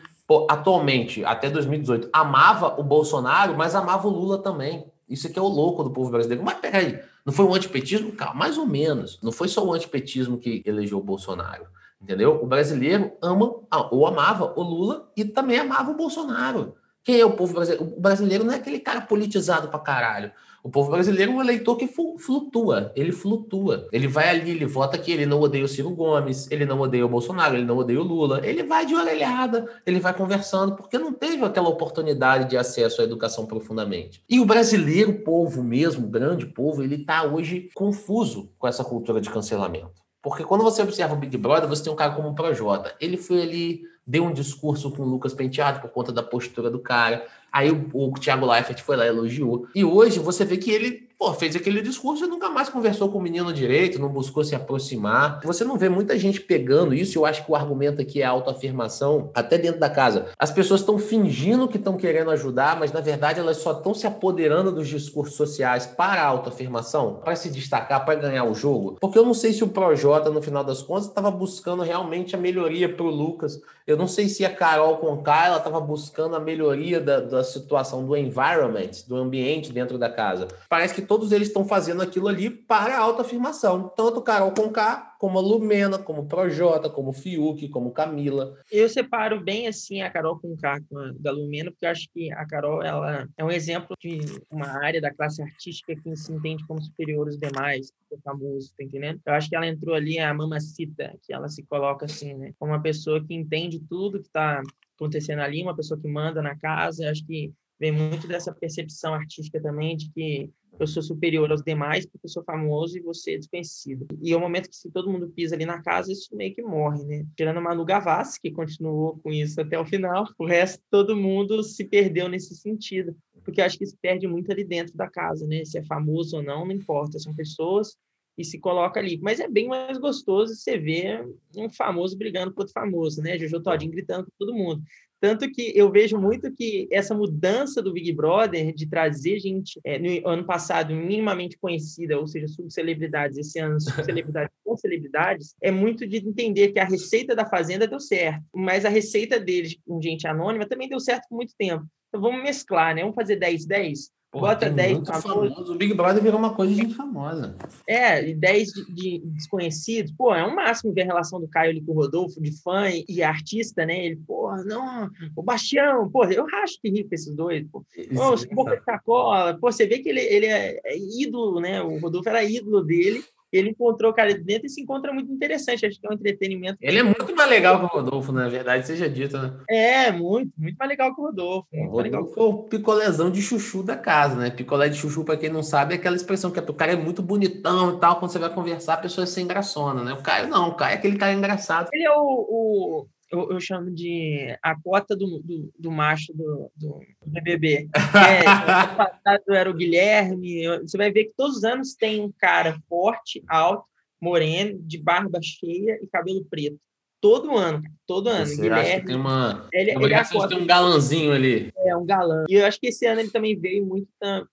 atualmente, 0.49 1.23
até 1.23 1.49
2018, 1.49 2.09
amava 2.11 2.79
o 2.79 2.83
Bolsonaro, 2.83 3.55
mas 3.55 3.75
amava 3.75 4.07
o 4.07 4.11
Lula 4.11 4.39
também. 4.39 4.85
Isso 5.07 5.27
aqui 5.27 5.37
é 5.37 5.41
o 5.41 5.47
louco 5.47 5.83
do 5.83 5.91
povo 5.91 6.09
brasileiro. 6.09 6.43
Mas 6.43 6.57
peraí, 6.57 6.99
não 7.25 7.31
foi 7.31 7.45
o 7.45 7.53
antipetismo? 7.53 8.11
Calma, 8.13 8.35
mais 8.35 8.57
ou 8.57 8.65
menos. 8.65 9.19
Não 9.21 9.31
foi 9.31 9.47
só 9.47 9.63
o 9.63 9.73
antipetismo 9.73 10.37
que 10.37 10.63
elegeu 10.65 10.97
o 10.97 11.03
Bolsonaro. 11.03 11.67
Entendeu? 12.01 12.39
O 12.41 12.45
brasileiro 12.45 13.11
ama 13.21 13.55
ou 13.91 14.05
amava 14.05 14.53
o 14.55 14.61
Lula 14.61 15.11
e 15.15 15.23
também 15.23 15.59
amava 15.59 15.91
o 15.91 15.95
Bolsonaro. 15.95 16.75
Quem 17.03 17.19
é 17.19 17.25
o 17.25 17.33
povo 17.33 17.53
brasileiro? 17.53 17.85
O 17.95 18.01
brasileiro 18.01 18.43
não 18.43 18.53
é 18.53 18.57
aquele 18.57 18.79
cara 18.79 19.01
politizado 19.01 19.69
pra 19.69 19.79
caralho. 19.79 20.31
O 20.65 20.69
povo 20.71 20.89
brasileiro 20.89 21.31
é 21.31 21.35
um 21.35 21.41
eleitor 21.41 21.77
que 21.77 21.87
flutua, 21.87 22.91
ele 22.95 23.11
flutua. 23.11 23.87
Ele 23.91 24.07
vai 24.07 24.29
ali, 24.29 24.49
ele 24.49 24.65
vota 24.65 24.95
aqui, 24.95 25.11
ele 25.11 25.27
não 25.27 25.39
odeia 25.39 25.63
o 25.63 25.67
Ciro 25.67 25.91
Gomes, 25.91 26.49
ele 26.49 26.65
não 26.65 26.79
odeia 26.79 27.05
o 27.05 27.07
Bolsonaro, 27.07 27.55
ele 27.55 27.65
não 27.65 27.77
odeia 27.77 28.01
o 28.01 28.03
Lula. 28.03 28.41
Ele 28.43 28.63
vai 28.63 28.83
de 28.83 28.95
orelhada, 28.95 29.69
ele 29.85 29.99
vai 29.99 30.11
conversando, 30.11 30.75
porque 30.75 30.97
não 30.97 31.13
teve 31.13 31.45
aquela 31.45 31.69
oportunidade 31.69 32.49
de 32.49 32.57
acesso 32.57 32.99
à 32.99 33.03
educação 33.03 33.45
profundamente. 33.45 34.23
E 34.27 34.39
o 34.39 34.45
brasileiro, 34.45 35.13
povo 35.19 35.63
mesmo, 35.63 36.07
o 36.07 36.09
grande 36.09 36.47
povo, 36.47 36.81
ele 36.81 36.95
está 36.95 37.21
hoje 37.21 37.69
confuso 37.75 38.51
com 38.57 38.67
essa 38.67 38.83
cultura 38.83 39.21
de 39.21 39.29
cancelamento. 39.29 40.03
Porque 40.19 40.43
quando 40.43 40.63
você 40.63 40.81
observa 40.81 41.13
o 41.13 41.17
Big 41.17 41.37
Brother, 41.37 41.69
você 41.69 41.83
tem 41.83 41.93
um 41.93 41.95
cara 41.95 42.15
como 42.15 42.29
o 42.29 42.33
Projota. 42.33 42.95
Ele 42.99 43.17
foi 43.17 43.43
ali, 43.43 43.81
deu 44.07 44.23
um 44.23 44.33
discurso 44.33 44.89
com 44.89 45.03
o 45.03 45.05
Lucas 45.05 45.35
Penteado 45.35 45.79
por 45.79 45.91
conta 45.91 46.11
da 46.11 46.23
postura 46.23 46.71
do 46.71 46.79
cara. 46.79 47.23
Aí 47.55 47.71
o, 47.71 47.89
o 47.93 48.11
Thiago 48.11 48.45
Leifert 48.45 48.81
foi 48.81 48.97
lá 48.97 49.05
e 49.05 49.07
elogiou. 49.07 49.65
E 49.73 49.85
hoje 49.85 50.19
você 50.19 50.43
vê 50.43 50.57
que 50.57 50.69
ele 50.69 51.04
pô, 51.17 51.33
fez 51.33 51.55
aquele 51.55 51.81
discurso 51.81 52.25
e 52.25 52.27
nunca 52.27 52.49
mais 52.49 52.69
conversou 52.69 53.09
com 53.09 53.17
o 53.17 53.21
menino 53.21 53.53
direito, 53.53 53.99
não 53.99 54.09
buscou 54.09 54.43
se 54.43 54.55
aproximar. 54.55 55.39
Você 55.43 55.63
não 55.63 55.77
vê 55.77 55.89
muita 55.89 56.17
gente 56.17 56.41
pegando 56.41 56.93
isso, 56.93 57.17
eu 57.17 57.25
acho 57.25 57.45
que 57.45 57.51
o 57.51 57.55
argumento 57.55 58.01
aqui 58.01 58.21
é 58.21 58.25
autoafirmação, 58.25 59.31
até 59.33 59.57
dentro 59.57 59.79
da 59.79 59.89
casa. 59.89 60.27
As 60.37 60.51
pessoas 60.51 60.81
estão 60.81 60.97
fingindo 60.97 61.67
que 61.67 61.77
estão 61.77 61.97
querendo 61.97 62.31
ajudar, 62.31 62.77
mas 62.79 62.91
na 62.91 63.01
verdade 63.01 63.39
elas 63.39 63.57
só 63.57 63.71
estão 63.71 63.93
se 63.93 64.05
apoderando 64.05 64.71
dos 64.71 64.87
discursos 64.87 65.35
sociais 65.35 65.85
para 65.85 66.21
a 66.21 66.27
autoafirmação, 66.27 67.21
para 67.23 67.35
se 67.35 67.49
destacar, 67.49 68.05
para 68.05 68.15
ganhar 68.15 68.43
o 68.45 68.53
jogo. 68.53 68.97
Porque 68.99 69.17
eu 69.17 69.25
não 69.25 69.33
sei 69.33 69.53
se 69.53 69.63
o 69.63 69.67
Projota, 69.67 70.29
no 70.29 70.41
final 70.41 70.63
das 70.63 70.81
contas, 70.81 71.05
estava 71.05 71.31
buscando 71.31 71.83
realmente 71.83 72.35
a 72.35 72.39
melhoria 72.39 72.93
para 72.93 73.05
o 73.05 73.09
Lucas. 73.09 73.59
Eu 73.87 73.95
não 73.95 74.07
sei 74.07 74.27
se 74.27 74.43
a 74.43 74.53
Carol 74.53 74.97
Conká, 74.97 75.45
ela 75.45 75.57
estava 75.57 75.79
buscando 75.79 76.35
a 76.35 76.39
melhoria 76.39 76.99
da, 76.99 77.19
da 77.19 77.43
situação 77.43 78.05
do 78.05 78.15
environment, 78.17 78.91
do 79.07 79.15
ambiente 79.15 79.71
dentro 79.71 79.97
da 79.97 80.09
casa. 80.09 80.47
Parece 80.67 80.93
que 80.93 81.01
todos 81.05 81.31
eles 81.31 81.47
estão 81.47 81.65
fazendo 81.65 82.01
aquilo 82.01 82.27
ali 82.27 82.49
para 82.49 82.97
autoafirmação. 82.97 83.89
Tanto 83.95 84.21
Carol 84.21 84.51
Conká, 84.51 85.15
como 85.19 85.39
a 85.39 85.41
Lumena, 85.41 85.97
como 85.97 86.21
o 86.21 86.27
Projota, 86.27 86.89
como 86.89 87.09
o 87.09 87.13
Fiuk, 87.13 87.69
como 87.69 87.91
Camila. 87.91 88.57
Eu 88.71 88.87
separo 88.89 89.41
bem 89.41 89.67
assim 89.67 90.01
a 90.01 90.09
Carol 90.09 90.39
Conká 90.39 90.79
da 91.19 91.31
Lumena, 91.31 91.71
porque 91.71 91.85
eu 91.85 91.89
acho 91.89 92.07
que 92.13 92.31
a 92.31 92.45
Carol 92.45 92.83
ela 92.83 93.27
é 93.37 93.43
um 93.43 93.51
exemplo 93.51 93.95
de 93.99 94.19
uma 94.51 94.67
área 94.83 95.01
da 95.01 95.13
classe 95.13 95.41
artística 95.41 95.95
que 95.95 96.15
se 96.15 96.31
entende 96.31 96.65
como 96.67 96.81
superior 96.81 97.27
aos 97.27 97.37
demais, 97.37 97.91
é 98.11 98.17
famoso, 98.23 98.71
tá 98.77 98.83
entendendo? 98.83 99.19
Eu 99.25 99.33
acho 99.33 99.49
que 99.49 99.55
ela 99.55 99.67
entrou 99.67 99.95
ali 99.95 100.19
a 100.19 100.33
mamacita, 100.33 101.13
que 101.23 101.33
ela 101.33 101.49
se 101.49 101.63
coloca 101.63 102.05
assim, 102.05 102.33
né? 102.33 102.53
Como 102.59 102.71
uma 102.71 102.81
pessoa 102.81 103.23
que 103.25 103.33
entende 103.33 103.79
tudo 103.89 104.19
que 104.19 104.27
está 104.27 104.61
acontecendo 104.95 105.39
ali, 105.39 105.61
uma 105.61 105.75
pessoa 105.75 105.99
que 105.99 106.07
manda 106.07 106.41
na 106.41 106.55
casa. 106.55 107.03
Eu 107.05 107.11
acho 107.11 107.25
que 107.25 107.51
vem 107.79 107.91
muito 107.91 108.27
dessa 108.27 108.53
percepção 108.53 109.13
artística 109.13 109.61
também 109.61 109.97
de 109.97 110.09
que 110.11 110.49
eu 110.79 110.87
sou 110.87 111.01
superior 111.01 111.49
aos 111.51 111.61
demais 111.61 112.05
porque 112.05 112.25
eu 112.25 112.29
sou 112.29 112.43
famoso 112.43 112.97
e 112.97 113.01
você 113.01 113.35
é 113.35 113.37
desconhecido. 113.37 114.05
E 114.21 114.33
é 114.33 114.37
o 114.37 114.39
momento 114.39 114.69
que 114.69 114.75
se 114.75 114.91
todo 114.91 115.09
mundo 115.09 115.29
pisa 115.29 115.55
ali 115.55 115.65
na 115.65 115.81
casa, 115.81 116.11
isso 116.11 116.35
meio 116.35 116.53
que 116.53 116.61
morre, 116.61 117.03
né? 117.05 117.25
Tirando 117.35 117.61
Manu 117.61 117.85
Gavassi, 117.85 118.39
que 118.41 118.51
continuou 118.51 119.17
com 119.19 119.31
isso 119.31 119.59
até 119.59 119.79
o 119.79 119.85
final, 119.85 120.27
o 120.37 120.45
resto 120.45 120.83
todo 120.89 121.15
mundo 121.15 121.63
se 121.63 121.85
perdeu 121.85 122.27
nesse 122.27 122.55
sentido, 122.55 123.15
porque 123.43 123.61
eu 123.61 123.65
acho 123.65 123.77
que 123.77 123.85
se 123.85 123.97
perde 123.97 124.27
muito 124.27 124.51
ali 124.51 124.63
dentro 124.63 124.95
da 124.95 125.09
casa, 125.09 125.47
né? 125.47 125.63
Se 125.63 125.77
é 125.77 125.83
famoso 125.83 126.37
ou 126.37 126.43
não, 126.43 126.65
não 126.65 126.73
importa, 126.73 127.19
são 127.19 127.33
pessoas 127.33 127.95
e 128.37 128.43
se 128.43 128.59
coloca 128.59 128.99
ali. 128.99 129.17
Mas 129.21 129.39
é 129.39 129.47
bem 129.47 129.67
mais 129.67 129.97
gostoso 129.97 130.55
você 130.55 130.77
ver 130.77 131.25
um 131.55 131.69
famoso 131.69 132.17
brigando 132.17 132.53
com 132.53 132.61
outro 132.61 132.73
famoso, 132.73 133.21
né? 133.21 133.37
Jojo 133.37 133.61
Todinho 133.61 133.91
gritando 133.91 134.25
com 134.25 134.31
todo 134.37 134.53
mundo. 134.53 134.83
Tanto 135.19 135.49
que 135.49 135.71
eu 135.75 135.91
vejo 135.91 136.17
muito 136.17 136.53
que 136.53 136.87
essa 136.91 137.15
mudança 137.15 137.81
do 137.81 137.93
Big 137.93 138.11
Brother 138.13 138.73
de 138.73 138.87
trazer 138.87 139.39
gente 139.39 139.79
é, 139.83 139.97
no 139.97 140.27
ano 140.27 140.45
passado 140.45 140.93
minimamente 140.93 141.57
conhecida, 141.57 142.19
ou 142.19 142.27
seja, 142.27 142.47
subcelebridades, 142.47 143.37
esse 143.37 143.59
ano 143.59 143.79
subcelebridades 143.81 144.53
com 144.63 144.75
celebridades, 144.75 145.55
é 145.61 145.71
muito 145.71 146.05
de 146.05 146.17
entender 146.17 146.71
que 146.73 146.79
a 146.79 146.85
receita 146.85 147.35
da 147.35 147.45
Fazenda 147.45 147.87
deu 147.87 147.99
certo, 147.99 148.43
mas 148.53 148.85
a 148.85 148.89
receita 148.89 149.39
deles 149.39 149.77
com 149.85 150.01
gente 150.01 150.27
anônima 150.27 150.67
também 150.67 150.89
deu 150.89 150.99
certo 150.99 151.27
por 151.29 151.35
muito 151.35 151.53
tempo. 151.57 151.85
Então 152.15 152.21
vamos 152.21 152.43
mesclar, 152.43 152.95
né? 152.95 153.01
Vamos 153.01 153.15
fazer 153.15 153.37
10-10? 153.37 154.09
Bota 154.31 154.69
10 154.69 155.07
famosos. 155.07 155.69
O 155.69 155.75
Big 155.75 155.93
Brother 155.93 156.21
virou 156.21 156.37
uma 156.37 156.53
coisa 156.53 156.73
de 156.73 156.81
gente 156.81 156.93
famosa. 156.93 157.55
É, 157.87 158.33
10 158.33 158.67
de, 158.69 158.93
de, 158.93 159.19
desconhecidos. 159.27 160.13
Pô, 160.13 160.33
é 160.33 160.45
um 160.45 160.55
máximo 160.55 160.93
ver 160.93 161.03
a 161.03 161.05
relação 161.05 161.39
do 161.39 161.47
Caio 161.47 161.71
ali 161.71 161.81
com 161.81 161.93
o 161.93 161.95
Rodolfo, 161.95 162.41
de 162.41 162.51
fã 162.61 162.85
e 163.07 163.23
artista, 163.23 163.85
né? 163.85 164.05
Ele, 164.05 164.17
pô, 164.27 164.53
não, 164.65 165.09
o 165.35 165.43
Bastião, 165.43 166.09
pô, 166.09 166.25
eu 166.25 166.45
racho 166.45 166.79
que 166.81 166.89
rir 166.89 167.05
com 167.05 167.15
esses 167.15 167.33
dois, 167.33 167.65
pô. 167.69 167.85
Pô, 168.13 168.55
Boca 168.55 168.77
de 168.77 168.83
Sacola, 168.83 169.57
pô, 169.57 169.71
você 169.71 169.85
vê 169.87 169.99
que 169.99 170.09
ele, 170.09 170.21
ele 170.21 170.45
é, 170.47 170.79
é 170.83 170.97
ídolo, 170.97 171.61
né? 171.61 171.81
O 171.81 171.97
Rodolfo 171.99 172.27
era 172.27 172.43
ídolo 172.43 172.81
dele 172.81 173.23
ele 173.57 173.69
encontrou 173.69 174.11
o 174.11 174.13
cara 174.13 174.33
de 174.33 174.41
dentro 174.41 174.67
e 174.67 174.69
se 174.69 174.81
encontra 174.81 175.13
muito 175.13 175.31
interessante. 175.31 175.85
Acho 175.85 175.99
que 175.99 176.07
é 176.07 176.09
um 176.09 176.13
entretenimento. 176.13 176.77
Ele 176.81 176.99
é 176.99 177.03
muito 177.03 177.35
mais 177.35 177.49
legal 177.49 177.79
que 177.79 177.85
o 177.85 177.99
Rodolfo, 177.99 178.31
na 178.31 178.47
verdade, 178.47 178.85
seja 178.85 179.09
dito, 179.09 179.37
né? 179.37 179.53
É, 179.69 180.11
muito, 180.11 180.51
muito 180.57 180.75
mais 180.77 180.89
legal 180.89 181.13
que 181.13 181.21
o 181.21 181.25
Rodolfo. 181.25 181.67
O 181.71 182.01
Rodolfo 182.01 182.33
foi 182.33 182.43
o 182.43 182.63
picolézão 182.63 183.29
de 183.29 183.41
chuchu 183.41 183.83
da 183.83 183.95
casa, 183.95 184.35
né? 184.35 184.49
Picolé 184.49 184.89
de 184.89 184.97
chuchu, 184.97 185.23
para 185.23 185.37
quem 185.37 185.49
não 185.49 185.63
sabe, 185.63 185.93
é 185.93 185.97
aquela 185.97 186.15
expressão 186.15 186.51
que 186.51 186.59
é, 186.59 186.61
o 186.67 186.73
cara 186.73 186.93
é 186.93 186.95
muito 186.95 187.21
bonitão 187.21 187.95
e 187.95 187.99
tal, 187.99 188.17
quando 188.19 188.31
você 188.31 188.39
vai 188.39 188.53
conversar, 188.53 188.95
a 188.95 188.97
pessoa 188.97 189.23
é 189.23 189.27
sem 189.27 189.47
graçona, 189.47 190.03
né? 190.03 190.13
O 190.13 190.21
Caio 190.21 190.47
não, 190.47 190.69
o 190.69 190.75
Caio 190.75 190.93
é 190.93 190.97
aquele 190.97 191.17
cara 191.17 191.33
engraçado. 191.33 191.89
Ele 191.93 192.05
é 192.05 192.11
o, 192.11 192.23
o 192.23 193.07
eu, 193.35 193.51
eu, 193.51 193.59
chamo 193.59 193.91
de 193.91 194.57
a 194.61 194.79
cota 194.79 195.15
do, 195.15 195.39
do, 195.43 195.71
do 195.77 195.91
macho 195.91 196.33
do, 196.33 196.71
do 196.75 196.99
BBB. 197.25 197.89
É, 198.15 198.47
ano 198.47 198.95
passado 198.95 199.53
era 199.53 199.69
o 199.69 199.73
Guilherme. 199.73 200.67
Você 200.79 200.97
vai 200.97 201.11
ver 201.11 201.25
que 201.25 201.33
todos 201.35 201.57
os 201.57 201.63
anos 201.63 201.93
tem 201.93 202.21
um 202.21 202.31
cara 202.31 202.79
forte, 202.87 203.43
alto, 203.47 203.85
moreno, 204.21 204.79
de 204.81 204.97
barba 204.97 205.39
cheia 205.41 205.99
e 206.01 206.07
cabelo 206.07 206.45
preto. 206.45 206.79
Todo 207.21 207.57
ano, 207.57 207.81
todo 208.05 208.29
ano. 208.29 208.45
Você 208.45 208.55
Guilherme, 208.55 208.81
acha 208.81 208.99
que 208.99 209.05
tem 209.07 209.15
uma 209.15 209.67
ele, 209.73 209.91
ele 209.91 210.13
é 210.13 210.23
de 210.23 210.47
ter 210.47 210.55
um 210.55 210.65
galãzinho 210.65 211.31
ali. 211.31 211.71
É, 211.77 211.95
um 211.95 212.05
galã. 212.05 212.45
E 212.47 212.55
eu 212.55 212.65
acho 212.65 212.79
que 212.79 212.87
esse 212.87 213.05
ano 213.05 213.19
ele 213.19 213.31
também 213.31 213.57
veio 213.57 213.85
muito 213.85 214.07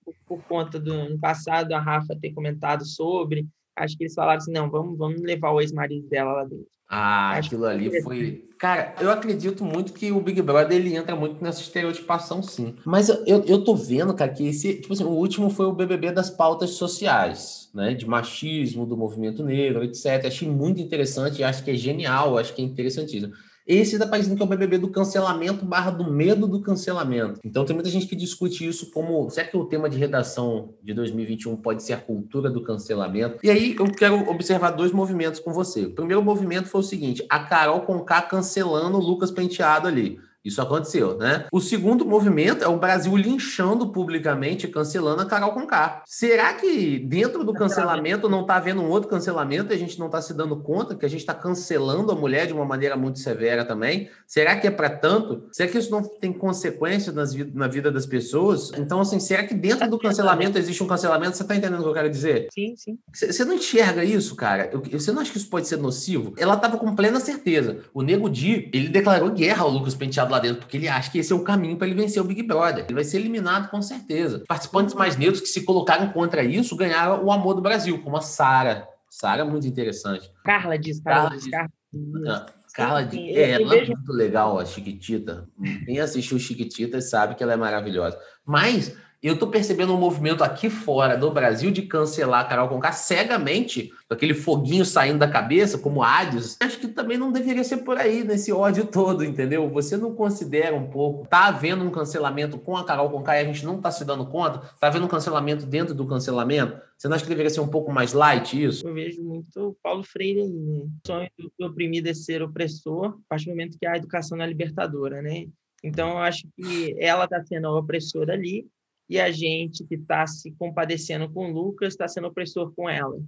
por, 0.05 0.15
por 0.27 0.43
conta 0.45 0.79
do 0.81 0.93
ano 0.93 1.19
passado, 1.19 1.73
a 1.73 1.81
Rafa 1.81 2.17
ter 2.21 2.33
comentado 2.33 2.85
sobre. 2.85 3.47
Acho 3.77 3.97
que 3.97 4.05
eles 4.05 4.15
falaram 4.15 4.39
assim: 4.39 4.53
não, 4.53 4.71
vamos, 4.71 4.97
vamos 4.97 5.21
levar 5.21 5.51
o 5.51 5.61
ex-marido 5.61 6.09
dela 6.09 6.33
lá 6.33 6.45
dentro. 6.45 6.67
Ah, 6.95 7.39
aquilo 7.39 7.65
ali 7.65 8.03
foi. 8.03 8.45
Cara, 8.59 8.95
eu 9.01 9.11
acredito 9.11 9.65
muito 9.65 9.95
que 9.95 10.13
o 10.13 10.21
Big 10.21 10.43
Brother 10.43 10.77
ele 10.77 10.95
entra 10.95 11.17
muito 11.17 11.43
nessa 11.43 11.63
estereotipação, 11.63 12.43
sim. 12.43 12.77
Mas 12.85 13.09
eu, 13.09 13.43
eu 13.47 13.65
tô 13.65 13.75
vendo, 13.75 14.13
cara, 14.13 14.31
que 14.31 14.47
esse. 14.47 14.75
Tipo 14.75 14.93
assim, 14.93 15.05
o 15.05 15.09
último 15.09 15.49
foi 15.49 15.65
o 15.65 15.73
BBB 15.73 16.13
das 16.13 16.29
pautas 16.29 16.71
sociais, 16.71 17.71
né? 17.75 17.95
De 17.95 18.07
machismo, 18.07 18.85
do 18.85 18.95
movimento 18.95 19.43
negro, 19.43 19.83
etc. 19.83 20.27
Achei 20.27 20.47
muito 20.47 20.83
interessante, 20.83 21.43
acho 21.43 21.65
que 21.65 21.71
é 21.71 21.75
genial, 21.75 22.37
acho 22.37 22.55
que 22.55 22.61
é 22.61 22.65
interessantíssimo. 22.65 23.33
Esse 23.67 23.95
está 23.95 24.07
parecendo 24.07 24.37
que 24.37 24.43
é 24.43 24.45
o 24.45 24.49
BBB 24.49 24.79
do 24.79 24.89
cancelamento 24.89 25.65
barra 25.65 25.91
do 25.91 26.11
medo 26.11 26.47
do 26.47 26.61
cancelamento. 26.61 27.41
Então 27.45 27.65
tem 27.65 27.75
muita 27.75 27.91
gente 27.91 28.07
que 28.07 28.17
discute 28.17 28.67
isso 28.67 28.91
como, 28.91 29.31
será 29.31 29.47
que 29.47 29.57
o 29.57 29.65
tema 29.65 29.89
de 29.89 29.99
redação 29.99 30.75
de 30.83 30.93
2021 30.93 31.57
pode 31.57 31.83
ser 31.83 31.93
a 31.93 31.99
cultura 31.99 32.51
do 32.51 32.63
cancelamento? 32.63 33.39
E 33.43 33.51
aí 33.51 33.77
eu 33.79 33.87
quero 33.93 34.29
observar 34.29 34.71
dois 34.71 34.93
movimentos 34.93 35.39
com 35.39 35.53
você. 35.53 35.87
O 35.87 35.95
primeiro 35.95 36.23
movimento 36.23 36.69
foi 36.69 36.81
o 36.81 36.85
seguinte, 36.85 37.25
a 37.29 37.41
Carol 37.41 37.83
Conká 37.83 38.21
cancelando 38.23 38.99
o 38.99 39.01
Lucas 39.01 39.31
Penteado 39.31 39.87
ali. 39.87 40.19
Isso 40.45 40.61
aconteceu, 40.61 41.17
né? 41.17 41.47
O 41.53 41.61
segundo 41.61 42.05
movimento 42.05 42.65
é 42.65 42.69
o 42.69 42.79
Brasil 42.79 43.17
linchando 43.17 43.93
publicamente, 43.93 44.67
cancelando 44.67 45.23
a 45.23 45.27
Carol 45.27 45.53
Conká. 45.53 46.03
Será 46.07 46.53
que 46.55 46.99
dentro 46.99 47.45
do 47.45 47.53
cancelamento 47.53 48.29
não 48.29 48.43
está 48.43 48.57
havendo 48.57 48.83
um 48.83 48.89
outro 48.89 49.09
cancelamento 49.09 49.73
e 49.73 49.75
a 49.75 49.79
gente 49.79 49.99
não 49.99 50.07
está 50.07 50.21
se 50.21 50.35
dando 50.35 50.57
conta 50.57 50.97
que 50.97 51.07
a 51.07 51.09
gente 51.09 51.21
está 51.21 51.35
cancelando 51.35 52.11
a 52.11 52.17
mulher 52.17 52.47
de 52.47 52.53
uma 52.53 52.65
maneira 52.65 52.97
muito 52.97 53.21
severa 53.21 53.65
também? 53.65 54.11
Será 54.27 54.57
que 54.57 54.67
é 54.67 54.71
para 54.71 54.91
tanto? 54.91 55.47
Será 55.53 55.71
que 55.71 55.79
isso 55.79 55.91
não 55.91 56.03
tem 56.03 56.33
consequências 56.33 57.15
nas, 57.15 57.35
na 57.55 57.69
vida 57.69 57.93
das 57.93 58.05
pessoas? 58.05 58.73
Então, 58.77 59.01
assim, 59.01 59.21
será 59.21 59.45
que 59.45 59.55
dentro 59.55 59.89
do 59.89 59.99
cancelamento 59.99 60.59
existe 60.59 60.83
um 60.83 60.89
cancelamento? 60.89 61.37
Você 61.37 61.43
está 61.43 61.55
entendendo 61.55 61.81
o 61.81 61.83
que 61.85 61.89
eu 61.89 61.95
quero 61.95 62.11
dizer? 62.11 62.49
Sim, 62.53 62.75
sim. 62.77 62.99
Você 63.13 63.45
não 63.45 63.55
enxerga 63.55 64.05
isso, 64.05 64.35
cara? 64.35 64.71
Você 64.91 65.13
não 65.13 65.23
acha 65.23 65.31
que 65.31 65.39
isso 65.39 65.49
pode 65.49 65.69
ser 65.69 65.77
nocivo? 65.77 66.35
Ela 66.37 66.55
estava 66.55 66.77
com 66.77 66.97
plena 66.97 67.21
certeza. 67.21 67.79
O 67.95 68.03
Nego 68.03 68.29
Di, 68.29 68.69
ele 68.73 68.89
declarou 68.89 69.31
guerra 69.31 69.63
ao 69.63 69.71
Lucas 69.71 69.95
Penteado 69.95 70.32
lá 70.33 70.41
dentro, 70.41 70.59
porque 70.59 70.77
ele 70.77 70.89
acha 70.89 71.11
que 71.11 71.19
esse 71.19 71.33
é 71.33 71.37
o 71.37 71.45
caminho 71.45 71.77
para 71.77 71.87
ele 71.87 72.01
vencer 72.01 72.21
o 72.21 72.25
Big 72.25 72.43
Brother. 72.43 72.85
Ele 72.85 72.95
vai 72.95 73.05
ser 73.05 73.19
eliminado 73.19 73.71
com 73.71 73.81
certeza. 73.81 74.43
Participantes 74.49 74.95
mais 74.95 75.17
neutros 75.17 75.41
que 75.41 75.49
se 75.49 75.63
colocaram 75.63 76.11
contra 76.11 76.43
isso 76.43 76.75
ganharam 76.75 77.25
o 77.25 77.31
amor 77.31 77.55
do 77.55 77.63
Brasil, 77.63 78.03
como 78.03 78.17
a 78.17 78.21
Sara. 78.21 78.89
Sara, 79.09 79.45
muito 79.45 79.67
interessante. 79.67 80.31
Carla 80.45 80.79
diz, 80.79 81.01
Carla, 81.01 81.31
Carla 81.31 81.37
diz. 81.37 81.51
Carla. 81.51 82.63
Carla 82.75 83.05
de... 83.05 83.19
é, 83.37 83.51
ela 83.51 83.77
é 83.77 83.87
muito 83.87 84.13
legal, 84.13 84.59
a 84.59 84.65
Chiquitita. 84.65 85.47
Quem 85.85 86.01
assistiu 86.01 86.39
Chiquitita 86.39 87.01
sabe 87.01 87.35
que 87.35 87.43
ela 87.43 87.53
é 87.53 87.57
maravilhosa. 87.57 88.19
Mas 88.47 88.97
eu 89.29 89.39
tô 89.39 89.47
percebendo 89.47 89.95
um 89.95 89.99
movimento 89.99 90.43
aqui 90.43 90.69
fora 90.69 91.17
do 91.17 91.31
Brasil 91.31 91.71
de 91.71 91.83
cancelar 91.83 92.41
a 92.41 92.45
Carol 92.45 92.69
Conká 92.69 92.91
cegamente, 92.91 93.93
com 94.09 94.15
aquele 94.15 94.35
foguinho 94.35 94.85
saindo 94.85 95.21
da 95.21 95.29
cabeça, 95.29 95.79
como 95.79 96.03
Hades. 96.03 96.57
Acho 96.61 96.81
que 96.81 96.89
também 96.89 97.17
não 97.17 97.31
deveria 97.31 97.63
ser 97.63 97.79
por 97.79 97.97
aí, 97.97 98.25
nesse 98.25 98.53
ódio 98.53 98.85
todo, 98.85 99.25
entendeu? 99.25 99.69
Você 99.71 99.97
não 99.97 100.15
considera 100.15 100.75
um 100.75 100.91
pouco, 100.91 101.27
tá 101.29 101.47
havendo 101.47 101.85
um 101.85 101.91
cancelamento 101.91 102.59
com 102.59 102.77
a 102.77 102.85
Carol 102.85 103.11
Conká 103.11 103.37
e 103.37 103.43
a 103.43 103.45
gente 103.45 103.65
não 103.65 103.81
tá 103.81 103.93
se 103.93 104.05
dando 104.05 104.27
conta? 104.27 104.59
Tá 104.81 104.89
havendo 104.89 105.05
um 105.07 105.09
cancelamento 105.09 105.67
dentro 105.67 105.95
do 105.95 106.07
cancelamento? 106.07 106.81
Você 106.99 107.09
não 107.09 107.15
acha 107.15 107.25
que 107.25 107.31
deveria 107.31 107.51
ser 107.51 107.61
um 107.61 107.69
pouco 107.69 107.93
mais 107.93 108.13
light 108.13 108.61
isso? 108.61 108.87
Eu 108.87 108.95
vejo 108.95 109.23
muito 109.23 109.77
Paulo 109.83 110.03
Freire 110.03 110.41
aí, 110.41 110.49
né? 110.49 110.85
O 110.85 111.07
sonho 111.07 111.31
do 111.59 111.67
oprimido 111.67 112.09
é 112.09 112.15
ser 112.15 112.43
opressor, 112.43 113.07
a 113.07 113.29
partir 113.29 113.47
do 113.47 113.51
momento 113.51 113.79
que 113.79 113.87
a 113.87 113.97
educação 113.97 114.41
é 114.41 114.47
libertadora, 114.47 115.23
né? 115.23 115.47
Então, 115.83 116.11
eu 116.11 116.19
acho 116.19 116.47
que 116.57 116.97
ela 116.99 117.25
está 117.25 117.43
sendo 117.45 117.67
a 117.67 117.79
opressora 117.79 118.35
ali, 118.35 118.69
e 119.09 119.21
a 119.21 119.31
gente 119.31 119.85
que 119.85 119.95
está 119.95 120.27
se 120.27 120.53
compadecendo 120.53 121.31
com 121.31 121.51
o 121.51 121.53
Lucas 121.53 121.95
está 121.95 122.09
sendo 122.09 122.29
opressor 122.29 122.73
com 122.75 122.89
ela. 122.89 123.21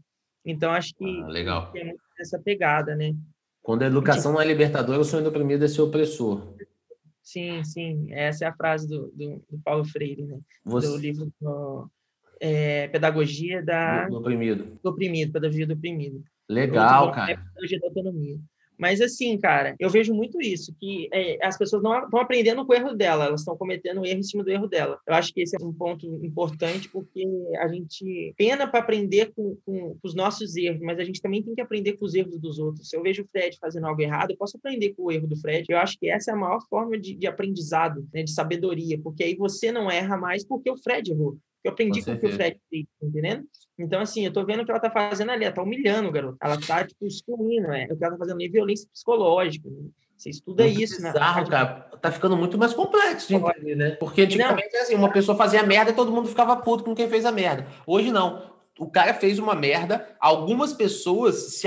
Então, 0.45 0.71
acho 0.73 0.95
que, 0.95 1.23
ah, 1.23 1.27
legal. 1.27 1.73
tem 1.73 1.85
muito 1.85 2.01
essa 2.19 2.39
pegada, 2.39 2.95
né? 2.95 3.15
Quando 3.63 3.83
a 3.83 3.87
educação 3.87 4.33
não 4.33 4.41
é 4.41 4.47
libertadora, 4.47 5.01
o 5.01 5.05
sonho 5.05 5.25
do 5.25 5.31
oprimido 5.31 5.65
é 5.65 5.69
ser 5.69 5.81
opressor. 5.81 6.55
Sim, 7.23 7.65
sim. 7.65 8.13
Essa 8.13 8.45
é 8.45 8.49
a 8.49 8.55
frase 8.55 8.87
do, 8.87 9.11
do, 9.13 9.43
do 9.51 9.59
Paulo 9.65 9.85
Freire, 9.87 10.23
né? 10.23 10.39
Você... 10.65 10.87
Do 10.87 10.97
livro 10.99 11.33
do, 11.41 11.91
é, 12.39 12.89
Pedagogia 12.89 13.63
da... 13.63 14.07
Do 14.07 14.19
oprimido. 14.19 14.79
Do 14.83 14.91
oprimido, 14.91 15.33
Pedagogia 15.33 15.67
do 15.67 15.73
oprimido. 15.73 16.23
Legal, 16.49 17.11
cara. 17.11 17.33
É 17.33 17.37
Pedagogia 17.37 17.81
da 17.81 17.87
Autonomia. 17.87 18.39
Mas, 18.79 19.01
assim, 19.01 19.39
cara, 19.39 19.75
eu 19.79 19.89
vejo 19.89 20.13
muito 20.15 20.41
isso, 20.41 20.75
que 20.79 21.09
é, 21.13 21.39
as 21.45 21.57
pessoas 21.57 21.83
não 21.83 22.05
estão 22.05 22.21
aprendendo 22.21 22.65
com 22.67 22.73
o 22.73 22.77
erro 22.77 22.95
dela, 22.95 23.27
elas 23.27 23.41
estão 23.41 23.57
cometendo 23.57 24.05
erro 24.05 24.19
em 24.19 24.23
cima 24.23 24.45
do 24.45 24.51
erro 24.51 24.67
dela. 24.67 24.99
Eu 25.07 25.15
acho 25.15 25.33
que 25.33 25.43
esse 25.43 25.57
é 25.57 25.65
um 25.65 25.73
ponto 25.73 26.07
importante, 26.25 26.89
porque 26.89 27.25
a 27.59 27.69
gente 27.69 28.35
pena 28.37 28.67
para 28.67 28.81
aprender 28.81 29.33
com, 29.35 29.57
com, 29.65 29.95
com, 29.95 29.99
os 30.03 30.15
nossos 30.15 30.57
erros, 30.57 30.81
mas 30.81 30.99
a 30.99 31.05
gente 31.05 31.21
também 31.21 31.43
tem 31.43 31.55
que 31.55 31.61
aprender 31.61 31.95
com 31.95 32.05
os 32.05 32.15
erros 32.15 32.39
dos 32.39 32.59
outros. 32.59 32.89
Se 32.89 32.97
eu 32.97 33.03
vejo 33.03 33.23
o 33.23 33.29
Fred 33.29 33.57
fazendo 33.61 33.87
algo 33.87 34.01
errado, 34.01 34.31
eu 34.31 34.37
posso 34.37 34.57
aprender 34.57 34.95
com 34.95 35.05
o 35.05 35.13
erro 35.13 35.27
do 35.27 35.37
Fred. 35.37 35.67
Eu 35.69 35.79
acho 35.79 35.99
que 35.99 36.09
essa 36.09 36.31
é 36.31 36.35
a 36.35 36.37
maior 36.37 36.61
forma 36.69 36.99
de, 36.99 37.15
de 37.15 37.27
aprendizado, 37.27 38.07
né, 38.13 38.23
de 38.23 38.31
sabedoria, 38.33 38.99
porque 38.99 39.25
aí 39.25 39.35
você 39.35 39.71
não 39.71 39.91
erra 39.91 40.17
mais 40.17 40.45
porque 40.45 40.71
o 40.71 40.77
Fred 40.77 41.11
errou. 41.11 41.37
Eu 41.65 41.73
aprendi 41.73 42.01
com, 42.01 42.11
com 42.11 42.13
o 42.13 42.21
que 42.21 42.27
o 42.27 42.33
Fred 42.33 42.61
fez, 42.69 42.85
tá 43.01 43.07
entendendo? 43.07 43.45
Então, 43.79 44.01
assim, 44.01 44.27
eu 44.27 44.33
tô 44.33 44.45
vendo 44.45 44.61
o 44.61 44.65
que 44.67 44.71
ela 44.71 44.79
tá 44.79 44.91
fazendo 44.91 45.31
ali, 45.31 45.47
ela 45.47 45.55
tá 45.55 45.63
humilhando 45.63 46.11
o 46.11 46.13
garoto. 46.13 46.37
Ela 46.41 46.61
tá, 46.61 46.85
tipo, 46.87 47.07
excluindo, 47.07 47.73
é. 47.73 47.87
O 47.91 47.97
que 47.97 48.05
ela 48.05 48.13
tá 48.13 48.19
fazendo 48.19 48.37
ali 48.37 48.47
é 48.47 48.51
violência 48.51 48.87
psicológica. 48.93 49.69
Né? 49.71 49.89
Você 50.15 50.29
estuda 50.29 50.65
muito 50.65 50.83
isso, 50.83 51.01
né? 51.01 51.11
bizarro, 51.11 51.45
né? 51.45 51.51
cara. 51.51 51.67
Tá 52.01 52.13
ficando 52.13 52.37
muito 52.37 52.59
mais 52.59 52.75
complexo 52.75 53.29
de 53.29 53.35
entender, 53.35 53.77
né? 53.77 53.91
Porque 53.93 54.23
antigamente, 54.23 54.75
não. 54.75 54.83
assim, 54.83 54.95
uma 54.95 55.11
pessoa 55.11 55.39
fazia 55.39 55.63
merda 55.63 55.91
e 55.91 55.95
todo 55.95 56.13
mundo 56.13 56.29
ficava 56.29 56.55
puto 56.57 56.85
com 56.85 56.95
quem 56.95 57.09
fez 57.09 57.25
a 57.25 57.33
merda. 57.33 57.67
Hoje, 57.87 58.13
não. 58.13 58.53
O 58.79 58.91
cara 58.91 59.15
fez 59.15 59.39
uma 59.39 59.55
merda, 59.55 60.07
algumas 60.21 60.75
pessoas 60.75 61.55
se 61.55 61.67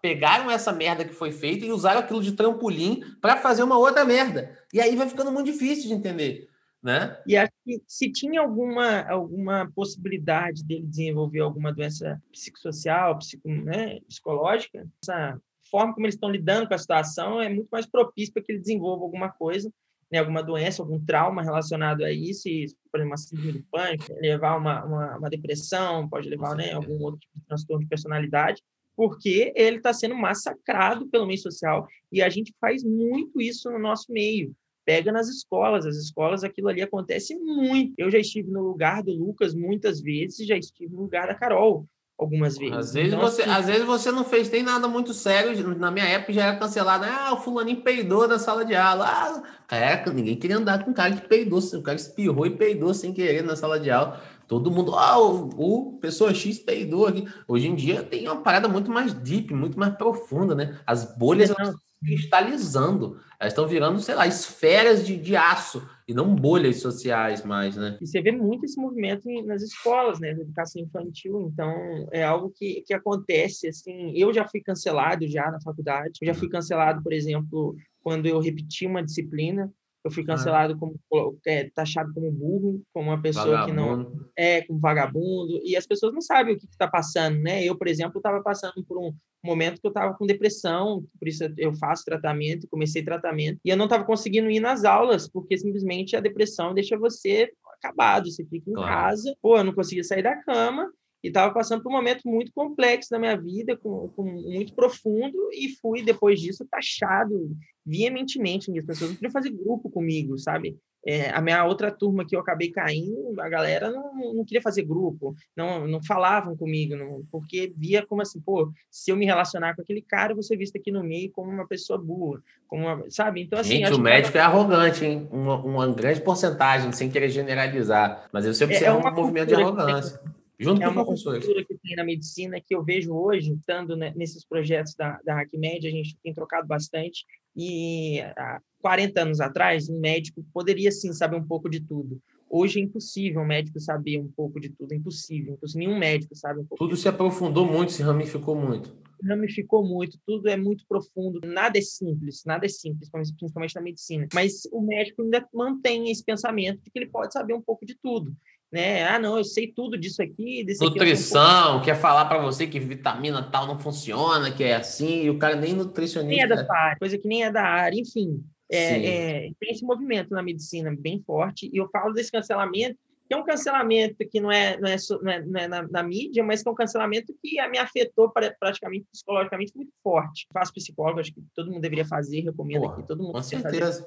pegaram 0.00 0.50
essa 0.50 0.72
merda 0.72 1.04
que 1.04 1.14
foi 1.14 1.32
feita 1.32 1.66
e 1.66 1.72
usaram 1.72 2.00
aquilo 2.00 2.22
de 2.22 2.32
trampolim 2.32 3.02
para 3.20 3.36
fazer 3.38 3.62
uma 3.64 3.76
outra 3.76 4.04
merda. 4.04 4.56
E 4.72 4.80
aí 4.80 4.94
vai 4.94 5.08
ficando 5.08 5.32
muito 5.32 5.50
difícil 5.50 5.88
de 5.88 5.94
entender 5.94 6.48
né? 6.82 7.16
E 7.26 7.36
acho 7.36 7.52
que 7.64 7.80
se 7.86 8.10
tinha 8.10 8.40
alguma, 8.40 9.02
alguma 9.02 9.70
possibilidade 9.72 10.64
dele 10.64 10.86
desenvolver 10.86 11.40
alguma 11.40 11.72
doença 11.72 12.20
psicossocial, 12.32 13.18
psico, 13.18 13.48
né, 13.48 14.00
psicológica, 14.08 14.86
essa 15.02 15.40
forma 15.70 15.94
como 15.94 16.06
eles 16.06 16.16
estão 16.16 16.30
lidando 16.30 16.66
com 16.66 16.74
a 16.74 16.78
situação 16.78 17.40
é 17.40 17.48
muito 17.48 17.68
mais 17.70 17.86
propício 17.86 18.34
para 18.34 18.42
que 18.42 18.52
ele 18.52 18.58
desenvolva 18.58 19.04
alguma 19.04 19.30
coisa, 19.30 19.72
né, 20.10 20.18
alguma 20.18 20.42
doença, 20.42 20.82
algum 20.82 21.02
trauma 21.02 21.42
relacionado 21.42 22.04
a 22.04 22.12
isso, 22.12 22.48
e, 22.48 22.66
por 22.90 22.98
exemplo, 22.98 23.12
uma 23.12 23.16
síndrome 23.16 23.52
do 23.52 23.64
pânico, 23.70 24.12
levar 24.20 24.56
uma, 24.56 24.84
uma, 24.84 25.18
uma 25.18 25.30
depressão, 25.30 26.08
pode 26.08 26.28
levar 26.28 26.56
né, 26.56 26.72
algum 26.72 27.00
outro 27.02 27.20
tipo 27.20 27.38
de 27.38 27.46
transtorno 27.46 27.84
de 27.84 27.88
personalidade, 27.88 28.60
porque 28.94 29.52
ele 29.56 29.78
está 29.78 29.94
sendo 29.94 30.14
massacrado 30.14 31.06
pelo 31.06 31.26
meio 31.26 31.38
social. 31.38 31.86
E 32.10 32.20
a 32.20 32.28
gente 32.28 32.52
faz 32.60 32.84
muito 32.84 33.40
isso 33.40 33.70
no 33.70 33.78
nosso 33.78 34.12
meio 34.12 34.54
pega 34.84 35.12
nas 35.12 35.28
escolas. 35.28 35.86
As 35.86 35.96
escolas, 35.96 36.44
aquilo 36.44 36.68
ali 36.68 36.82
acontece 36.82 37.34
muito. 37.36 37.94
Eu 37.98 38.10
já 38.10 38.18
estive 38.18 38.50
no 38.50 38.62
lugar 38.62 39.02
do 39.02 39.12
Lucas 39.12 39.54
muitas 39.54 40.00
vezes 40.00 40.40
e 40.40 40.46
já 40.46 40.56
estive 40.56 40.94
no 40.94 41.02
lugar 41.02 41.26
da 41.26 41.34
Carol 41.34 41.86
algumas 42.18 42.56
vezes. 42.56 42.76
Às 42.76 42.94
vezes, 42.94 43.12
então, 43.12 43.20
você, 43.20 43.42
assim, 43.42 43.50
às 43.50 43.66
vezes 43.66 43.84
você 43.84 44.10
não 44.12 44.24
fez 44.24 44.50
nem 44.50 44.62
nada 44.62 44.86
muito 44.88 45.12
sério. 45.12 45.76
Na 45.76 45.90
minha 45.90 46.06
época 46.06 46.32
já 46.32 46.46
era 46.46 46.56
cancelado. 46.56 47.04
Ah, 47.04 47.34
o 47.34 47.38
fulaninho 47.38 47.82
peidou 47.82 48.28
na 48.28 48.38
sala 48.38 48.64
de 48.64 48.74
aula. 48.74 49.04
Ah, 49.06 49.42
caraca, 49.66 50.12
ninguém 50.12 50.36
queria 50.36 50.56
andar 50.56 50.84
com 50.84 50.90
um 50.90 50.94
cara 50.94 51.14
que 51.14 51.28
peidou. 51.28 51.58
O 51.58 51.82
cara 51.82 51.96
espirrou 51.96 52.46
e 52.46 52.50
peidou 52.50 52.94
sem 52.94 53.12
querer 53.12 53.42
na 53.42 53.56
sala 53.56 53.78
de 53.78 53.90
aula. 53.90 54.20
Todo 54.46 54.70
mundo, 54.70 54.94
ah, 54.94 55.18
o, 55.18 55.48
o 55.56 55.98
pessoa 55.98 56.34
X 56.34 56.58
peidou 56.58 57.06
aqui. 57.06 57.26
Hoje 57.48 57.68
em 57.68 57.74
dia 57.74 58.02
tem 58.02 58.28
uma 58.28 58.42
parada 58.42 58.68
muito 58.68 58.90
mais 58.90 59.12
deep, 59.14 59.52
muito 59.54 59.78
mais 59.78 59.94
profunda, 59.96 60.54
né? 60.54 60.78
As 60.86 61.16
bolhas 61.16 61.50
não 61.50 61.74
cristalizando. 62.04 63.18
Elas 63.38 63.52
estão 63.52 63.66
virando, 63.66 63.98
sei 64.00 64.14
lá, 64.14 64.26
esferas 64.26 65.04
de, 65.04 65.16
de 65.16 65.34
aço 65.34 65.88
e 66.06 66.14
não 66.14 66.34
bolhas 66.34 66.80
sociais 66.80 67.44
mais, 67.44 67.76
né? 67.76 67.98
E 68.00 68.06
você 68.06 68.20
vê 68.20 68.30
muito 68.30 68.64
esse 68.64 68.80
movimento 68.80 69.28
nas 69.44 69.62
escolas, 69.62 70.20
né? 70.20 70.32
Na 70.32 70.42
educação 70.42 70.82
infantil. 70.82 71.50
Então, 71.52 72.08
é 72.12 72.22
algo 72.22 72.50
que, 72.50 72.82
que 72.86 72.94
acontece, 72.94 73.68
assim... 73.68 74.12
Eu 74.16 74.32
já 74.32 74.46
fui 74.46 74.60
cancelado 74.60 75.26
já 75.26 75.50
na 75.50 75.60
faculdade. 75.60 76.18
Eu 76.20 76.26
já 76.26 76.34
fui 76.34 76.48
cancelado, 76.48 77.02
por 77.02 77.12
exemplo, 77.12 77.76
quando 78.02 78.26
eu 78.26 78.38
repeti 78.38 78.86
uma 78.86 79.02
disciplina. 79.02 79.72
Eu 80.04 80.10
fui 80.10 80.22
ah. 80.24 80.26
cancelado 80.26 80.76
como 80.78 80.98
é, 81.46 81.70
taxado 81.70 82.12
como 82.12 82.30
burro, 82.32 82.82
como 82.92 83.10
uma 83.10 83.20
pessoa 83.20 83.66
vagabundo. 83.66 83.66
que 83.66 83.76
não 83.76 84.26
é 84.36 84.62
como 84.62 84.80
vagabundo, 84.80 85.60
e 85.64 85.76
as 85.76 85.86
pessoas 85.86 86.12
não 86.12 86.20
sabem 86.20 86.54
o 86.54 86.58
que 86.58 86.66
está 86.66 86.88
passando, 86.88 87.38
né? 87.38 87.64
Eu, 87.64 87.76
por 87.76 87.86
exemplo, 87.86 88.18
estava 88.18 88.42
passando 88.42 88.84
por 88.84 88.98
um 88.98 89.12
momento 89.44 89.80
que 89.80 89.86
eu 89.86 89.90
estava 89.90 90.14
com 90.14 90.26
depressão, 90.26 91.04
por 91.18 91.28
isso 91.28 91.44
eu 91.56 91.74
faço 91.74 92.04
tratamento, 92.04 92.68
comecei 92.68 93.02
tratamento, 93.04 93.58
e 93.64 93.70
eu 93.70 93.76
não 93.76 93.84
estava 93.84 94.04
conseguindo 94.04 94.50
ir 94.50 94.60
nas 94.60 94.84
aulas, 94.84 95.28
porque 95.28 95.56
simplesmente 95.56 96.16
a 96.16 96.20
depressão 96.20 96.74
deixa 96.74 96.96
você 96.96 97.50
acabado, 97.82 98.30
você 98.30 98.44
fica 98.44 98.70
em 98.70 98.74
claro. 98.74 98.88
casa, 98.88 99.36
pô, 99.42 99.56
eu 99.56 99.64
não 99.64 99.74
conseguia 99.74 100.04
sair 100.04 100.22
da 100.22 100.36
cama, 100.36 100.88
e 101.22 101.28
estava 101.28 101.52
passando 101.52 101.82
por 101.82 101.90
um 101.90 101.96
momento 101.96 102.22
muito 102.24 102.52
complexo 102.52 103.08
na 103.12 103.18
minha 103.18 103.36
vida, 103.36 103.76
com, 103.76 104.08
com, 104.08 104.24
muito 104.24 104.74
profundo, 104.74 105.50
e 105.52 105.68
fui, 105.80 106.02
depois 106.02 106.40
disso, 106.40 106.66
taxado 106.70 107.50
veementemente. 107.84 108.76
As 108.78 108.86
pessoas 108.86 109.10
não 109.10 109.16
queriam 109.16 109.32
fazer 109.32 109.50
grupo 109.50 109.90
comigo, 109.90 110.38
sabe? 110.38 110.76
É, 111.04 111.30
a 111.30 111.40
minha 111.40 111.64
outra 111.64 111.90
turma 111.90 112.24
que 112.24 112.34
eu 112.34 112.40
acabei 112.40 112.70
caindo, 112.70 113.40
a 113.40 113.48
galera 113.48 113.90
não, 113.90 114.34
não 114.34 114.44
queria 114.44 114.62
fazer 114.62 114.82
grupo, 114.82 115.34
não, 115.56 115.86
não 115.88 116.00
falavam 116.00 116.56
comigo, 116.56 116.94
não, 116.94 117.24
porque 117.28 117.72
via 117.76 118.06
como 118.06 118.22
assim, 118.22 118.40
pô, 118.40 118.70
se 118.88 119.10
eu 119.10 119.16
me 119.16 119.26
relacionar 119.26 119.74
com 119.74 119.82
aquele 119.82 120.00
cara, 120.00 120.30
eu 120.30 120.36
vou 120.36 120.44
ser 120.44 120.56
visto 120.56 120.76
aqui 120.76 120.92
no 120.92 121.02
meio 121.02 121.28
como 121.32 121.50
uma 121.50 121.66
pessoa 121.66 121.98
boa, 121.98 122.40
como 122.68 122.84
uma, 122.84 123.04
sabe? 123.10 123.42
Então, 123.42 123.58
assim. 123.58 123.78
Gente, 123.78 123.92
o 123.92 123.98
médico 123.98 124.32
que... 124.32 124.38
é 124.38 124.42
arrogante, 124.42 125.04
hein? 125.04 125.28
Uma, 125.32 125.56
uma, 125.56 125.92
grande 125.92 126.20
porcentagem, 126.20 126.92
sem 126.92 127.10
querer 127.10 127.30
generalizar, 127.30 128.28
mas 128.32 128.46
eu 128.46 128.54
sempre 128.54 128.76
observo 128.76 129.00
é, 129.00 129.04
é 129.04 129.10
um 129.10 129.14
movimento 129.14 129.48
de 129.48 129.54
arrogância. 129.54 130.20
Junto 130.62 130.82
é 130.82 130.86
com 130.86 130.92
uma 130.92 131.04
cultura 131.04 131.64
que 131.64 131.78
tem 131.78 131.96
na 131.96 132.04
medicina 132.04 132.60
que 132.60 132.74
eu 132.74 132.84
vejo 132.84 133.12
hoje, 133.12 133.52
estando 133.52 133.96
né, 133.96 134.12
nesses 134.16 134.44
projetos 134.44 134.94
da, 134.94 135.20
da 135.24 135.40
HackMed, 135.40 135.86
a 135.86 135.90
gente 135.90 136.16
tem 136.22 136.32
trocado 136.32 136.66
bastante, 136.66 137.24
e 137.56 138.20
há 138.20 138.60
40 138.80 139.22
anos 139.22 139.40
atrás, 139.40 139.88
um 139.88 140.00
médico 140.00 140.44
poderia 140.52 140.90
sim 140.90 141.12
saber 141.12 141.36
um 141.36 141.46
pouco 141.46 141.68
de 141.68 141.80
tudo. 141.80 142.20
Hoje 142.48 142.80
é 142.80 142.82
impossível 142.82 143.40
um 143.40 143.46
médico 143.46 143.80
saber 143.80 144.18
um 144.18 144.28
pouco 144.28 144.60
de 144.60 144.68
tudo, 144.68 144.92
é 144.92 144.96
impossível. 144.96 145.54
Então, 145.54 145.68
nenhum 145.74 145.98
médico 145.98 146.34
sabe 146.34 146.60
um 146.60 146.66
pouco. 146.66 146.84
Tudo 146.84 146.96
se 146.96 147.08
aprofundou 147.08 147.66
muito, 147.66 147.92
se 147.92 148.02
ramificou 148.02 148.54
muito. 148.54 148.94
Ramificou 149.24 149.86
muito, 149.86 150.18
tudo 150.26 150.48
é 150.48 150.56
muito 150.56 150.84
profundo, 150.86 151.40
nada 151.44 151.78
é 151.78 151.80
simples, 151.80 152.42
nada 152.44 152.66
é 152.66 152.68
simples, 152.68 153.08
principalmente 153.10 153.74
na 153.74 153.80
medicina. 153.80 154.26
Mas 154.34 154.68
o 154.72 154.82
médico 154.82 155.22
ainda 155.22 155.48
mantém 155.54 156.10
esse 156.10 156.24
pensamento 156.24 156.82
de 156.82 156.90
que 156.90 156.98
ele 156.98 157.08
pode 157.08 157.32
saber 157.32 157.54
um 157.54 157.62
pouco 157.62 157.86
de 157.86 157.96
tudo 158.02 158.36
né? 158.72 159.04
Ah, 159.04 159.18
não, 159.18 159.36
eu 159.36 159.44
sei 159.44 159.70
tudo 159.70 159.98
disso 159.98 160.22
aqui. 160.22 160.64
Nutrição, 160.80 161.76
aqui, 161.76 161.86
quer 161.86 161.94
falar 161.94 162.24
para 162.24 162.38
você 162.38 162.66
que 162.66 162.80
vitamina 162.80 163.42
tal 163.42 163.66
não 163.66 163.78
funciona, 163.78 164.50
que 164.50 164.64
é 164.64 164.74
assim, 164.74 165.24
e 165.24 165.30
o 165.30 165.38
cara 165.38 165.54
nem 165.54 165.74
nutricionista. 165.74 166.46
Nem 166.46 166.58
é 166.58 166.64
da 166.64 166.74
área, 166.74 166.98
coisa 166.98 167.18
que 167.18 167.28
nem 167.28 167.44
é 167.44 167.52
da 167.52 167.62
área, 167.62 168.00
enfim. 168.00 168.42
É, 168.70 169.46
é, 169.46 169.50
tem 169.60 169.70
esse 169.70 169.84
movimento 169.84 170.30
na 170.30 170.42
medicina 170.42 170.94
bem 170.98 171.22
forte, 171.26 171.68
e 171.70 171.76
eu 171.76 171.90
falo 171.90 172.14
desse 172.14 172.32
cancelamento, 172.32 172.98
que 173.28 173.34
é 173.34 173.36
um 173.36 173.44
cancelamento 173.44 174.16
que 174.30 174.40
não 174.40 174.50
é, 174.50 174.78
não 174.80 174.88
é, 174.88 174.96
não 175.22 175.30
é, 175.30 175.42
não 175.44 175.60
é 175.60 175.68
na, 175.68 175.82
na, 175.88 176.02
mídia, 176.02 176.42
mas 176.42 176.62
que 176.62 176.68
é 176.68 176.72
um 176.72 176.74
cancelamento 176.74 177.34
que 177.42 177.68
me 177.68 177.78
afetou 177.78 178.30
praticamente 178.30 179.06
psicologicamente 179.12 179.76
muito 179.76 179.92
forte. 180.02 180.46
Faço 180.52 180.72
psicólogo, 180.72 181.20
acho 181.20 181.34
que 181.34 181.42
todo 181.54 181.70
mundo 181.70 181.82
deveria 181.82 182.06
fazer, 182.06 182.40
recomendo 182.40 182.80
Porra, 182.80 182.94
aqui, 182.94 183.06
todo 183.06 183.22
mundo 183.22 183.32
com 183.32 183.42
certeza 183.42 184.06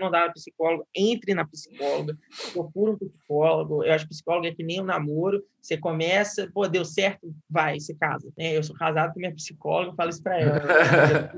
não 0.00 0.10
dá 0.10 0.26
na 0.26 0.32
psicóloga, 0.32 0.84
entre 0.94 1.34
na 1.34 1.46
psicóloga, 1.46 2.16
procura 2.52 2.92
um 2.92 2.98
psicólogo. 2.98 3.84
Eu 3.84 3.92
acho 3.92 4.04
que 4.04 4.10
psicólogo 4.10 4.46
é 4.46 4.54
que 4.54 4.62
nem 4.62 4.80
um 4.80 4.84
namoro. 4.84 5.42
Você 5.60 5.76
começa, 5.76 6.50
pô, 6.54 6.66
deu 6.66 6.84
certo, 6.84 7.34
vai, 7.48 7.78
você 7.78 7.94
casa. 7.94 8.32
É, 8.38 8.56
eu 8.56 8.62
sou 8.62 8.74
casado 8.74 9.12
com 9.12 9.20
minha 9.20 9.34
psicóloga, 9.34 9.94
falo 9.94 10.08
isso 10.08 10.22
para 10.22 10.40
ela. 10.40 10.58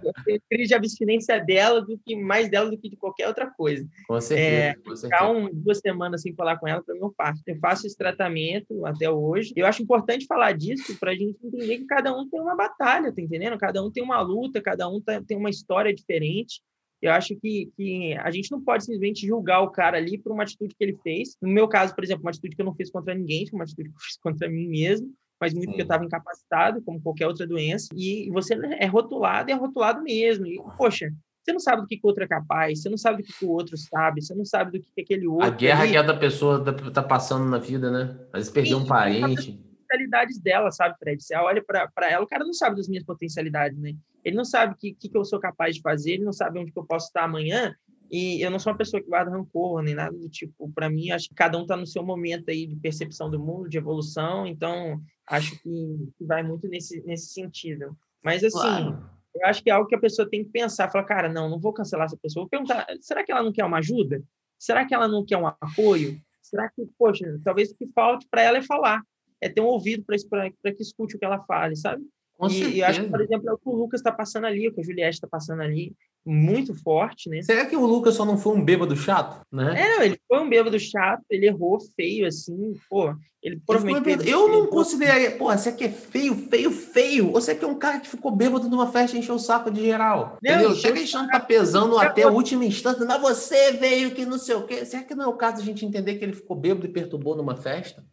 eu 0.02 0.12
tenho 0.24 0.40
crise 0.48 0.68
de 0.68 0.74
abstinência 0.74 1.44
dela 1.44 1.82
do 1.82 1.98
que 1.98 2.14
mais 2.14 2.48
dela 2.48 2.70
do 2.70 2.78
que 2.78 2.88
de 2.88 2.96
qualquer 2.96 3.26
outra 3.26 3.50
coisa. 3.50 3.84
Com 4.06 4.20
certeza. 4.20 4.48
É, 4.48 4.74
com. 4.74 4.96
Ficar 4.96 5.30
um, 5.30 5.50
duas 5.52 5.78
semanas 5.78 6.22
sem 6.22 6.32
falar 6.34 6.56
com 6.58 6.68
ela, 6.68 6.82
para 6.82 6.94
mim, 6.94 7.00
eu 7.00 7.12
faço. 7.16 7.42
Eu 7.46 7.58
faço 7.58 7.86
esse 7.86 7.96
tratamento 7.96 8.86
até 8.86 9.10
hoje. 9.10 9.52
Eu 9.56 9.66
acho 9.66 9.82
importante 9.82 10.26
falar 10.26 10.52
disso 10.52 10.96
para 11.00 11.10
a 11.10 11.14
gente 11.14 11.38
entender 11.44 11.78
que 11.78 11.86
cada 11.86 12.16
um 12.16 12.28
tem 12.28 12.40
uma 12.40 12.54
batalha, 12.54 13.12
tá 13.12 13.20
entendendo? 13.20 13.58
Cada 13.58 13.82
um 13.82 13.90
tem 13.90 14.02
uma 14.02 14.20
luta, 14.20 14.60
cada 14.62 14.88
um 14.88 15.00
tá, 15.00 15.20
tem 15.20 15.36
uma 15.36 15.50
história 15.50 15.92
diferente. 15.92 16.62
Eu 17.02 17.12
acho 17.12 17.34
que, 17.36 17.70
que 17.76 18.14
a 18.14 18.30
gente 18.30 18.50
não 18.52 18.60
pode 18.60 18.84
simplesmente 18.84 19.26
julgar 19.26 19.60
o 19.60 19.70
cara 19.70 19.98
ali 19.98 20.16
por 20.16 20.30
uma 20.30 20.44
atitude 20.44 20.72
que 20.74 20.84
ele 20.84 20.96
fez. 21.02 21.36
No 21.42 21.48
meu 21.48 21.66
caso, 21.66 21.92
por 21.94 22.04
exemplo, 22.04 22.22
uma 22.22 22.30
atitude 22.30 22.54
que 22.54 22.62
eu 22.62 22.66
não 22.66 22.74
fiz 22.74 22.90
contra 22.90 23.12
ninguém, 23.12 23.46
foi 23.46 23.58
uma 23.58 23.64
atitude 23.64 23.88
que 23.88 23.96
eu 23.96 24.00
fiz 24.00 24.16
contra 24.22 24.48
mim 24.48 24.68
mesmo, 24.68 25.12
mas 25.40 25.52
muito 25.52 25.64
Sim. 25.64 25.70
porque 25.72 25.82
eu 25.82 25.84
estava 25.84 26.04
incapacitado, 26.04 26.80
como 26.82 27.02
qualquer 27.02 27.26
outra 27.26 27.44
doença. 27.44 27.88
E 27.92 28.30
você 28.30 28.54
é 28.78 28.86
rotulado 28.86 29.50
e 29.50 29.52
é 29.52 29.56
rotulado 29.56 30.00
mesmo. 30.00 30.46
E, 30.46 30.62
poxa, 30.78 31.12
você 31.44 31.52
não 31.52 31.58
sabe 31.58 31.82
do 31.82 31.88
que, 31.88 31.96
que 31.96 32.06
o 32.06 32.08
outro 32.08 32.22
é 32.22 32.28
capaz, 32.28 32.80
você 32.80 32.88
não 32.88 32.96
sabe 32.96 33.20
do 33.20 33.26
que, 33.26 33.32
que 33.32 33.44
o 33.44 33.50
outro 33.50 33.76
sabe, 33.76 34.22
você 34.22 34.32
não 34.32 34.44
sabe 34.44 34.70
do 34.70 34.80
que, 34.80 34.92
que 34.94 35.00
aquele 35.00 35.26
outro. 35.26 35.48
A 35.48 35.50
guerra 35.50 35.88
que 35.88 35.96
a 35.96 36.14
pessoa 36.14 36.58
está 36.60 36.90
tá 36.90 37.02
passando 37.02 37.46
na 37.46 37.58
vida, 37.58 37.90
né? 37.90 38.16
Às 38.32 38.42
vezes 38.42 38.52
perdeu 38.52 38.78
um 38.78 38.86
parente. 38.86 39.60
Potencialidades 39.92 40.38
dela, 40.38 40.70
sabe, 40.70 40.96
Fred? 40.98 41.22
Você 41.22 41.36
olha 41.36 41.62
para 41.62 42.10
ela, 42.10 42.24
o 42.24 42.26
cara 42.26 42.44
não 42.44 42.52
sabe 42.52 42.76
das 42.76 42.88
minhas 42.88 43.04
potencialidades, 43.04 43.78
né? 43.78 43.94
Ele 44.24 44.36
não 44.36 44.44
sabe 44.44 44.74
o 44.74 44.76
que, 44.76 44.94
que, 44.94 45.08
que 45.08 45.16
eu 45.16 45.24
sou 45.24 45.38
capaz 45.38 45.74
de 45.74 45.82
fazer, 45.82 46.12
ele 46.12 46.24
não 46.24 46.32
sabe 46.32 46.58
onde 46.58 46.72
que 46.72 46.78
eu 46.78 46.86
posso 46.86 47.06
estar 47.06 47.24
amanhã. 47.24 47.74
E 48.10 48.42
eu 48.42 48.50
não 48.50 48.58
sou 48.58 48.72
uma 48.72 48.78
pessoa 48.78 49.02
que 49.02 49.08
guarda 49.08 49.30
rancor 49.30 49.82
nem 49.82 49.94
nada 49.94 50.16
do 50.16 50.28
tipo. 50.28 50.70
Para 50.72 50.90
mim, 50.90 51.10
acho 51.10 51.28
que 51.30 51.34
cada 51.34 51.56
um 51.56 51.62
está 51.62 51.76
no 51.76 51.86
seu 51.86 52.02
momento 52.02 52.50
aí 52.50 52.66
de 52.66 52.76
percepção 52.76 53.30
do 53.30 53.40
mundo, 53.40 53.70
de 53.70 53.78
evolução. 53.78 54.46
Então, 54.46 55.00
acho 55.26 55.58
que 55.62 56.08
vai 56.20 56.42
muito 56.42 56.68
nesse, 56.68 57.02
nesse 57.06 57.32
sentido. 57.32 57.96
Mas, 58.22 58.44
assim, 58.44 58.58
claro. 58.58 59.10
eu 59.34 59.46
acho 59.46 59.62
que 59.62 59.70
é 59.70 59.72
algo 59.72 59.88
que 59.88 59.94
a 59.94 60.00
pessoa 60.00 60.28
tem 60.28 60.44
que 60.44 60.50
pensar. 60.50 60.90
Falar, 60.90 61.04
cara, 61.04 61.28
não, 61.30 61.48
não 61.48 61.58
vou 61.58 61.72
cancelar 61.72 62.04
essa 62.04 62.16
pessoa. 62.18 62.42
Vou 62.44 62.50
perguntar, 62.50 62.86
será 63.00 63.24
que 63.24 63.32
ela 63.32 63.42
não 63.42 63.52
quer 63.52 63.64
uma 63.64 63.78
ajuda? 63.78 64.22
Será 64.58 64.84
que 64.84 64.94
ela 64.94 65.08
não 65.08 65.24
quer 65.24 65.38
um 65.38 65.46
apoio? 65.46 66.20
Será 66.42 66.68
que, 66.68 66.86
poxa, 66.98 67.40
talvez 67.42 67.70
o 67.70 67.74
que 67.74 67.86
falte 67.86 68.28
para 68.30 68.42
ela 68.42 68.58
é 68.58 68.62
falar. 68.62 69.02
É 69.42 69.48
ter 69.48 69.60
um 69.60 69.66
ouvido 69.66 70.04
para 70.04 70.72
que 70.72 70.82
escute 70.82 71.16
o 71.16 71.18
que 71.18 71.24
ela 71.24 71.42
fale, 71.44 71.76
sabe? 71.76 72.02
E, 72.50 72.76
e 72.76 72.82
acho 72.82 73.02
que, 73.02 73.10
por 73.10 73.20
exemplo, 73.20 73.48
é 73.48 73.52
o 73.52 73.58
que 73.58 73.68
o 73.68 73.74
Lucas 73.74 74.00
está 74.00 74.10
passando 74.10 74.46
ali, 74.46 74.68
o 74.68 74.72
que 74.72 74.80
a 74.80 74.84
Juliette 74.84 75.14
está 75.14 75.28
passando 75.28 75.62
ali, 75.62 75.94
muito 76.24 76.74
forte, 76.74 77.28
né? 77.28 77.42
Será 77.42 77.66
que 77.66 77.76
o 77.76 77.84
Lucas 77.84 78.14
só 78.14 78.24
não 78.24 78.38
foi 78.38 78.56
um 78.56 78.64
bêbado 78.64 78.96
chato, 78.96 79.44
né? 79.50 79.74
É, 79.80 80.06
ele 80.06 80.20
foi 80.26 80.40
um 80.40 80.48
bêbado 80.48 80.78
chato, 80.78 81.22
ele 81.28 81.46
errou 81.46 81.78
feio, 81.96 82.26
assim, 82.26 82.74
pô, 82.88 83.14
ele 83.42 83.60
provavelmente... 83.64 84.28
eu 84.28 84.48
não 84.48 84.66
consideraria, 84.66 85.32
pô, 85.32 85.46
você 85.46 85.70
aqui 85.70 85.84
é 85.84 85.88
feio, 85.88 86.34
feio, 86.48 86.70
feio, 86.70 87.26
ou 87.26 87.32
você 87.32 87.54
que 87.54 87.64
é 87.64 87.68
um 87.68 87.78
cara 87.78 88.00
que 88.00 88.08
ficou 88.08 88.30
bêbado 88.30 88.68
numa 88.68 88.90
festa 88.90 89.16
e 89.16 89.20
encheu 89.20 89.34
o 89.34 89.40
saco 89.40 89.70
de 89.70 89.82
geral, 89.82 90.38
não, 90.42 90.52
entendeu? 90.52 90.74
Chega 90.76 91.00
a 91.00 91.04
gente 91.04 91.28
tá 91.28 91.40
pesando 91.40 91.98
até 91.98 92.22
a 92.22 92.28
última 92.28 92.64
instância, 92.64 93.04
mas 93.04 93.20
você 93.20 93.72
veio 93.72 94.12
que 94.12 94.24
não 94.24 94.38
sei 94.38 94.54
o 94.54 94.64
quê, 94.64 94.84
será 94.84 95.02
que 95.02 95.14
não 95.14 95.24
é 95.24 95.28
o 95.28 95.36
caso 95.36 95.56
de 95.56 95.62
a 95.62 95.66
gente 95.66 95.84
entender 95.84 96.16
que 96.16 96.24
ele 96.24 96.34
ficou 96.34 96.56
bêbado 96.56 96.86
e 96.86 96.92
perturbou 96.92 97.36
numa 97.36 97.56
festa? 97.56 98.04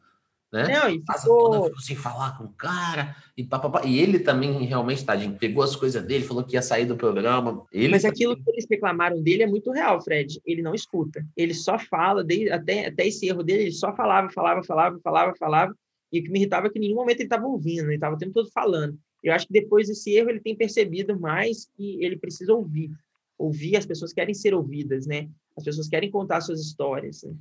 Né? 0.52 0.68
Não, 0.68 0.90
e 0.90 1.00
ficou... 1.00 1.52
toda 1.52 1.80
sem 1.80 1.96
falar 1.96 2.38
com 2.38 2.46
o 2.46 2.54
cara 2.54 3.16
e 3.38 3.44
papapá. 3.44 3.84
E 3.86 4.00
ele 4.00 4.20
também 4.20 4.52
realmente, 4.64 5.06
tadinho, 5.06 5.38
pegou 5.38 5.64
as 5.64 5.76
coisas 5.76 6.04
dele, 6.04 6.26
falou 6.26 6.44
que 6.44 6.56
ia 6.56 6.62
sair 6.62 6.86
do 6.86 6.98
programa. 6.98 7.66
Ele 7.72 7.90
Mas 7.90 8.04
aquilo 8.04 8.36
que 8.36 8.50
eles 8.50 8.66
reclamaram 8.70 9.22
dele 9.22 9.44
é 9.44 9.48
muito 9.48 9.72
real, 9.72 10.02
Fred. 10.02 10.42
Ele 10.46 10.62
não 10.62 10.74
escuta. 10.74 11.24
Ele 11.38 11.54
só 11.54 11.78
fala, 11.78 12.24
desde, 12.24 12.52
até, 12.52 12.88
até 12.88 13.08
esse 13.08 13.28
erro 13.28 13.44
dele, 13.44 13.64
ele 13.64 13.72
só 13.72 13.96
falava, 13.96 14.30
falava, 14.32 14.64
falava, 14.64 15.00
falava, 15.04 15.34
falava. 15.38 15.76
E 16.12 16.20
o 16.20 16.24
que 16.24 16.32
me 16.32 16.40
irritava 16.40 16.68
é 16.68 16.70
que 16.72 16.80
em 16.80 16.82
nenhum 16.82 16.96
momento 16.96 17.20
ele 17.20 17.28
estava 17.28 17.46
ouvindo, 17.46 17.86
ele 17.86 17.96
estava 17.96 18.16
o 18.16 18.18
tempo 18.18 18.34
todo 18.34 18.50
falando. 18.52 18.98
Eu 19.24 19.34
acho 19.34 19.46
que 19.46 19.54
depois 19.54 19.88
desse 19.88 20.12
erro 20.16 20.30
ele 20.30 20.40
tem 20.40 20.56
percebido 20.56 21.20
mais 21.20 21.70
que 21.76 22.04
ele 22.04 22.18
precisa 22.18 22.54
ouvir. 22.54 22.92
Ouvir, 23.38 23.78
as 23.78 23.86
pessoas 23.86 24.12
querem 24.12 24.34
ser 24.34 24.54
ouvidas, 24.54 25.06
né? 25.06 25.30
As 25.56 25.64
pessoas 25.64 25.88
querem 25.88 26.10
contar 26.10 26.42
suas 26.42 26.60
histórias. 26.60 27.24
Né? 27.24 27.34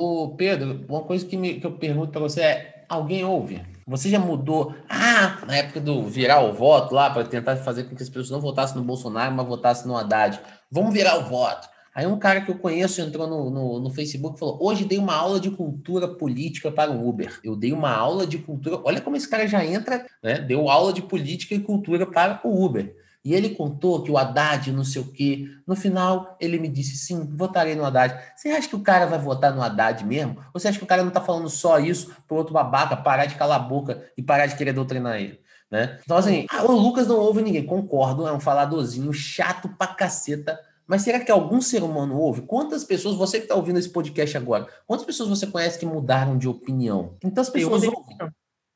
Ô, 0.00 0.28
Pedro, 0.36 0.84
uma 0.88 1.02
coisa 1.02 1.26
que, 1.26 1.36
me, 1.36 1.54
que 1.54 1.66
eu 1.66 1.72
pergunto 1.72 2.12
para 2.12 2.20
você 2.20 2.40
é: 2.40 2.84
alguém 2.88 3.24
ouve? 3.24 3.60
Você 3.84 4.08
já 4.08 4.20
mudou? 4.20 4.72
Ah, 4.88 5.38
na 5.44 5.56
época 5.56 5.80
do 5.80 6.04
virar 6.04 6.40
o 6.40 6.52
voto 6.52 6.94
lá, 6.94 7.10
para 7.10 7.24
tentar 7.24 7.56
fazer 7.56 7.82
com 7.82 7.96
que 7.96 8.02
as 8.04 8.08
pessoas 8.08 8.30
não 8.30 8.40
votassem 8.40 8.76
no 8.76 8.84
Bolsonaro, 8.84 9.34
mas 9.34 9.44
votassem 9.44 9.88
no 9.88 9.96
Haddad. 9.96 10.40
Vamos 10.70 10.94
virar 10.94 11.18
o 11.18 11.24
voto. 11.24 11.68
Aí 11.92 12.06
um 12.06 12.16
cara 12.16 12.42
que 12.42 12.48
eu 12.48 12.56
conheço 12.56 13.00
entrou 13.00 13.26
no, 13.26 13.50
no, 13.50 13.80
no, 13.80 13.90
Facebook 13.90 14.36
e 14.36 14.38
falou: 14.38 14.56
Hoje 14.62 14.84
dei 14.84 14.98
uma 14.98 15.16
aula 15.16 15.40
de 15.40 15.50
cultura 15.50 16.06
política 16.06 16.70
para 16.70 16.92
o 16.92 17.08
Uber. 17.08 17.40
Eu 17.42 17.56
dei 17.56 17.72
uma 17.72 17.90
aula 17.90 18.24
de 18.24 18.38
cultura. 18.38 18.80
Olha 18.84 19.00
como 19.00 19.16
esse 19.16 19.28
cara 19.28 19.48
já 19.48 19.64
entra, 19.64 20.06
né? 20.22 20.38
Deu 20.38 20.70
aula 20.70 20.92
de 20.92 21.02
política 21.02 21.56
e 21.56 21.60
cultura 21.60 22.06
para 22.06 22.40
o 22.44 22.64
Uber. 22.64 22.94
E 23.28 23.34
ele 23.34 23.50
contou 23.50 24.02
que 24.02 24.10
o 24.10 24.16
Haddad, 24.16 24.72
não 24.72 24.82
sei 24.82 25.02
o 25.02 25.12
quê. 25.12 25.44
No 25.66 25.76
final, 25.76 26.34
ele 26.40 26.58
me 26.58 26.66
disse: 26.66 26.96
sim, 26.96 27.28
votarei 27.36 27.74
no 27.74 27.84
Haddad. 27.84 28.18
Você 28.34 28.48
acha 28.48 28.66
que 28.66 28.74
o 28.74 28.80
cara 28.80 29.04
vai 29.04 29.18
votar 29.18 29.54
no 29.54 29.60
Haddad 29.60 30.02
mesmo? 30.02 30.38
Ou 30.54 30.58
você 30.58 30.66
acha 30.66 30.78
que 30.78 30.84
o 30.84 30.86
cara 30.86 31.02
não 31.02 31.10
está 31.10 31.20
falando 31.20 31.50
só 31.50 31.78
isso 31.78 32.10
para 32.26 32.38
outro 32.38 32.54
babaca 32.54 32.96
parar 32.96 33.26
de 33.26 33.34
calar 33.34 33.60
a 33.60 33.62
boca 33.62 34.02
e 34.16 34.22
parar 34.22 34.46
de 34.46 34.56
querer 34.56 34.72
doutrinar 34.72 35.20
ele? 35.20 35.38
Né? 35.70 35.98
Então, 36.02 36.16
assim, 36.16 36.46
ah, 36.50 36.62
o 36.62 36.72
Lucas 36.72 37.06
não 37.06 37.16
ouve 37.16 37.42
ninguém. 37.42 37.66
Concordo, 37.66 38.26
é 38.26 38.32
um 38.32 38.40
faladorzinho 38.40 39.12
chato 39.12 39.68
pra 39.76 39.88
caceta. 39.88 40.58
Mas 40.86 41.02
será 41.02 41.20
que 41.20 41.30
algum 41.30 41.60
ser 41.60 41.82
humano 41.82 42.18
ouve? 42.18 42.40
Quantas 42.40 42.82
pessoas, 42.82 43.14
você 43.14 43.36
que 43.36 43.44
está 43.44 43.54
ouvindo 43.54 43.78
esse 43.78 43.90
podcast 43.90 44.38
agora, 44.38 44.66
quantas 44.86 45.04
pessoas 45.04 45.28
você 45.28 45.46
conhece 45.46 45.78
que 45.78 45.84
mudaram 45.84 46.38
de 46.38 46.48
opinião? 46.48 47.18
Então 47.22 47.42
as 47.42 47.50
pessoas 47.50 47.82
eu 47.82 47.92
ouvem. 47.92 48.16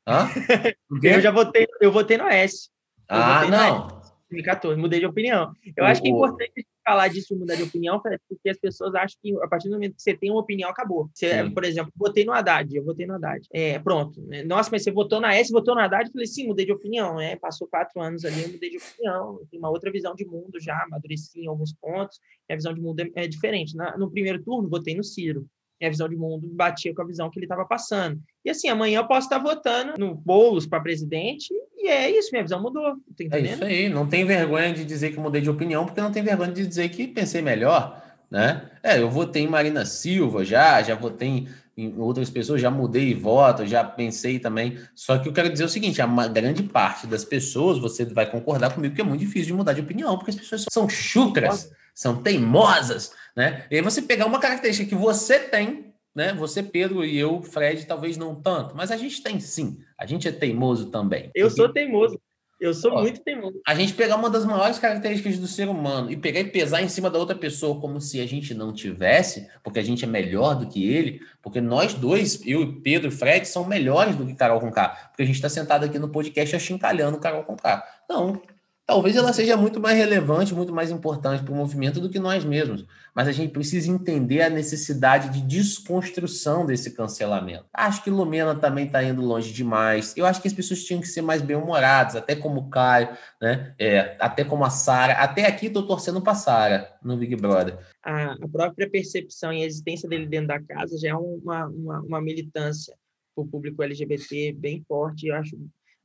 Hã? 0.07 0.29
eu 1.01 1.21
já 1.21 1.31
votei, 1.31 1.65
eu 1.81 1.91
votei 1.91 2.19
no 2.19 2.27
S. 2.27 2.69
Eu 3.09 3.17
ah, 3.17 3.47
não. 3.47 4.02
2014, 4.33 4.79
mudei 4.79 4.99
de 4.99 5.05
opinião. 5.05 5.53
Eu 5.75 5.83
o, 5.83 5.87
acho 5.87 6.01
que 6.01 6.07
é 6.07 6.11
importante 6.11 6.67
falar 6.85 7.07
disso, 7.07 7.35
mudar 7.35 7.55
de 7.55 7.63
opinião, 7.63 8.01
porque 8.01 8.49
as 8.49 8.57
pessoas 8.57 8.93
acham 8.93 9.17
que 9.21 9.33
a 9.41 9.47
partir 9.47 9.69
do 9.69 9.75
momento 9.75 9.95
que 9.95 10.01
você 10.01 10.13
tem 10.13 10.29
uma 10.29 10.41
opinião, 10.41 10.69
acabou. 10.69 11.09
Você, 11.13 11.49
por 11.49 11.63
exemplo, 11.63 11.91
votei 11.95 12.25
no 12.25 12.33
Haddad, 12.33 12.75
eu 12.75 12.83
votei 12.83 13.05
no 13.05 13.15
Haddad. 13.15 13.47
É, 13.53 13.79
pronto. 13.79 14.21
Nossa, 14.45 14.69
mas 14.71 14.83
você 14.83 14.91
votou 14.91 15.21
na 15.21 15.33
S, 15.35 15.51
votou 15.51 15.75
no 15.75 15.81
Haddad? 15.81 16.07
Eu 16.07 16.11
falei, 16.11 16.27
sim, 16.27 16.47
mudei 16.47 16.65
de 16.65 16.73
opinião. 16.73 17.19
É, 17.19 17.35
passou 17.35 17.67
quatro 17.67 18.01
anos 18.01 18.25
ali, 18.25 18.43
eu 18.43 18.49
mudei 18.49 18.69
de 18.69 18.77
opinião. 18.77 19.39
Tem 19.49 19.59
uma 19.59 19.69
outra 19.69 19.91
visão 19.91 20.13
de 20.13 20.25
mundo 20.25 20.59
já, 20.59 20.83
amadureci 20.83 21.41
em 21.41 21.47
alguns 21.47 21.73
pontos. 21.73 22.19
A 22.49 22.55
visão 22.55 22.73
de 22.73 22.81
mundo 22.81 22.99
é, 22.99 23.23
é 23.23 23.27
diferente. 23.27 23.75
Na, 23.75 23.97
no 23.97 24.11
primeiro 24.11 24.43
turno, 24.43 24.69
votei 24.69 24.95
no 24.95 25.03
Ciro 25.03 25.47
minha 25.83 25.91
visão 25.91 26.07
de 26.07 26.15
mundo 26.15 26.47
batia 26.53 26.95
com 26.95 27.01
a 27.01 27.05
visão 27.05 27.29
que 27.29 27.37
ele 27.37 27.45
estava 27.45 27.65
passando. 27.65 28.19
E 28.43 28.49
assim, 28.49 28.69
amanhã 28.69 28.99
eu 28.99 29.07
posso 29.07 29.27
estar 29.27 29.37
votando 29.37 29.93
no 29.97 30.15
Boulos 30.15 30.65
para 30.65 30.79
presidente, 30.79 31.53
e 31.77 31.89
é 31.89 32.09
isso, 32.09 32.29
minha 32.31 32.43
visão 32.43 32.61
mudou. 32.61 32.95
Tá 33.29 33.37
é 33.37 33.41
isso 33.41 33.63
aí, 33.63 33.89
não 33.89 34.07
tem 34.07 34.25
vergonha 34.25 34.73
de 34.73 34.85
dizer 34.85 35.11
que 35.11 35.19
mudei 35.19 35.41
de 35.41 35.49
opinião, 35.49 35.85
porque 35.85 35.99
não 35.99 36.11
tem 36.11 36.23
vergonha 36.23 36.51
de 36.51 36.65
dizer 36.65 36.87
que 36.89 37.07
pensei 37.07 37.41
melhor. 37.41 38.01
Né? 38.31 38.69
É, 38.81 38.99
eu 38.99 39.09
votei 39.09 39.43
em 39.43 39.47
Marina 39.47 39.85
Silva 39.85 40.43
já, 40.43 40.81
já 40.81 40.95
votei 40.95 41.47
em 41.75 41.99
outras 41.99 42.29
pessoas, 42.29 42.61
já 42.61 42.71
mudei 42.71 43.13
de 43.13 43.19
voto, 43.19 43.65
já 43.65 43.83
pensei 43.83 44.39
também. 44.39 44.77
Só 44.95 45.17
que 45.17 45.27
eu 45.27 45.33
quero 45.33 45.49
dizer 45.49 45.65
o 45.65 45.69
seguinte: 45.69 46.01
a 46.01 46.07
grande 46.27 46.63
parte 46.63 47.05
das 47.05 47.25
pessoas, 47.25 47.77
você 47.77 48.05
vai 48.05 48.29
concordar 48.29 48.73
comigo 48.73 48.95
que 48.95 49.01
é 49.01 49.03
muito 49.03 49.19
difícil 49.19 49.47
de 49.47 49.53
mudar 49.53 49.73
de 49.73 49.81
opinião, 49.81 50.17
porque 50.17 50.31
as 50.31 50.37
pessoas 50.37 50.65
são 50.71 50.87
chucras, 50.87 51.71
são 51.93 52.21
teimosas, 52.21 53.11
né? 53.35 53.65
E 53.69 53.75
aí 53.75 53.81
você 53.81 54.01
pegar 54.01 54.25
uma 54.25 54.39
característica 54.39 54.89
que 54.89 54.95
você 54.95 55.39
tem, 55.39 55.93
né? 56.15 56.33
Você, 56.33 56.61
Pedro 56.61 57.03
e 57.03 57.17
eu, 57.17 57.41
Fred, 57.41 57.85
talvez 57.85 58.17
não 58.17 58.35
tanto, 58.35 58.75
mas 58.75 58.91
a 58.91 58.97
gente 58.97 59.21
tem 59.21 59.39
sim. 59.39 59.79
A 59.97 60.05
gente 60.05 60.27
é 60.27 60.31
teimoso 60.31 60.87
também. 60.87 61.31
Eu 61.33 61.49
sou 61.49 61.71
teimoso. 61.71 62.19
Eu 62.63 62.73
sou 62.73 62.93
Ó, 62.93 63.01
muito 63.01 63.19
teimoso. 63.21 63.59
A 63.67 63.75
gente 63.75 63.93
pegar 63.93 64.15
uma 64.15 64.29
das 64.29 64.45
maiores 64.45 64.79
características 64.79 65.37
do 65.37 65.47
ser 65.47 65.67
humano 65.67 66.09
e 66.09 66.15
pegar 66.15 66.39
e 66.39 66.45
pesar 66.45 66.81
em 66.81 66.87
cima 66.87 67.09
da 67.09 67.19
outra 67.19 67.35
pessoa 67.35 67.77
como 67.81 67.99
se 67.99 68.21
a 68.21 68.25
gente 68.25 68.53
não 68.53 68.71
tivesse, 68.71 69.49
porque 69.61 69.79
a 69.79 69.83
gente 69.83 70.05
é 70.05 70.07
melhor 70.07 70.55
do 70.55 70.67
que 70.67 70.87
ele, 70.87 71.19
porque 71.41 71.59
nós 71.59 71.93
dois, 71.93 72.41
eu, 72.45 72.79
Pedro 72.81 73.09
e 73.09 73.11
Fred, 73.11 73.45
são 73.45 73.67
melhores 73.67 74.15
do 74.15 74.25
que 74.25 74.33
Carol 74.33 74.61
Conká, 74.61 75.09
porque 75.09 75.23
a 75.23 75.25
gente 75.25 75.35
está 75.35 75.49
sentado 75.49 75.83
aqui 75.83 75.99
no 75.99 76.07
podcast 76.07 76.55
achincalhando 76.55 77.19
Carol 77.19 77.43
Conká. 77.43 77.83
Não, 78.09 78.41
Talvez 78.85 79.15
ela 79.15 79.31
seja 79.31 79.55
muito 79.55 79.79
mais 79.79 79.97
relevante, 79.97 80.53
muito 80.53 80.73
mais 80.73 80.91
importante 80.91 81.41
para 81.41 81.53
o 81.53 81.55
movimento 81.55 82.01
do 82.01 82.09
que 82.09 82.19
nós 82.19 82.43
mesmos. 82.43 82.85
Mas 83.15 83.29
a 83.29 83.31
gente 83.31 83.53
precisa 83.53 83.89
entender 83.89 84.41
a 84.41 84.49
necessidade 84.49 85.29
de 85.29 85.41
desconstrução 85.47 86.65
desse 86.65 86.91
cancelamento. 86.91 87.65
Acho 87.73 88.03
que 88.03 88.09
Lumena 88.09 88.53
também 88.55 88.85
está 88.85 89.01
indo 89.01 89.21
longe 89.21 89.53
demais. 89.53 90.13
Eu 90.17 90.25
acho 90.25 90.41
que 90.41 90.49
as 90.49 90.53
pessoas 90.53 90.83
tinham 90.83 90.99
que 90.99 91.07
ser 91.07 91.21
mais 91.21 91.41
bem-humoradas, 91.41 92.17
até 92.17 92.35
como 92.35 92.59
o 92.59 92.69
Caio, 92.69 93.09
né? 93.41 93.73
É, 93.79 94.17
até 94.19 94.43
como 94.43 94.65
a 94.65 94.69
Sara. 94.69 95.13
Até 95.13 95.45
aqui 95.45 95.67
estou 95.67 95.87
torcendo 95.87 96.21
para 96.21 96.35
Sara 96.35 96.93
no 97.01 97.15
Big 97.15 97.37
Brother. 97.37 97.77
A, 98.03 98.33
a, 98.33 98.47
própria 98.49 98.89
percepção 98.89 99.53
e 99.53 99.63
a 99.63 99.65
existência 99.65 100.09
dele 100.09 100.25
dentro 100.25 100.47
da 100.47 100.61
casa 100.61 100.97
já 100.97 101.11
é 101.11 101.15
uma, 101.15 101.67
uma, 101.67 102.01
uma 102.01 102.21
militância 102.21 102.93
para 103.33 103.45
o 103.45 103.47
público 103.47 103.81
LGBT 103.81 104.51
bem 104.51 104.83
forte. 104.85 105.27
Eu 105.27 105.35
acho 105.35 105.57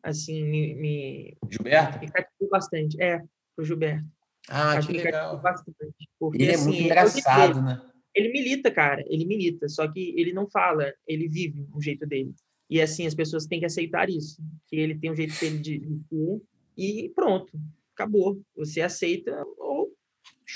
assim, 0.03 0.45
me, 0.45 0.75
me, 0.75 1.37
Gilberto? 1.51 1.99
me 2.01 2.11
cativou 2.11 2.49
bastante. 2.51 3.01
É, 3.01 3.23
o 3.57 3.65
Gilberto. 3.65 4.07
Ah, 4.49 4.73
Acho 4.73 4.89
que 4.89 4.97
legal. 4.97 5.41
Bastante, 5.41 6.09
porque, 6.19 6.43
ele 6.43 6.53
é 6.53 6.55
assim, 6.55 6.65
muito 6.65 6.81
é 6.81 6.85
engraçado, 6.85 7.63
né? 7.63 7.83
Ele 8.15 8.33
milita, 8.33 8.71
cara, 8.71 9.05
ele 9.07 9.25
milita, 9.25 9.69
só 9.69 9.87
que 9.87 10.15
ele 10.19 10.33
não 10.33 10.49
fala, 10.49 10.93
ele 11.07 11.29
vive 11.29 11.69
o 11.73 11.81
jeito 11.81 12.07
dele. 12.07 12.35
E 12.69 12.81
assim, 12.81 13.07
as 13.07 13.15
pessoas 13.15 13.47
têm 13.47 13.61
que 13.61 13.67
aceitar 13.67 14.11
isso, 14.11 14.43
que 14.67 14.77
ele 14.77 14.99
tem 14.99 15.11
um 15.11 15.17
jeito 15.17 15.39
dele 15.39 15.59
de, 15.59 15.79
de 15.79 16.41
e 16.77 17.11
pronto, 17.15 17.53
acabou. 17.95 18.41
Você 18.57 18.81
aceita 18.81 19.45
ou 19.59 19.93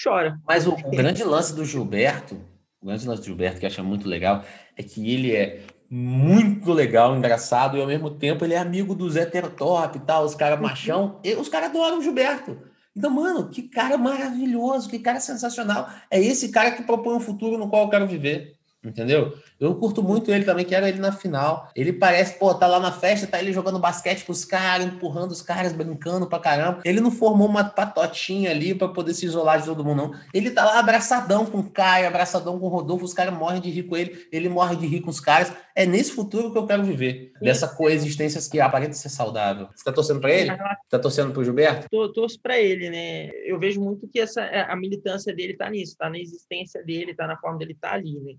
chora. 0.03 0.41
Mas 0.47 0.67
o, 0.67 0.73
o 0.73 0.91
grande 0.91 1.25
lance 1.25 1.55
do 1.55 1.65
Gilberto, 1.65 2.37
o 2.81 2.87
grande 2.87 3.07
lance 3.07 3.23
do 3.23 3.27
Gilberto, 3.27 3.59
que 3.59 3.67
eu 3.67 3.69
acho 3.69 3.83
muito 3.85 4.09
legal, 4.09 4.45
é 4.77 4.83
que 4.83 5.13
ele 5.13 5.35
é 5.35 5.65
muito 5.95 6.73
legal, 6.73 7.15
engraçado, 7.15 7.77
e 7.77 7.81
ao 7.83 7.87
mesmo 7.87 8.09
tempo 8.09 8.43
ele 8.43 8.55
é 8.55 8.59
amigo 8.59 8.95
do 8.95 9.11
Zé 9.11 9.27
Terotop 9.27 9.99
e 9.99 10.01
tal, 10.01 10.25
os 10.25 10.35
caras 10.35 10.59
machão, 10.59 11.21
e 11.23 11.35
os 11.35 11.51
caras 11.51 11.69
adoram 11.69 11.99
o 11.99 12.03
Gilberto. 12.03 12.57
Então, 12.97 13.11
mano, 13.11 13.51
que 13.51 13.65
cara 13.65 13.99
maravilhoso, 13.99 14.89
que 14.89 14.99
cara 14.99 15.21
sensacional. 15.21 15.91
É 16.11 16.19
esse 16.19 16.51
cara 16.51 16.71
que 16.71 16.83
propõe 16.83 17.17
um 17.17 17.21
futuro 17.21 17.59
no 17.59 17.69
qual 17.69 17.83
eu 17.85 17.91
quero 17.91 18.07
viver. 18.07 18.55
Entendeu? 18.85 19.39
Eu 19.61 19.77
curto 19.77 20.03
muito 20.03 20.33
ele 20.33 20.45
também, 20.45 20.65
quero 20.65 20.87
ele 20.87 20.99
na 20.99 21.13
final. 21.13 21.71
Ele 21.75 21.93
parece, 21.93 22.37
pô, 22.37 22.53
tá 22.53 22.67
lá 22.67 22.81
na 22.81 22.91
festa, 22.91 23.29
tá 23.29 23.41
ele 23.41 23.53
jogando 23.53 23.79
basquete 23.79 24.25
com 24.25 24.33
os 24.33 24.45
caras, 24.45 24.87
empurrando 24.87 25.31
os 25.31 25.41
caras, 25.41 25.73
brincando 25.73 26.27
pra 26.27 26.41
caramba. 26.41 26.81
Ele 26.85 27.01
não 27.01 27.11
formou 27.11 27.47
uma 27.47 27.63
patotinha 27.63 28.51
ali 28.51 28.75
para 28.75 28.89
poder 28.89 29.15
se 29.15 29.25
isolar 29.25 29.61
de 29.61 29.67
todo 29.67 29.85
mundo, 29.85 29.97
não. 29.97 30.15
Ele 30.35 30.51
tá 30.51 30.65
lá 30.65 30.81
abraçadão 30.81 31.47
com 31.47 31.59
o 31.59 31.71
Caio, 31.71 32.09
abraçadão 32.09 32.59
com 32.59 32.67
o 32.67 32.69
Rodolfo, 32.69 33.05
os 33.05 33.15
caras 33.15 33.33
morrem 33.33 33.61
de 33.61 33.71
rir 33.71 33.85
com 33.85 33.97
ele, 33.97 34.27
ele 34.33 34.49
morre 34.49 34.75
de 34.75 34.87
rir 34.87 35.01
com 35.01 35.11
os 35.11 35.21
caras. 35.21 35.53
É 35.77 35.87
nesse 35.87 36.11
futuro 36.11 36.51
que 36.51 36.59
eu 36.59 36.67
quero 36.67 36.83
viver, 36.83 37.33
dessa 37.41 37.69
coexistência 37.69 38.41
que 38.51 38.61
aparenta 38.61 38.95
ser 38.95 39.09
saudável. 39.11 39.69
Você 39.75 39.85
tá 39.85 39.93
torcendo 39.93 40.21
para 40.21 40.33
ele? 40.33 40.51
Tá 40.91 40.99
torcendo 40.99 41.33
pro 41.33 41.45
Gilberto? 41.45 41.87
Tô, 41.89 42.13
torço 42.13 42.39
para 42.41 42.59
ele, 42.59 42.91
né? 42.91 43.31
Eu 43.47 43.59
vejo 43.59 43.81
muito 43.81 44.09
que 44.09 44.19
essa, 44.19 44.43
a 44.43 44.75
militância 44.75 45.33
dele 45.35 45.55
tá 45.55 45.71
nisso, 45.71 45.97
tá 45.97 46.11
na 46.11 46.19
existência 46.19 46.83
dele, 46.85 47.15
tá 47.15 47.29
na 47.29 47.37
forma 47.37 47.59
dele 47.59 47.77
tá 47.81 47.93
ali, 47.93 48.19
né? 48.21 48.35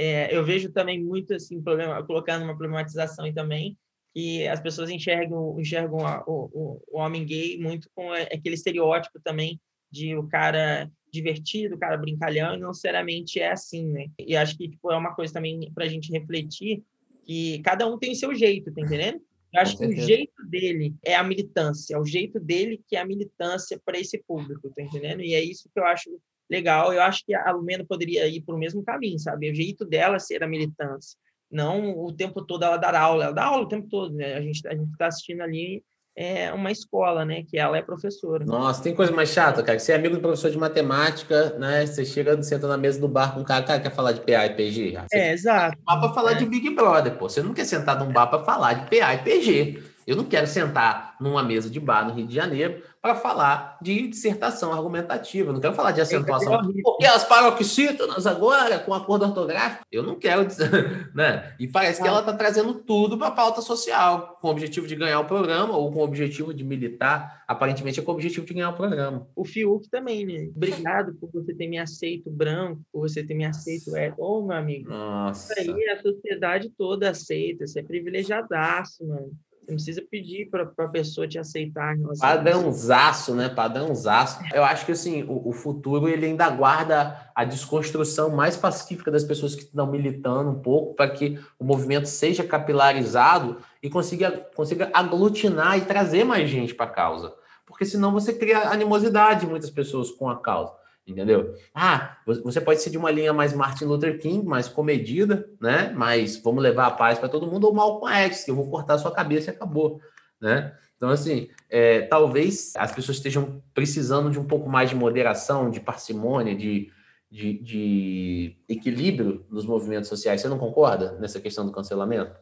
É, 0.00 0.32
eu 0.34 0.44
vejo 0.44 0.70
também 0.70 1.02
muito 1.02 1.34
assim 1.34 1.60
problema, 1.60 2.00
colocando 2.04 2.44
uma 2.44 2.56
problematização 2.56 3.24
aí 3.24 3.32
também 3.32 3.76
que 4.14 4.46
as 4.46 4.60
pessoas 4.60 4.90
enxergam 4.90 5.58
enxergam 5.58 6.06
a, 6.06 6.22
o, 6.24 6.80
o, 6.88 6.98
homem 6.98 7.26
gay 7.26 7.58
muito 7.58 7.90
com 7.92 8.12
aquele 8.12 8.54
estereótipo 8.54 9.20
também 9.22 9.60
de 9.90 10.16
o 10.16 10.28
cara 10.28 10.88
divertido, 11.12 11.74
o 11.74 11.78
cara 11.78 11.96
brincalhão, 11.96 12.54
e 12.54 12.60
não 12.60 12.68
necessariamente 12.68 13.40
é 13.40 13.50
assim, 13.50 13.90
né? 13.90 14.06
E 14.18 14.36
acho 14.36 14.56
que 14.56 14.68
tipo, 14.68 14.92
é 14.92 14.96
uma 14.96 15.14
coisa 15.14 15.32
também 15.32 15.70
para 15.74 15.84
a 15.84 15.88
gente 15.88 16.12
refletir 16.12 16.82
que 17.24 17.60
cada 17.62 17.86
um 17.86 17.98
tem 17.98 18.12
o 18.12 18.16
seu 18.16 18.32
jeito, 18.34 18.72
tá 18.72 18.80
entendendo? 18.80 19.20
Eu 19.52 19.60
acho 19.60 19.76
que 19.76 19.86
o 19.86 19.92
jeito 19.92 20.46
dele 20.46 20.94
é 21.04 21.16
a 21.16 21.24
militância, 21.24 21.96
é 21.96 21.98
o 21.98 22.04
jeito 22.04 22.38
dele 22.38 22.80
que 22.86 22.94
é 22.94 23.00
a 23.00 23.06
militância 23.06 23.80
para 23.84 23.98
esse 23.98 24.18
público, 24.18 24.70
tá 24.70 24.82
entendendo? 24.82 25.22
E 25.22 25.34
é 25.34 25.42
isso 25.42 25.68
que 25.72 25.80
eu 25.80 25.86
acho 25.86 26.10
legal. 26.50 26.92
Eu 26.92 27.02
acho 27.02 27.24
que 27.24 27.34
a 27.34 27.50
Lumena 27.50 27.84
poderia 27.84 28.26
ir 28.26 28.42
para 28.42 28.54
o 28.54 28.58
mesmo 28.58 28.82
caminho, 28.82 29.18
sabe? 29.18 29.50
O 29.50 29.54
jeito 29.54 29.84
dela 29.84 30.18
ser 30.18 30.42
a 30.42 30.48
militância, 30.48 31.18
não 31.50 31.98
o 31.98 32.12
tempo 32.12 32.44
todo 32.44 32.64
ela 32.64 32.76
dar 32.76 32.94
aula. 32.94 33.24
Ela 33.24 33.34
dá 33.34 33.44
aula 33.44 33.64
o 33.64 33.68
tempo 33.68 33.88
todo, 33.88 34.14
né? 34.14 34.34
A 34.34 34.40
gente 34.40 34.66
a 34.66 34.74
gente 34.74 34.90
está 34.90 35.06
assistindo 35.06 35.42
ali 35.42 35.82
é 36.20 36.52
uma 36.52 36.72
escola, 36.72 37.24
né? 37.24 37.44
Que 37.48 37.56
ela 37.56 37.78
é 37.78 37.82
professora. 37.82 38.44
Nossa, 38.44 38.82
tem 38.82 38.92
coisa 38.92 39.12
mais 39.12 39.28
chata, 39.28 39.62
cara. 39.62 39.78
Você 39.78 39.92
é 39.92 39.94
amigo 39.94 40.16
do 40.16 40.20
professor 40.20 40.50
de 40.50 40.58
matemática, 40.58 41.56
né? 41.56 41.86
Você 41.86 42.04
chega, 42.04 42.42
senta 42.42 42.66
na 42.66 42.76
mesa 42.76 43.00
do 43.00 43.06
bar 43.06 43.34
com 43.34 43.40
um 43.40 43.44
cara, 43.44 43.64
cara 43.64 43.78
quer 43.78 43.94
falar 43.94 44.10
de 44.10 44.22
PA 44.22 44.46
e 44.46 44.50
PG. 44.50 44.98
Você 45.08 45.16
é, 45.16 45.32
exato. 45.32 45.78
Bar 45.84 46.00
para 46.00 46.12
falar 46.12 46.32
é. 46.32 46.34
de 46.34 46.44
Big 46.44 46.70
Brother, 46.70 47.16
pô. 47.16 47.28
Você 47.28 47.40
não 47.40 47.54
quer 47.54 47.64
sentar 47.64 47.96
num 47.96 48.12
bar 48.12 48.26
para 48.26 48.44
falar 48.44 48.72
de 48.72 48.90
PA 48.90 49.14
e 49.14 49.18
PG. 49.18 49.82
Eu 50.08 50.16
não 50.16 50.24
quero 50.24 50.46
sentar 50.46 51.16
numa 51.20 51.42
mesa 51.42 51.68
de 51.68 51.78
bar 51.78 52.08
no 52.08 52.14
Rio 52.14 52.26
de 52.26 52.34
Janeiro 52.34 52.82
para 53.02 53.14
falar 53.14 53.76
de 53.82 54.08
dissertação 54.08 54.72
argumentativa, 54.72 55.52
não 55.52 55.60
quero 55.60 55.74
falar 55.74 55.92
de 55.92 56.00
acentuação. 56.00 56.62
Porque 56.82 57.04
as 57.04 57.24
paroxítonas 57.24 58.26
agora, 58.26 58.78
com 58.78 58.94
acordo 58.94 59.26
ortográfico, 59.26 59.84
eu 59.92 60.02
não 60.02 60.18
quero, 60.18 60.46
né? 61.14 61.54
E 61.60 61.68
parece 61.68 62.00
que 62.00 62.08
ela 62.08 62.20
está 62.20 62.32
trazendo 62.32 62.72
tudo 62.72 63.18
para 63.18 63.26
a 63.26 63.32
pauta 63.32 63.60
social, 63.60 64.38
com 64.40 64.48
o 64.48 64.50
objetivo 64.50 64.86
de 64.86 64.96
ganhar 64.96 65.20
o 65.20 65.26
programa 65.26 65.76
ou 65.76 65.92
com 65.92 65.98
o 65.98 66.04
objetivo 66.04 66.54
de 66.54 66.64
militar, 66.64 67.44
aparentemente 67.46 68.00
é 68.00 68.02
com 68.02 68.10
o 68.10 68.14
objetivo 68.14 68.46
de 68.46 68.54
ganhar 68.54 68.70
o 68.70 68.76
programa. 68.76 69.28
O 69.36 69.44
Fiuk 69.44 69.90
também, 69.90 70.24
né? 70.24 70.50
Obrigado 70.56 71.12
por 71.20 71.30
você 71.30 71.52
ter 71.52 71.68
me 71.68 71.76
aceito 71.76 72.30
branco, 72.30 72.80
por 72.90 73.06
você 73.06 73.22
ter 73.22 73.34
me 73.34 73.44
aceito 73.44 73.94
é, 73.94 74.14
ô, 74.16 74.38
oh, 74.38 74.46
meu 74.46 74.56
amigo. 74.56 74.88
Nossa. 74.88 75.52
Isso 75.52 75.70
aí 75.70 75.90
a 75.90 76.00
sociedade 76.00 76.72
toda 76.78 77.10
aceita, 77.10 77.66
você 77.66 77.80
é 77.80 77.82
privilegiadaço, 77.82 79.06
mano. 79.06 79.36
Não 79.68 79.74
precisa 79.76 80.02
pedir 80.10 80.48
para 80.48 80.62
a 80.78 80.88
pessoa 80.88 81.28
te 81.28 81.38
aceitar. 81.38 81.94
Padrãozaço, 82.18 83.34
né? 83.34 83.50
Padrãozaço. 83.50 84.40
Eu 84.54 84.64
acho 84.64 84.86
que 84.86 84.92
assim, 84.92 85.22
o, 85.24 85.50
o, 85.50 85.52
futuro 85.52 86.08
ele 86.08 86.24
ainda 86.24 86.48
guarda 86.48 87.30
a 87.34 87.44
desconstrução 87.44 88.30
mais 88.30 88.56
pacífica 88.56 89.10
das 89.10 89.24
pessoas 89.24 89.54
que 89.54 89.62
estão 89.62 89.86
militando 89.86 90.50
um 90.50 90.58
pouco 90.58 90.94
para 90.94 91.10
que 91.10 91.38
o 91.58 91.64
movimento 91.64 92.06
seja 92.06 92.42
capilarizado 92.42 93.58
e 93.82 93.90
consiga, 93.90 94.30
consiga 94.54 94.90
aglutinar 94.94 95.76
e 95.76 95.82
trazer 95.82 96.24
mais 96.24 96.48
gente 96.48 96.74
para 96.74 96.86
a 96.86 96.94
causa. 96.94 97.34
Porque 97.66 97.84
senão 97.84 98.10
você 98.10 98.32
cria 98.32 98.70
animosidade 98.70 99.44
em 99.44 99.48
muitas 99.50 99.70
pessoas 99.70 100.10
com 100.10 100.30
a 100.30 100.40
causa 100.40 100.72
entendeu? 101.10 101.54
Ah, 101.74 102.18
você 102.26 102.60
pode 102.60 102.80
ser 102.80 102.90
de 102.90 102.98
uma 102.98 103.10
linha 103.10 103.32
mais 103.32 103.52
Martin 103.52 103.84
Luther 103.84 104.18
King, 104.18 104.46
mais 104.46 104.68
comedida, 104.68 105.48
né? 105.60 105.92
Mas 105.96 106.36
vamos 106.36 106.62
levar 106.62 106.86
a 106.86 106.90
paz 106.90 107.18
para 107.18 107.28
todo 107.28 107.46
mundo, 107.46 107.66
ou 107.66 107.74
Malcolm 107.74 108.14
X, 108.14 108.44
que 108.44 108.50
eu 108.50 108.56
vou 108.56 108.70
cortar 108.70 108.98
sua 108.98 109.12
cabeça 109.12 109.50
e 109.50 109.54
acabou, 109.54 110.00
né? 110.40 110.76
Então, 110.96 111.10
assim, 111.10 111.48
é, 111.70 112.02
talvez 112.02 112.72
as 112.76 112.92
pessoas 112.92 113.18
estejam 113.18 113.62
precisando 113.72 114.30
de 114.30 114.38
um 114.38 114.44
pouco 114.44 114.68
mais 114.68 114.90
de 114.90 114.96
moderação, 114.96 115.70
de 115.70 115.78
parcimônia, 115.78 116.56
de, 116.56 116.90
de, 117.30 117.62
de 117.62 118.56
equilíbrio 118.68 119.46
nos 119.48 119.64
movimentos 119.64 120.08
sociais. 120.08 120.40
Você 120.40 120.48
não 120.48 120.58
concorda 120.58 121.12
nessa 121.12 121.40
questão 121.40 121.64
do 121.64 121.72
cancelamento? 121.72 122.36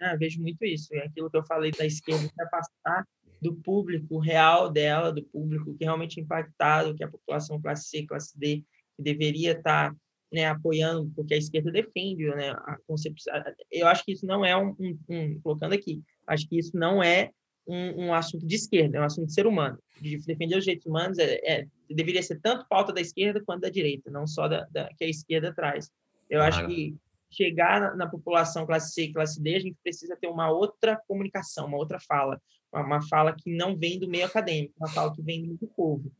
Ah, 0.00 0.16
vejo 0.16 0.40
muito 0.40 0.64
isso. 0.64 0.94
É 0.94 1.04
aquilo 1.04 1.30
que 1.30 1.36
eu 1.36 1.44
falei 1.44 1.70
da 1.70 1.84
esquerda 1.84 2.22
se 2.22 2.42
afastar 2.42 3.04
do 3.40 3.54
público 3.54 4.18
real 4.18 4.70
dela, 4.70 5.12
do 5.12 5.22
público 5.22 5.74
que 5.76 5.84
realmente 5.84 6.18
é 6.18 6.22
impactado, 6.22 6.94
que 6.94 7.02
é 7.02 7.06
a 7.06 7.10
população 7.10 7.60
classe 7.60 7.88
C, 7.88 8.06
classe 8.06 8.38
D, 8.38 8.64
que 8.96 9.02
deveria 9.02 9.52
estar 9.52 9.94
né, 10.32 10.46
apoiando, 10.46 11.10
porque 11.14 11.34
a 11.34 11.38
esquerda 11.38 11.70
defende 11.70 12.26
né, 12.26 12.50
a 12.50 12.76
concepção. 12.86 13.34
Eu 13.70 13.86
acho 13.86 14.04
que 14.04 14.12
isso 14.12 14.26
não 14.26 14.44
é 14.44 14.56
um, 14.56 14.74
um, 14.78 14.98
um 15.08 15.40
colocando 15.40 15.72
aqui, 15.72 16.02
acho 16.26 16.48
que 16.48 16.58
isso 16.58 16.76
não 16.76 17.02
é 17.02 17.30
um, 17.66 18.06
um, 18.06 18.14
assunto 18.14 18.46
de 18.46 18.54
esquerda, 18.54 18.98
é 18.98 19.00
um 19.00 19.04
assunto 19.04 19.26
de 19.26 19.34
ser 19.34 19.46
humano. 19.46 19.78
De 20.00 20.16
defender 20.18 20.56
os 20.56 20.64
direitos 20.64 20.86
humanos 20.86 21.18
é, 21.18 21.34
é, 21.44 21.66
deveria 21.88 22.22
ser 22.22 22.40
tanto 22.40 22.66
pauta 22.68 22.92
da 22.92 23.00
esquerda 23.00 23.42
quanto 23.44 23.60
da 23.60 23.68
direita, 23.68 24.10
não 24.10 24.26
só 24.26 24.48
da, 24.48 24.66
da 24.70 24.88
que 24.94 25.04
a 25.04 25.08
esquerda 25.08 25.52
traz. 25.54 25.90
Eu 26.30 26.38
claro. 26.38 26.54
acho 26.54 26.66
que 26.66 26.96
chegar 27.30 27.80
na, 27.80 27.94
na, 27.94 28.06
população 28.06 28.64
classe 28.64 28.94
C 28.94 29.04
e 29.04 29.12
classe 29.12 29.40
D, 29.40 29.54
a 29.54 29.60
gente 29.60 29.76
precisa 29.82 30.16
ter 30.16 30.28
uma 30.28 30.50
outra 30.50 30.98
comunicação, 31.06 31.66
uma 31.66 31.76
outra 31.76 32.00
fala, 32.00 32.40
uma, 32.72 33.02
fala 33.02 33.32
que 33.32 33.54
não 33.54 33.76
vem 33.76 33.98
do 33.98 34.08
meio 34.08 34.26
acadêmico, 34.26 34.74
uma 34.78 34.88
fala 34.88 35.14
que 35.14 35.22
vem 35.22 35.54
do 35.54 35.66
povo. 35.68 36.10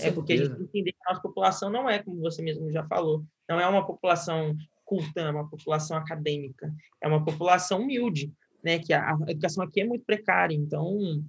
é 0.00 0.10
porque 0.10 0.32
a 0.32 0.36
gente 0.36 0.48
tem 0.48 0.58
que 0.58 0.64
entender 0.64 0.92
que 0.92 0.98
a 1.06 1.10
nossa 1.10 1.22
população 1.22 1.70
não 1.70 1.88
é, 1.88 1.98
como 1.98 2.20
você 2.20 2.42
mesmo 2.42 2.70
já 2.70 2.84
falou, 2.84 3.24
não 3.48 3.60
é 3.60 3.66
uma 3.66 3.86
população 3.86 4.56
culta, 4.84 5.20
é 5.20 5.30
uma 5.30 5.48
população 5.48 5.96
acadêmica, 5.96 6.72
é 7.00 7.08
uma 7.08 7.24
população 7.24 7.82
humilde, 7.82 8.32
né? 8.62 8.78
Que 8.78 8.92
a, 8.92 9.12
a 9.14 9.30
educação 9.30 9.62
aqui 9.62 9.80
é 9.80 9.84
muito 9.84 10.04
precária, 10.04 10.54
então 10.54 11.22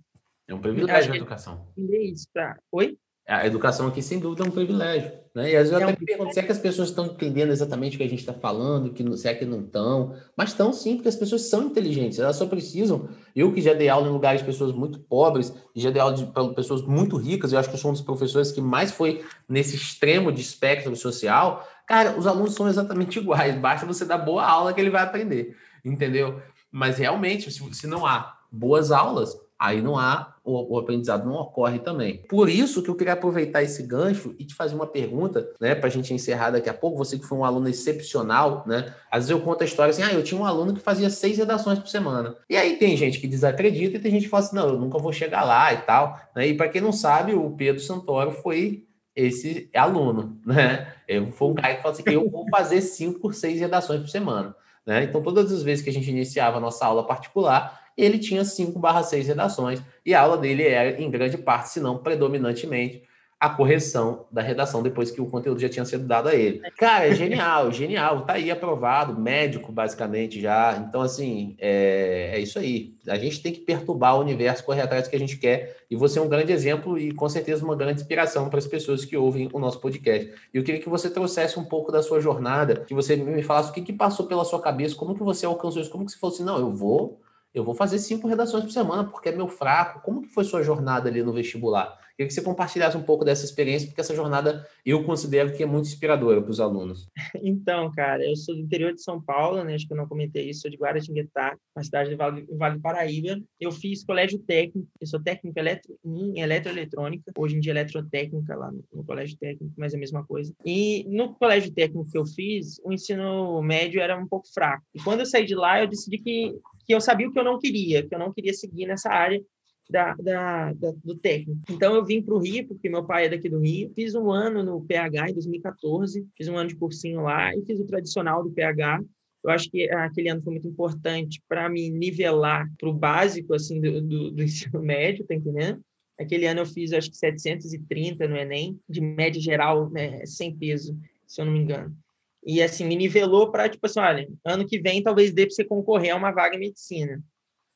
é 0.47 0.53
um 0.53 0.59
privilégio 0.59 1.13
a 1.13 1.17
educação. 1.17 1.67
Entender 1.77 2.03
isso 2.03 2.27
pra... 2.33 2.59
Oi? 2.71 2.97
A 3.31 3.47
educação 3.47 3.87
aqui, 3.87 4.01
sem 4.01 4.19
dúvida, 4.19 4.43
é 4.43 4.47
um 4.47 4.51
privilégio. 4.51 5.11
Né? 5.33 5.51
E 5.51 5.55
às 5.55 5.69
vezes 5.69 5.71
eu 5.71 5.79
é 5.79 5.83
até 5.83 5.97
me 5.97 6.05
pergunto, 6.05 6.33
será 6.33 6.45
que 6.45 6.51
as 6.51 6.59
pessoas 6.59 6.89
estão 6.89 7.05
entendendo 7.05 7.51
exatamente 7.51 7.95
o 7.95 7.97
que 7.97 8.03
a 8.03 8.09
gente 8.09 8.19
está 8.19 8.33
falando, 8.33 8.91
que, 8.91 9.17
será 9.17 9.33
que 9.33 9.45
não 9.45 9.61
estão? 9.61 10.13
Mas 10.35 10.49
estão 10.49 10.73
sim, 10.73 10.95
porque 10.95 11.07
as 11.07 11.15
pessoas 11.15 11.43
são 11.43 11.63
inteligentes, 11.63 12.19
elas 12.19 12.35
só 12.35 12.45
precisam. 12.45 13.07
Eu 13.33 13.53
que 13.53 13.61
já 13.61 13.73
dei 13.73 13.87
aula 13.87 14.07
em 14.07 14.11
lugares 14.11 14.41
de 14.41 14.45
pessoas 14.45 14.73
muito 14.73 14.99
pobres, 14.99 15.53
e 15.73 15.79
já 15.79 15.89
dei 15.89 16.01
aula 16.01 16.13
de 16.13 16.25
pessoas 16.53 16.81
muito 16.81 17.15
ricas, 17.15 17.53
eu 17.53 17.59
acho 17.59 17.69
que 17.69 17.75
eu 17.75 17.79
sou 17.79 17.91
um 17.91 17.93
dos 17.93 18.01
professores 18.01 18.51
que 18.51 18.59
mais 18.59 18.91
foi 18.91 19.23
nesse 19.47 19.77
extremo 19.77 20.29
de 20.29 20.41
espectro 20.41 20.93
social. 20.97 21.65
Cara, 21.87 22.19
os 22.19 22.27
alunos 22.27 22.53
são 22.53 22.67
exatamente 22.67 23.17
iguais, 23.19 23.55
basta 23.57 23.85
você 23.85 24.03
dar 24.03 24.17
boa 24.17 24.45
aula 24.45 24.73
que 24.73 24.81
ele 24.81 24.89
vai 24.89 25.03
aprender, 25.03 25.55
entendeu? 25.85 26.41
Mas 26.69 26.97
realmente, 26.97 27.49
se, 27.49 27.73
se 27.73 27.87
não 27.87 28.05
há 28.05 28.37
boas 28.51 28.91
aulas, 28.91 29.37
aí 29.61 29.79
não 29.79 29.95
há, 29.95 30.33
o, 30.43 30.73
o, 30.73 30.79
aprendizado 30.79 31.23
não 31.23 31.35
ocorre 31.35 31.77
também. 31.77 32.23
Por 32.27 32.49
isso 32.49 32.81
que 32.81 32.89
eu 32.89 32.95
queria 32.95 33.13
aproveitar 33.13 33.61
esse 33.61 33.83
gancho 33.83 34.33
e 34.39 34.43
te 34.43 34.55
fazer 34.55 34.73
uma 34.73 34.87
pergunta, 34.87 35.47
né, 35.61 35.75
para 35.75 35.85
a 35.85 35.91
gente 35.91 36.11
encerrar 36.11 36.49
daqui 36.49 36.67
a 36.67 36.73
pouco. 36.73 36.97
Você 36.97 37.19
que 37.19 37.27
foi 37.27 37.37
um 37.37 37.45
aluno 37.45 37.69
excepcional, 37.69 38.63
né? 38.65 38.91
Às 39.11 39.27
vezes 39.27 39.29
eu 39.29 39.41
conto 39.41 39.61
a 39.61 39.65
história 39.65 39.91
assim, 39.91 40.01
ah, 40.01 40.11
eu 40.11 40.23
tinha 40.23 40.41
um 40.41 40.45
aluno 40.45 40.73
que 40.73 40.79
fazia 40.79 41.11
seis 41.11 41.37
redações 41.37 41.77
por 41.77 41.87
semana. 41.87 42.35
E 42.49 42.57
aí 42.57 42.77
tem 42.77 42.97
gente 42.97 43.19
que 43.19 43.27
desacredita 43.27 43.97
e 43.97 43.99
tem 43.99 44.11
gente 44.11 44.23
que 44.23 44.29
fala 44.29 44.43
assim, 44.43 44.55
não, 44.55 44.69
eu 44.69 44.79
nunca 44.79 44.97
vou 44.97 45.13
chegar 45.13 45.43
lá 45.43 45.71
e 45.71 45.77
tal. 45.77 46.19
Né? 46.35 46.47
E 46.47 46.53
para 46.55 46.67
quem 46.67 46.81
não 46.81 46.91
sabe, 46.91 47.35
o 47.35 47.51
Pedro 47.51 47.79
Santoro 47.79 48.31
foi 48.31 48.87
esse 49.15 49.69
aluno, 49.75 50.39
né? 50.43 50.91
Eu, 51.07 51.31
foi 51.31 51.49
um 51.49 51.53
cara 51.53 51.75
que 51.75 51.83
falou 51.83 51.95
assim, 51.95 52.03
eu 52.07 52.27
vou 52.31 52.47
fazer 52.49 52.81
cinco 52.81 53.19
por 53.19 53.35
seis 53.35 53.59
redações 53.59 54.01
por 54.01 54.09
semana. 54.09 54.55
Né? 54.85 55.03
Então, 55.03 55.21
todas 55.21 55.51
as 55.51 55.61
vezes 55.61 55.83
que 55.83 55.89
a 55.91 55.93
gente 55.93 56.09
iniciava 56.09 56.57
a 56.57 56.61
nossa 56.61 56.85
aula 56.85 57.05
particular, 57.05 57.80
ele 58.03 58.17
tinha 58.17 58.43
5 58.43 58.77
barra 58.79 59.03
6 59.03 59.27
redações, 59.27 59.81
e 60.05 60.13
a 60.13 60.21
aula 60.21 60.37
dele 60.37 60.63
era, 60.63 61.01
em 61.01 61.09
grande 61.09 61.37
parte, 61.37 61.69
se 61.69 61.79
não 61.79 61.97
predominantemente, 61.97 63.03
a 63.41 63.49
correção 63.49 64.27
da 64.31 64.39
redação 64.39 64.83
depois 64.83 65.09
que 65.09 65.19
o 65.19 65.25
conteúdo 65.25 65.59
já 65.59 65.67
tinha 65.67 65.83
sido 65.83 66.05
dado 66.05 66.29
a 66.29 66.35
ele. 66.35 66.61
Cara, 66.77 67.07
é 67.07 67.15
genial, 67.15 67.71
genial. 67.73 68.21
Tá 68.21 68.33
aí 68.33 68.51
aprovado, 68.51 69.19
médico 69.19 69.71
basicamente 69.71 70.39
já. 70.39 70.77
Então, 70.77 71.01
assim, 71.01 71.55
é, 71.57 72.33
é 72.35 72.39
isso 72.39 72.59
aí. 72.59 72.93
A 73.07 73.17
gente 73.17 73.41
tem 73.41 73.51
que 73.51 73.61
perturbar 73.61 74.15
o 74.15 74.19
universo, 74.19 74.63
correr 74.63 74.81
atrás 74.81 75.05
do 75.05 75.09
que 75.09 75.15
a 75.15 75.19
gente 75.19 75.37
quer. 75.37 75.75
E 75.89 75.95
você 75.95 76.19
é 76.19 76.21
um 76.21 76.29
grande 76.29 76.51
exemplo 76.53 76.99
e, 76.99 77.11
com 77.11 77.27
certeza, 77.27 77.65
uma 77.65 77.75
grande 77.75 78.01
inspiração 78.01 78.47
para 78.47 78.59
as 78.59 78.67
pessoas 78.67 79.03
que 79.03 79.17
ouvem 79.17 79.49
o 79.51 79.57
nosso 79.57 79.79
podcast. 79.79 80.31
E 80.53 80.57
eu 80.57 80.63
queria 80.63 80.79
que 80.79 80.87
você 80.87 81.09
trouxesse 81.09 81.57
um 81.57 81.65
pouco 81.65 81.91
da 81.91 82.03
sua 82.03 82.21
jornada, 82.21 82.81
que 82.81 82.93
você 82.93 83.15
me 83.15 83.41
falasse 83.41 83.71
o 83.71 83.73
que, 83.73 83.81
que 83.81 83.91
passou 83.91 84.27
pela 84.27 84.45
sua 84.45 84.61
cabeça, 84.61 84.93
como 84.93 85.15
que 85.15 85.23
você 85.23 85.47
alcançou 85.47 85.81
isso, 85.81 85.89
como 85.89 86.05
que 86.05 86.11
você 86.11 86.19
falou 86.19 86.35
assim, 86.35 86.43
não, 86.43 86.59
eu 86.59 86.71
vou 86.71 87.19
eu 87.53 87.63
vou 87.63 87.75
fazer 87.75 87.99
cinco 87.99 88.27
redações 88.27 88.63
por 88.63 88.71
semana 88.71 89.03
porque 89.03 89.29
é 89.29 89.35
meu 89.35 89.47
fraco. 89.47 90.01
Como 90.01 90.21
que 90.21 90.29
foi 90.29 90.43
sua 90.43 90.63
jornada 90.63 91.09
ali 91.09 91.21
no 91.21 91.33
vestibular? 91.33 91.99
Queria 92.21 92.27
que 92.27 92.33
você 92.33 92.41
compartilhasse 92.41 92.95
um 92.95 93.01
pouco 93.01 93.25
dessa 93.25 93.45
experiência, 93.45 93.87
porque 93.87 94.01
essa 94.01 94.15
jornada 94.15 94.67
eu 94.85 95.03
considero 95.03 95.53
que 95.53 95.63
é 95.63 95.65
muito 95.65 95.87
inspiradora 95.87 96.41
para 96.41 96.51
os 96.51 96.59
alunos. 96.59 97.07
Então, 97.43 97.91
cara, 97.91 98.23
eu 98.23 98.35
sou 98.35 98.55
do 98.55 98.61
interior 98.61 98.93
de 98.93 99.01
São 99.01 99.21
Paulo, 99.21 99.63
né? 99.63 99.73
Acho 99.75 99.87
que 99.87 99.93
eu 99.93 99.97
não 99.97 100.07
comentei 100.07 100.49
isso, 100.49 100.61
sou 100.61 100.71
de 100.71 100.77
Guaratinguetá, 100.77 101.57
uma 101.75 101.83
cidade 101.83 102.11
do 102.11 102.17
Vale, 102.17 102.45
vale 102.51 102.75
do 102.75 102.81
Paraíba. 102.81 103.41
Eu 103.59 103.71
fiz 103.71 104.03
colégio 104.03 104.39
técnico, 104.39 104.87
eu 104.99 105.07
sou 105.07 105.21
técnico 105.21 105.57
eletro, 105.57 105.97
em 106.05 106.39
eletroeletrônica, 106.39 107.31
hoje 107.37 107.55
em 107.55 107.59
dia 107.59 107.71
eletrotécnica 107.71 108.55
lá 108.55 108.71
no, 108.71 108.83
no 108.93 109.03
colégio 109.03 109.37
técnico, 109.37 109.73
mas 109.77 109.93
é 109.93 109.97
a 109.97 109.99
mesma 109.99 110.23
coisa. 110.25 110.53
E 110.65 111.05
no 111.09 111.33
colégio 111.33 111.71
técnico 111.71 112.09
que 112.09 112.17
eu 112.17 112.25
fiz, 112.25 112.79
o 112.83 112.93
ensino 112.93 113.61
médio 113.61 113.99
era 113.99 114.17
um 114.17 114.27
pouco 114.27 114.47
fraco. 114.53 114.83
E 114.93 115.01
quando 115.01 115.21
eu 115.21 115.25
saí 115.25 115.45
de 115.45 115.55
lá, 115.55 115.81
eu 115.81 115.87
decidi 115.87 116.19
que 116.19 116.55
que 116.91 116.95
eu 116.95 116.99
sabia 116.99 117.27
o 117.27 117.31
que 117.31 117.39
eu 117.39 117.43
não 117.43 117.57
queria, 117.57 118.05
que 118.05 118.13
eu 118.13 118.19
não 118.19 118.33
queria 118.33 118.53
seguir 118.53 118.85
nessa 118.85 119.09
área 119.09 119.41
da, 119.89 120.13
da, 120.15 120.73
da, 120.73 120.91
do 121.03 121.15
técnico. 121.15 121.61
Então, 121.69 121.95
eu 121.95 122.05
vim 122.05 122.21
para 122.21 122.35
o 122.35 122.37
Rio, 122.37 122.67
porque 122.67 122.89
meu 122.89 123.05
pai 123.05 123.25
é 123.25 123.29
daqui 123.29 123.47
do 123.47 123.59
Rio. 123.59 123.91
Fiz 123.95 124.13
um 124.13 124.29
ano 124.29 124.61
no 124.61 124.81
PH 124.85 125.29
em 125.29 125.33
2014, 125.33 126.27
fiz 126.35 126.47
um 126.49 126.57
ano 126.57 126.67
de 126.67 126.75
cursinho 126.75 127.21
lá 127.21 127.55
e 127.55 127.63
fiz 127.63 127.79
o 127.79 127.87
tradicional 127.87 128.43
do 128.43 128.51
PH. 128.51 129.01
Eu 129.41 129.49
acho 129.49 129.71
que 129.71 129.89
aquele 129.89 130.29
ano 130.29 130.43
foi 130.43 130.51
muito 130.51 130.67
importante 130.67 131.41
para 131.47 131.69
me 131.69 131.89
nivelar 131.89 132.69
para 132.77 132.89
o 132.89 132.93
básico 132.93 133.53
assim 133.53 133.79
do, 133.79 134.01
do, 134.01 134.31
do, 134.31 134.43
ensino 134.43 134.81
médio, 134.81 135.25
tá 135.25 135.33
entendendo? 135.33 135.81
Aquele 136.19 136.45
ano 136.45 136.59
eu 136.59 136.65
fiz, 136.65 136.91
acho 136.91 137.09
que 137.09 137.17
730 137.17 138.27
no 138.27 138.35
Enem, 138.35 138.77
de 138.87 138.99
média 138.99 139.41
geral, 139.41 139.89
né, 139.89 140.25
sem 140.25 140.55
peso, 140.55 140.95
se 141.25 141.41
eu 141.41 141.45
não 141.45 141.53
me 141.53 141.59
engano. 141.59 141.95
E 142.43 142.61
assim, 142.61 142.85
me 142.85 142.95
nivelou 142.95 143.51
para, 143.51 143.69
tipo 143.69 143.85
assim, 143.85 143.99
olha, 143.99 144.27
ano 144.45 144.65
que 144.65 144.79
vem 144.79 145.03
talvez 145.03 145.31
dê 145.33 145.45
para 145.45 145.55
você 145.55 145.63
concorrer 145.63 146.13
a 146.13 146.17
uma 146.17 146.31
vaga 146.31 146.55
em 146.55 146.59
medicina. 146.59 147.21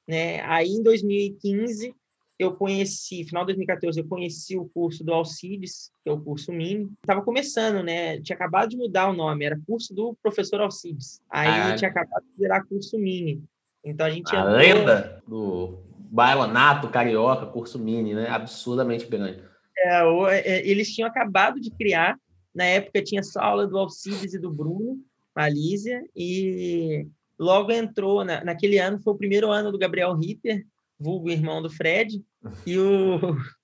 Né? 0.08 0.42
Aí, 0.42 0.70
em 0.70 0.84
2015, 0.84 1.94
eu 2.38 2.54
conheci, 2.54 3.24
final 3.24 3.44
de 3.44 3.54
2014, 3.54 4.00
eu 4.00 4.08
conheci 4.08 4.58
o 4.58 4.70
curso 4.74 5.04
do 5.04 5.14
Alcides, 5.14 5.92
que 6.04 6.10
é 6.10 6.14
o 6.14 6.20
curso 6.20 6.52
Mini. 6.52 6.92
Estava 7.02 7.22
começando, 7.22 7.82
né? 7.82 8.20
Tinha 8.22 8.36
acabado 8.36 8.70
de 8.70 8.78
mudar 8.78 9.10
o 9.10 9.14
nome, 9.14 9.46
era 9.46 9.60
curso 9.66 9.94
do 9.94 10.16
professor 10.22 10.60
Alcides. 10.60 11.22
Aí 11.30 11.48
ah, 11.48 11.76
tinha 11.76 11.90
acabado 11.90 12.24
de 12.24 12.42
virar 12.42 12.66
curso 12.66 13.00
Mini. 13.00 13.42
Então 13.84 14.06
a 14.06 14.10
gente. 14.10 14.36
A 14.36 14.40
entrou... 14.40 14.58
lenda 14.58 15.24
do 15.26 15.80
baionato 16.12 16.90
carioca, 16.90 17.46
curso 17.46 17.80
Mini, 17.80 18.14
né? 18.14 18.28
Absurdamente 18.28 19.06
grande. 19.06 19.42
É, 19.78 20.02
é, 20.32 20.68
eles 20.68 20.94
tinham 20.94 21.08
acabado 21.08 21.60
de 21.60 21.70
criar 21.72 22.18
na 22.56 22.64
época 22.64 23.04
tinha 23.04 23.22
só 23.22 23.42
aula 23.42 23.68
do 23.68 23.78
Alcides 23.78 24.34
e 24.34 24.40
do 24.40 24.50
Bruno, 24.50 25.00
Malísia, 25.36 26.02
e 26.16 27.06
logo 27.38 27.72
entrou, 27.72 28.24
na, 28.24 28.44
naquele 28.44 28.80
ano, 28.80 28.98
foi 29.00 29.14
o 29.14 29.18
primeiro 29.18 29.52
ano 29.52 29.72
do 29.72 29.78
Gabriel 29.78 30.16
Ripper, 30.16 30.66
vulgo 30.98 31.30
irmão 31.30 31.62
do 31.62 31.70
Fred, 31.70 32.24
e 32.66 32.80
o 32.80 33.20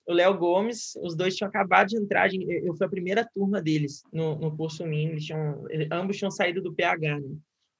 Léo 0.07 0.37
Gomes, 0.37 0.93
os 1.01 1.15
dois 1.15 1.35
tinham 1.35 1.47
acabado 1.47 1.87
de 1.87 1.97
entrar, 1.97 2.29
eu 2.33 2.75
fui 2.75 2.85
a 2.85 2.89
primeira 2.89 3.27
turma 3.33 3.61
deles 3.61 4.03
no, 4.11 4.37
no 4.37 4.55
curso 4.55 4.85
mínimo, 4.85 5.13
eles 5.13 5.25
tinham, 5.25 5.65
ambos 5.89 6.17
tinham 6.17 6.31
saído 6.31 6.61
do 6.61 6.73
PH, 6.73 7.19
né? 7.19 7.35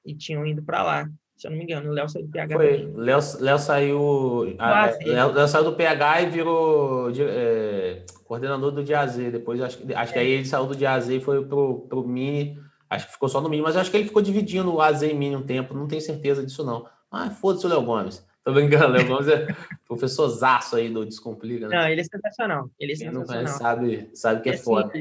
E 0.05 0.16
tinham 0.16 0.47
ido 0.47 0.64
para 0.64 0.82
lá, 0.82 1.12
se 1.41 1.47
eu 1.47 1.51
não 1.51 1.57
me 1.57 1.63
engano, 1.63 1.89
o 1.89 1.93
Léo 1.93 2.07
saiu 2.07 2.25
do 2.25 2.31
PH 2.31 2.55
Foi, 2.55 2.91
Léo, 2.95 3.19
Léo 3.39 3.59
saiu... 3.59 4.55
Ah, 4.59 4.91
Léo, 5.03 5.31
Léo, 5.31 5.47
saiu 5.47 5.63
do 5.63 5.73
PH 5.73 6.21
e 6.21 6.29
virou... 6.29 7.09
É 7.09 8.03
coordenador 8.31 8.71
do 8.71 8.81
DAZ. 8.81 9.17
Depois 9.17 9.59
acho, 9.59 9.79
acho 9.93 10.13
que 10.13 10.19
aí 10.19 10.29
ele 10.29 10.45
saiu 10.45 10.65
do 10.65 10.73
DAZ 10.73 11.09
e 11.09 11.19
foi 11.19 11.45
pro, 11.45 11.81
pro 11.89 12.07
Mini. 12.07 12.57
Acho 12.89 13.07
que 13.07 13.11
ficou 13.11 13.27
só 13.27 13.41
no 13.41 13.49
Mini, 13.49 13.61
mas 13.61 13.75
acho 13.75 13.91
que 13.91 13.97
ele 13.97 14.07
ficou 14.07 14.21
dividindo 14.21 14.73
o 14.73 14.79
AZ 14.79 15.01
e 15.01 15.13
Mini 15.13 15.35
um 15.35 15.45
tempo. 15.45 15.73
Não 15.73 15.85
tenho 15.85 16.01
certeza 16.01 16.45
disso, 16.45 16.63
não. 16.63 16.87
Ah, 17.11 17.29
foda-se 17.29 17.65
o 17.65 17.69
Léo 17.69 17.83
Gomes. 17.83 18.25
Tô 18.41 18.53
brincando, 18.53 18.93
Léo 18.93 19.05
Gomes 19.05 19.27
é 19.27 19.47
professor 19.85 20.29
zaço 20.29 20.77
aí 20.77 20.89
do 20.89 21.05
Descomplica. 21.05 21.67
Né? 21.67 21.75
Não, 21.75 21.87
ele 21.89 21.99
é 21.99 22.03
sensacional. 22.05 22.71
Ele 22.79 22.93
é 22.93 22.95
Quem 22.95 23.07
sensacional. 23.07 23.27
Não 23.27 23.43
conhece, 23.43 23.59
sabe, 23.59 24.09
sabe 24.13 24.41
que 24.41 24.49
é, 24.49 24.53
é 24.53 24.57
foda. 24.57 24.93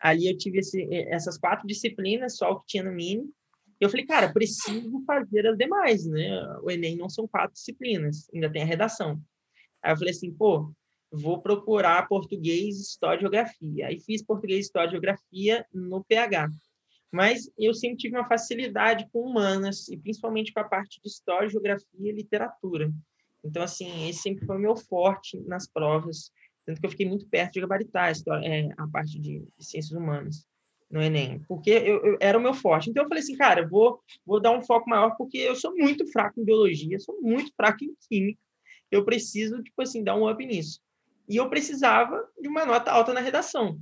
ali 0.00 0.30
eu 0.30 0.38
tive 0.38 0.58
esse, 0.58 0.86
essas 1.08 1.36
quatro 1.36 1.66
disciplinas, 1.66 2.36
só 2.36 2.52
o 2.52 2.60
que 2.60 2.66
tinha 2.68 2.84
no 2.84 2.92
Mini. 2.92 3.28
Eu 3.80 3.88
falei, 3.88 4.04
cara, 4.04 4.30
preciso 4.30 5.02
fazer 5.06 5.46
as 5.46 5.56
demais, 5.56 6.04
né? 6.04 6.28
O 6.62 6.70
Enem 6.70 6.96
não 6.96 7.08
são 7.08 7.26
quatro 7.26 7.54
disciplinas, 7.54 8.28
ainda 8.32 8.52
tem 8.52 8.62
a 8.62 8.66
redação. 8.66 9.18
Aí 9.82 9.92
eu 9.92 9.96
falei 9.96 10.12
assim, 10.12 10.30
pô, 10.30 10.70
vou 11.10 11.40
procurar 11.40 12.06
português, 12.06 12.78
história 12.78 13.16
e 13.16 13.20
geografia. 13.22 13.86
Aí 13.86 13.98
fiz 13.98 14.22
português, 14.22 14.66
história 14.66 14.88
e 14.88 14.90
geografia 14.90 15.66
no 15.72 16.04
PH. 16.04 16.50
Mas 17.10 17.50
eu 17.58 17.72
sempre 17.72 17.96
tive 17.96 18.16
uma 18.16 18.28
facilidade 18.28 19.08
com 19.10 19.22
humanas, 19.22 19.88
e 19.88 19.96
principalmente 19.96 20.52
com 20.52 20.60
a 20.60 20.64
parte 20.64 21.00
de 21.02 21.08
história, 21.08 21.48
geografia 21.48 22.10
e 22.10 22.12
literatura. 22.12 22.92
Então, 23.42 23.62
assim, 23.62 24.08
esse 24.08 24.20
sempre 24.20 24.44
foi 24.44 24.56
o 24.56 24.60
meu 24.60 24.76
forte 24.76 25.40
nas 25.40 25.66
provas, 25.66 26.30
tanto 26.66 26.78
que 26.78 26.86
eu 26.86 26.90
fiquei 26.90 27.08
muito 27.08 27.26
perto 27.26 27.54
de 27.54 27.60
gabaritar 27.62 28.04
a, 28.04 28.10
história, 28.12 28.46
é, 28.46 28.68
a 28.76 28.86
parte 28.86 29.18
de, 29.18 29.42
ciências 29.58 29.98
humanas 29.98 30.46
no 30.90 31.00
Enem, 31.00 31.40
porque 31.46 31.70
eu, 31.70 32.04
eu, 32.04 32.18
era 32.20 32.36
o 32.36 32.42
meu 32.42 32.52
forte. 32.52 32.90
Então, 32.90 33.04
eu 33.04 33.08
falei 33.08 33.22
assim, 33.22 33.36
cara, 33.36 33.66
vou, 33.66 34.00
vou 34.26 34.40
dar 34.40 34.50
um 34.50 34.62
foco 34.62 34.90
maior, 34.90 35.14
porque 35.16 35.38
eu 35.38 35.54
sou 35.54 35.74
muito 35.76 36.10
fraco 36.10 36.40
em 36.40 36.44
biologia, 36.44 36.98
sou 36.98 37.20
muito 37.20 37.52
fraco 37.54 37.84
em 37.84 37.94
química, 38.08 38.40
eu 38.90 39.04
preciso, 39.04 39.62
tipo 39.62 39.80
assim, 39.80 40.02
dar 40.02 40.16
um 40.16 40.28
up 40.28 40.44
nisso 40.44 40.80
e 41.30 41.36
eu 41.36 41.48
precisava 41.48 42.28
de 42.40 42.48
uma 42.48 42.66
nota 42.66 42.90
alta 42.90 43.14
na 43.14 43.20
redação. 43.20 43.80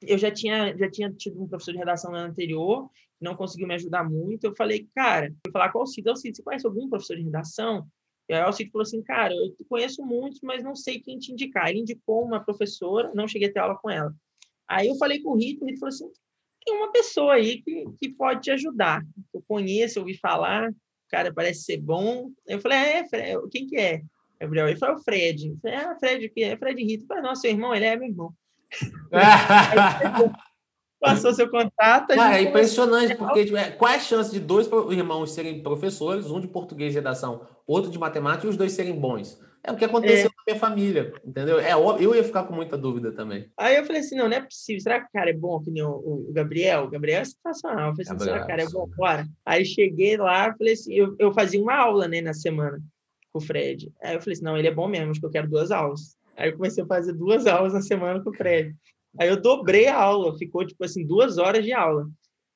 Eu 0.00 0.16
já 0.16 0.30
tinha, 0.30 0.74
já 0.78 0.90
tinha 0.90 1.12
tido 1.12 1.42
um 1.42 1.46
professor 1.46 1.72
de 1.72 1.78
redação 1.78 2.10
no 2.10 2.16
ano 2.16 2.30
anterior, 2.30 2.88
não 3.20 3.36
conseguiu 3.36 3.68
me 3.68 3.74
ajudar 3.74 4.02
muito. 4.02 4.44
Eu 4.44 4.56
falei, 4.56 4.88
cara, 4.94 5.30
fui 5.44 5.52
falar 5.52 5.70
com 5.70 5.78
o 5.78 5.82
Alcide, 5.82 6.08
Alcide, 6.08 6.38
você 6.38 6.42
conhece 6.42 6.66
algum 6.66 6.88
professor 6.88 7.18
de 7.18 7.22
redação? 7.22 7.86
E 8.30 8.32
aí 8.32 8.42
o 8.42 8.46
Alcide 8.46 8.70
falou 8.70 8.84
assim, 8.84 9.02
cara, 9.02 9.34
eu 9.34 9.54
conheço 9.68 10.02
muitos, 10.02 10.40
mas 10.40 10.64
não 10.64 10.74
sei 10.74 11.00
quem 11.00 11.18
te 11.18 11.32
indicar. 11.32 11.68
Ele 11.68 11.80
indicou 11.80 12.24
uma 12.24 12.42
professora, 12.42 13.12
não 13.14 13.28
cheguei 13.28 13.50
a 13.50 13.52
ter 13.52 13.58
aula 13.58 13.76
com 13.76 13.90
ela. 13.90 14.14
Aí 14.66 14.88
eu 14.88 14.96
falei 14.96 15.20
com 15.20 15.32
o 15.32 15.36
Rito, 15.36 15.62
o 15.62 15.66
Rito 15.66 15.80
falou 15.80 15.92
assim, 15.92 16.10
tem 16.64 16.76
uma 16.76 16.92
pessoa 16.92 17.34
aí 17.34 17.62
que, 17.62 17.84
que 17.98 18.08
pode 18.10 18.42
te 18.42 18.50
ajudar. 18.50 19.02
Eu 19.32 19.42
conheço, 19.46 19.98
eu 19.98 20.02
ouvi 20.02 20.16
falar, 20.16 20.70
o 20.70 20.74
cara 21.10 21.32
parece 21.32 21.62
ser 21.62 21.78
bom. 21.78 22.30
Eu 22.46 22.60
falei, 22.60 22.78
é, 22.78 23.04
quem 23.50 23.66
que 23.66 23.76
é? 23.76 24.02
Gabriel. 24.40 24.68
Ele 24.68 24.78
falou, 24.78 24.96
o 24.96 25.02
Fred. 25.02 25.54
falei, 25.60 25.76
ah, 25.76 25.96
Fred, 25.98 26.28
que 26.30 26.42
é 26.42 26.56
Fred 26.56 26.82
Rito. 26.82 27.04
Eu 27.04 27.08
falei, 27.08 27.22
nossa, 27.22 27.42
seu 27.42 27.50
irmão, 27.50 27.74
ele 27.74 27.84
é 27.84 27.96
meu 27.96 28.08
irmão. 28.08 28.32
Passou 31.00 31.32
seu 31.32 31.50
contato. 31.50 32.12
é 32.12 32.42
impressionante, 32.42 33.14
porque 33.14 33.46
tipo, 33.46 33.56
é, 33.56 33.70
qual 33.70 33.90
é 33.90 33.96
a 33.96 34.00
chance 34.00 34.30
de 34.30 34.38
dois 34.38 34.68
irmãos 34.90 35.32
serem 35.32 35.62
professores, 35.62 36.30
um 36.30 36.38
de 36.38 36.46
português 36.46 36.92
e 36.92 36.96
redação, 36.96 37.46
outro 37.66 37.90
de 37.90 37.98
matemática, 37.98 38.46
e 38.46 38.50
os 38.50 38.56
dois 38.56 38.72
serem 38.72 38.92
bons? 39.00 39.40
É 39.62 39.70
o 39.70 39.76
que 39.76 39.84
aconteceu 39.84 40.26
é. 40.26 40.28
com 40.28 40.40
a 40.40 40.44
minha 40.46 40.58
família, 40.58 41.12
entendeu? 41.24 41.60
É, 41.60 41.72
eu 41.72 42.14
ia 42.14 42.24
ficar 42.24 42.44
com 42.44 42.54
muita 42.54 42.78
dúvida 42.78 43.12
também. 43.12 43.50
Aí 43.56 43.76
eu 43.76 43.84
falei 43.84 44.00
assim, 44.00 44.16
não, 44.16 44.28
não 44.28 44.36
é 44.36 44.40
possível. 44.40 44.80
Será 44.80 45.00
que 45.00 45.06
o 45.06 45.12
cara 45.12 45.30
é 45.30 45.34
bom, 45.34 45.60
que 45.60 45.70
nem 45.70 45.82
o, 45.82 45.90
o 45.90 46.32
Gabriel? 46.32 46.84
O 46.84 46.90
Gabriel 46.90 47.20
é 47.20 47.24
sensacional. 47.24 47.90
Eu 47.90 47.96
falei 47.96 48.06
assim, 48.08 48.18
será 48.18 48.38
que 48.38 48.44
o 48.44 48.48
cara 48.48 48.62
é 48.62 48.68
bom? 48.68 48.88
Bora. 48.96 49.28
Aí 49.44 49.64
cheguei 49.64 50.16
lá, 50.16 50.54
falei 50.56 50.72
assim, 50.72 50.94
eu, 50.94 51.14
eu 51.18 51.32
fazia 51.32 51.60
uma 51.60 51.74
aula, 51.74 52.08
né, 52.08 52.22
na 52.22 52.32
semana 52.32 52.80
com 53.32 53.38
o 53.38 53.42
Fred. 53.42 53.92
Aí 54.02 54.14
eu 54.14 54.20
falei 54.20 54.34
assim, 54.34 54.44
não, 54.44 54.56
ele 54.56 54.68
é 54.68 54.74
bom 54.74 54.88
mesmo, 54.88 55.10
acho 55.10 55.20
que 55.20 55.26
eu 55.26 55.30
quero 55.30 55.48
duas 55.48 55.70
aulas. 55.70 56.16
Aí 56.36 56.48
eu 56.48 56.56
comecei 56.56 56.82
a 56.82 56.86
fazer 56.86 57.12
duas 57.12 57.46
aulas 57.46 57.74
na 57.74 57.82
semana 57.82 58.22
com 58.22 58.30
o 58.30 58.34
Fred. 58.34 58.74
Aí 59.18 59.28
eu 59.28 59.40
dobrei 59.40 59.88
a 59.88 59.96
aula, 59.96 60.36
ficou 60.38 60.66
tipo 60.66 60.84
assim, 60.84 61.06
duas 61.06 61.36
horas 61.36 61.64
de 61.64 61.72
aula. 61.72 62.08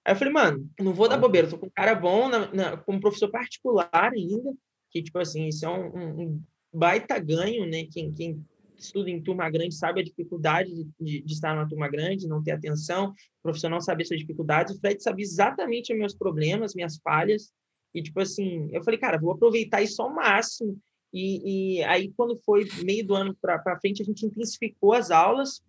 Aí 0.05 0.13
eu 0.13 0.17
falei, 0.17 0.33
mano, 0.33 0.69
não 0.81 0.95
vou 0.95 1.09
dar 1.09 1.17
bobeira, 1.17 1.49
tô 1.49 1.59
com 1.59 1.67
um 1.67 1.73
cara 1.75 1.95
bom, 1.95 2.29
na, 2.29 2.53
na, 2.53 2.77
como 2.77 3.01
professor 3.01 3.31
particular 3.31 3.89
ainda, 3.93 4.53
que 4.91 5.03
tipo 5.03 5.19
assim, 5.19 5.49
isso 5.49 5.65
é 5.65 5.69
um, 5.69 5.87
um, 5.87 6.23
um 6.23 6.43
baita 6.75 7.18
ganho, 7.18 7.66
né? 7.66 7.87
Quem, 7.91 8.12
quem 8.12 8.45
estuda 8.77 9.09
em 9.09 9.22
turma 9.22 9.49
grande 9.49 9.75
sabe 9.75 10.01
a 10.01 10.05
dificuldade 10.05 10.75
de, 10.75 10.89
de, 11.01 11.22
de, 11.22 11.33
estar 11.33 11.55
numa 11.55 11.68
turma 11.68 11.89
grande, 11.89 12.29
não 12.29 12.43
ter 12.43 12.51
atenção, 12.51 13.11
o 13.11 13.43
professor 13.43 13.70
não 13.70 13.81
saber 13.81 14.05
suas 14.05 14.20
dificuldades. 14.20 14.75
O 14.75 14.81
Fred 14.81 15.03
sabia 15.03 15.25
exatamente 15.25 15.93
os 15.93 15.99
meus 15.99 16.14
problemas, 16.14 16.75
minhas 16.75 16.99
falhas, 16.99 17.53
e, 17.95 18.03
tipo 18.03 18.20
assim, 18.20 18.68
eu 18.72 18.83
falei, 18.83 18.99
cara, 18.99 19.18
vou 19.18 19.31
aproveitar 19.31 19.81
isso 19.81 20.03
ao 20.03 20.12
máximo. 20.12 20.77
E, 21.12 21.77
e 21.79 21.85
aí, 21.85 22.12
quando 22.16 22.37
foi 22.45 22.66
meio 22.83 23.07
do 23.07 23.14
ano 23.14 23.37
para 23.41 23.79
frente, 23.81 24.03
a 24.03 24.05
gente 24.05 24.27
intensificou 24.27 24.93
as 24.93 25.12
aulas, 25.12 25.62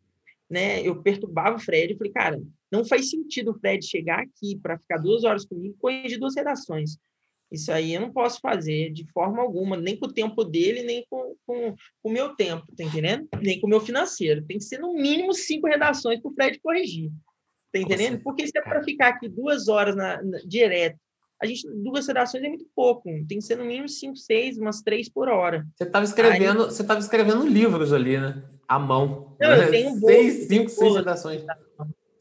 né? 0.49 0.81
Eu 0.81 1.03
perturbava 1.03 1.57
o 1.57 1.59
Fred. 1.59 1.93
Eu 1.93 1.97
falei, 1.97 2.11
cara, 2.11 2.41
não 2.71 2.83
faz 2.83 3.11
sentido 3.11 3.51
o 3.51 3.59
Fred 3.59 3.85
chegar 3.85 4.21
aqui 4.21 4.57
para 4.59 4.79
ficar 4.79 4.97
duas 4.97 5.23
horas 5.23 5.45
comigo 5.45 5.75
e 5.75 5.79
corrigir 5.79 6.17
duas 6.17 6.35
redações. 6.35 6.97
Isso 7.55 7.71
aí 7.71 7.93
eu 7.93 8.01
não 8.01 8.11
posso 8.11 8.39
fazer 8.39 8.91
de 8.91 9.05
forma 9.11 9.41
alguma, 9.41 9.75
nem 9.75 9.97
com 9.97 10.05
o 10.05 10.13
tempo 10.13 10.43
dele, 10.43 10.83
nem 10.83 11.05
com, 11.09 11.35
com, 11.45 11.75
com 12.01 12.09
o 12.09 12.11
meu 12.11 12.35
tempo, 12.35 12.65
tá 12.75 12.83
entendendo? 12.83 13.27
Nem 13.41 13.59
com 13.59 13.67
o 13.67 13.69
meu 13.69 13.81
financeiro. 13.81 14.45
Tem 14.45 14.57
que 14.57 14.63
ser 14.63 14.79
no 14.79 14.93
mínimo 14.93 15.33
cinco 15.33 15.67
redações 15.67 16.19
para 16.21 16.29
o 16.29 16.33
Fred 16.33 16.59
corrigir. 16.59 17.11
Tá 17.73 17.79
entendendo? 17.79 18.21
Porque 18.23 18.47
se 18.47 18.57
é 18.57 18.61
para 18.61 18.83
ficar 18.83 19.09
aqui 19.09 19.27
duas 19.27 19.67
horas 19.67 19.95
na, 19.95 20.21
na, 20.21 20.37
direto, 20.45 20.97
a 21.41 21.45
gente, 21.45 21.67
duas 21.83 22.07
redações 22.07 22.43
é 22.43 22.47
muito 22.47 22.65
pouco. 22.73 23.03
Tem 23.27 23.39
que 23.39 23.41
ser 23.41 23.57
no 23.57 23.65
mínimo 23.65 23.89
cinco, 23.89 24.15
seis, 24.15 24.57
umas 24.57 24.81
três 24.81 25.09
por 25.09 25.27
hora. 25.27 25.65
Você 25.75 25.83
estava 25.83 26.05
escrevendo, 26.05 26.63
aí, 26.63 26.69
você 26.69 26.81
estava 26.81 26.99
escrevendo 26.99 27.45
livros 27.45 27.91
ali, 27.91 28.17
né? 28.17 28.43
À 28.67 28.79
mão. 28.79 29.35
Não, 29.39 29.53
eu 29.53 29.69
tenho 29.71 29.89
um 29.89 29.99
seis, 29.99 30.47
cinco, 30.47 30.69
seis 30.69 30.95
redações. 30.95 31.43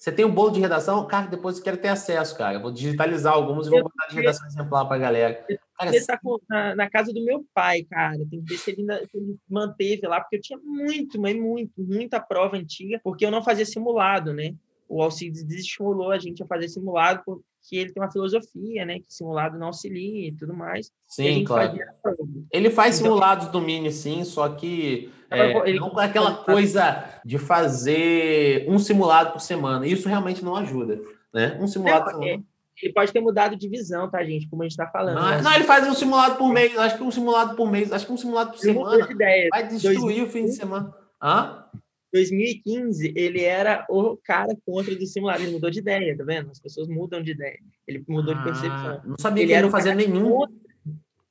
Você 0.05 0.13
tem 0.13 0.27
um 0.27 0.35
bolo 0.35 0.51
de 0.51 0.61
redação? 0.61 1.07
Cara, 1.07 1.29
depois 1.29 1.57
eu 1.57 1.65
quero 1.65 1.79
ter 1.79 1.89
acesso, 1.89 2.37
cara. 2.37 2.57
Eu 2.57 2.61
vou 2.61 2.71
digitalizar 2.71 3.33
alguns 3.33 3.67
e 3.67 3.71
vou 3.71 3.85
botar 3.85 4.07
de 4.09 4.17
redação 4.17 4.47
exemplar 4.47 4.87
para 4.87 4.97
a 4.97 4.99
galera. 4.99 5.47
Cara, 5.79 5.97
está 5.97 6.21
na, 6.47 6.77
na, 6.77 6.91
casa 6.91 7.11
do 7.11 7.25
meu 7.25 7.43
pai, 7.55 7.85
cara. 7.85 8.19
Tem 8.31 8.43
que 8.43 8.51
ver 8.51 8.59
se 8.59 8.71
ele, 8.71 8.83
ainda, 8.83 8.99
se 8.99 9.17
ele 9.17 9.39
manteve 9.49 10.07
lá, 10.07 10.21
porque 10.21 10.37
eu 10.37 10.43
tinha 10.43 10.59
muito, 10.63 11.19
mas 11.19 11.35
muito, 11.35 11.73
muita 11.79 12.21
prova 12.21 12.55
antiga, 12.55 13.01
porque 13.03 13.25
eu 13.25 13.31
não 13.31 13.43
fazia 13.43 13.65
simulado, 13.65 14.35
né? 14.35 14.55
O 14.87 15.03
Alcides 15.03 15.43
desestimulou 15.43 16.11
a 16.11 16.19
gente 16.19 16.43
a 16.43 16.47
fazer 16.47 16.69
simulado, 16.69 17.43
porque 17.65 17.77
ele 17.77 17.93
tem 17.93 18.03
uma 18.03 18.13
filosofia, 18.13 18.85
né? 18.85 18.99
Que 18.99 19.07
simulado 19.09 19.59
não 19.59 19.69
auxilia 19.69 20.29
e 20.29 20.33
tudo 20.33 20.53
mais. 20.53 20.93
Sim, 21.09 21.45
claro. 21.45 21.79
Ele 22.53 22.69
faz 22.69 23.01
então, 23.01 23.13
simulados 23.13 23.49
do 23.49 23.61
Mini, 23.61 23.91
sim, 23.91 24.23
só 24.23 24.51
que 24.51 25.11
é, 25.31 25.69
ele, 25.69 25.81
não 25.81 25.89
com 25.89 25.99
aquela 25.99 26.35
coisa 26.35 27.05
de 27.25 27.39
fazer 27.39 28.67
um 28.69 28.79
simulado 28.79 29.33
por 29.33 29.41
semana. 29.41 29.87
Isso 29.87 30.09
realmente 30.09 30.45
não 30.45 30.55
ajuda, 30.55 31.01
né? 31.33 31.57
Um 31.59 31.67
simulado 31.67 32.13
não, 32.13 32.23
é, 32.23 32.39
Ele 32.83 32.93
pode 32.93 33.11
ter 33.11 33.21
mudado 33.21 33.57
de 33.57 33.67
visão, 33.67 34.11
tá, 34.11 34.23
gente? 34.23 34.47
Como 34.47 34.63
a 34.63 34.67
gente 34.67 34.73
está 34.73 34.87
falando. 34.87 35.15
Não, 35.15 35.31
né? 35.31 35.41
não, 35.41 35.55
ele 35.55 35.65
faz 35.65 35.89
um 35.89 35.95
simulado 35.95 36.37
por 36.37 36.53
mês. 36.53 36.77
Acho 36.77 36.99
que 36.99 37.03
um 37.03 37.11
simulado 37.11 37.57
por 37.57 37.71
mês, 37.71 37.91
acho 37.91 38.05
que 38.05 38.13
um 38.13 38.19
simulado 38.19 38.51
por 38.51 38.59
semana 38.59 39.11
ideia. 39.11 39.49
vai 39.51 39.67
destruir 39.67 40.01
2015, 40.01 40.23
o 40.23 40.31
fim 40.31 40.45
de 40.45 40.53
semana. 40.53 40.95
Hã? 41.23 41.64
2015, 42.15 43.13
ele 43.17 43.43
era 43.43 43.85
o 43.91 44.17
cara 44.17 44.57
contra 44.65 44.95
do 44.95 45.05
simulado. 45.05 45.43
Ele 45.43 45.53
mudou 45.53 45.69
de 45.69 45.81
ideia, 45.81 46.17
tá 46.17 46.23
vendo? 46.23 46.51
As 46.51 46.61
pessoas 46.61 46.87
mudam 46.89 47.21
de 47.21 47.33
ideia. 47.33 47.59
Ele 47.87 48.05
mudou 48.09 48.33
ah, 48.33 48.39
de 48.39 48.45
percepção. 48.45 49.03
Não 49.05 49.17
sabia 49.19 49.43
ele 49.43 49.53
que 49.53 49.59
ele 49.59 49.63
não 49.63 49.71
fazia 49.71 49.95
nenhum. 49.95 50.31
Contra 50.31 50.65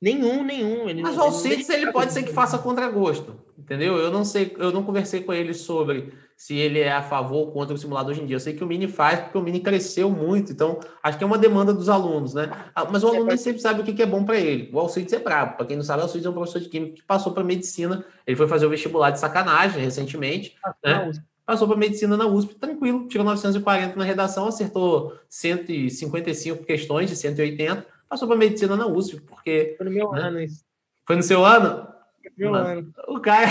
Nenhum, 0.03 0.43
nenhum. 0.43 0.89
Ele 0.89 1.01
Mas 1.01 1.15
o 1.15 1.21
Alcides, 1.21 1.69
ele 1.69 1.89
pode 1.93 2.11
ser 2.11 2.23
que 2.23 2.33
faça 2.33 2.57
contra 2.57 2.89
gosto, 2.89 3.39
entendeu? 3.57 3.95
Eu 3.95 4.11
não 4.11 4.25
sei, 4.25 4.53
eu 4.57 4.69
não 4.69 4.83
conversei 4.83 5.21
com 5.21 5.31
ele 5.31 5.53
sobre 5.53 6.11
se 6.43 6.55
ele 6.55 6.79
é 6.79 6.91
a 6.91 7.01
favor 7.01 7.37
ou 7.37 7.51
contra 7.53 7.73
o 7.73 7.77
simulado 7.77 8.11
hoje 8.11 8.21
em 8.21 8.25
dia. 8.25 8.35
Eu 8.35 8.39
sei 8.41 8.53
que 8.53 8.61
o 8.61 8.67
Mini 8.67 8.85
faz, 8.85 9.21
porque 9.21 9.37
o 9.37 9.41
Mini 9.41 9.61
cresceu 9.61 10.09
muito, 10.09 10.51
então 10.51 10.77
acho 11.01 11.17
que 11.17 11.23
é 11.23 11.27
uma 11.27 11.37
demanda 11.37 11.73
dos 11.73 11.87
alunos, 11.87 12.33
né? 12.33 12.51
Ah, 12.75 12.83
mas 12.83 13.01
o 13.01 13.07
aluno 13.07 13.27
nem 13.27 13.37
sempre 13.37 13.61
sabe 13.61 13.79
o 13.79 13.83
que 13.85 14.01
é 14.01 14.05
bom 14.05 14.25
para 14.25 14.37
ele. 14.37 14.69
O 14.73 14.77
Alcides 14.77 15.13
é 15.13 15.19
brabo. 15.19 15.55
Para 15.55 15.65
quem 15.65 15.77
não 15.77 15.85
sabe, 15.85 16.01
o 16.01 16.03
Alcides 16.03 16.25
é 16.25 16.29
um 16.29 16.33
professor 16.33 16.59
de 16.59 16.67
química 16.67 16.95
que 16.95 17.03
passou 17.03 17.31
para 17.31 17.45
medicina. 17.45 18.03
Ele 18.27 18.35
foi 18.35 18.45
fazer 18.45 18.65
o 18.65 18.69
vestibular 18.69 19.11
de 19.11 19.21
sacanagem 19.21 19.81
recentemente, 19.81 20.57
ah, 20.65 20.75
né? 20.83 21.11
Passou 21.45 21.65
para 21.65 21.77
medicina 21.77 22.17
na 22.17 22.27
USP, 22.27 22.55
tranquilo, 22.55 23.07
tirou 23.07 23.25
940 23.25 23.95
na 23.95 24.03
redação, 24.03 24.45
acertou 24.45 25.13
155 25.29 26.65
questões 26.65 27.09
de 27.09 27.15
180 27.15 27.85
passou 28.09 28.27
para 28.27 28.37
medicina 28.37 28.75
na 28.75 28.85
USP, 28.85 29.21
porque. 29.21 29.75
Foi 29.77 29.85
no 29.85 29.91
meu 29.91 30.11
né? 30.11 30.21
ano 30.21 30.41
isso. 30.41 30.63
Foi 31.05 31.15
no 31.15 31.23
seu 31.23 31.43
ano? 31.43 31.87
Meu 32.37 32.53
ano. 32.53 32.93
O 33.07 33.19
cara. 33.19 33.47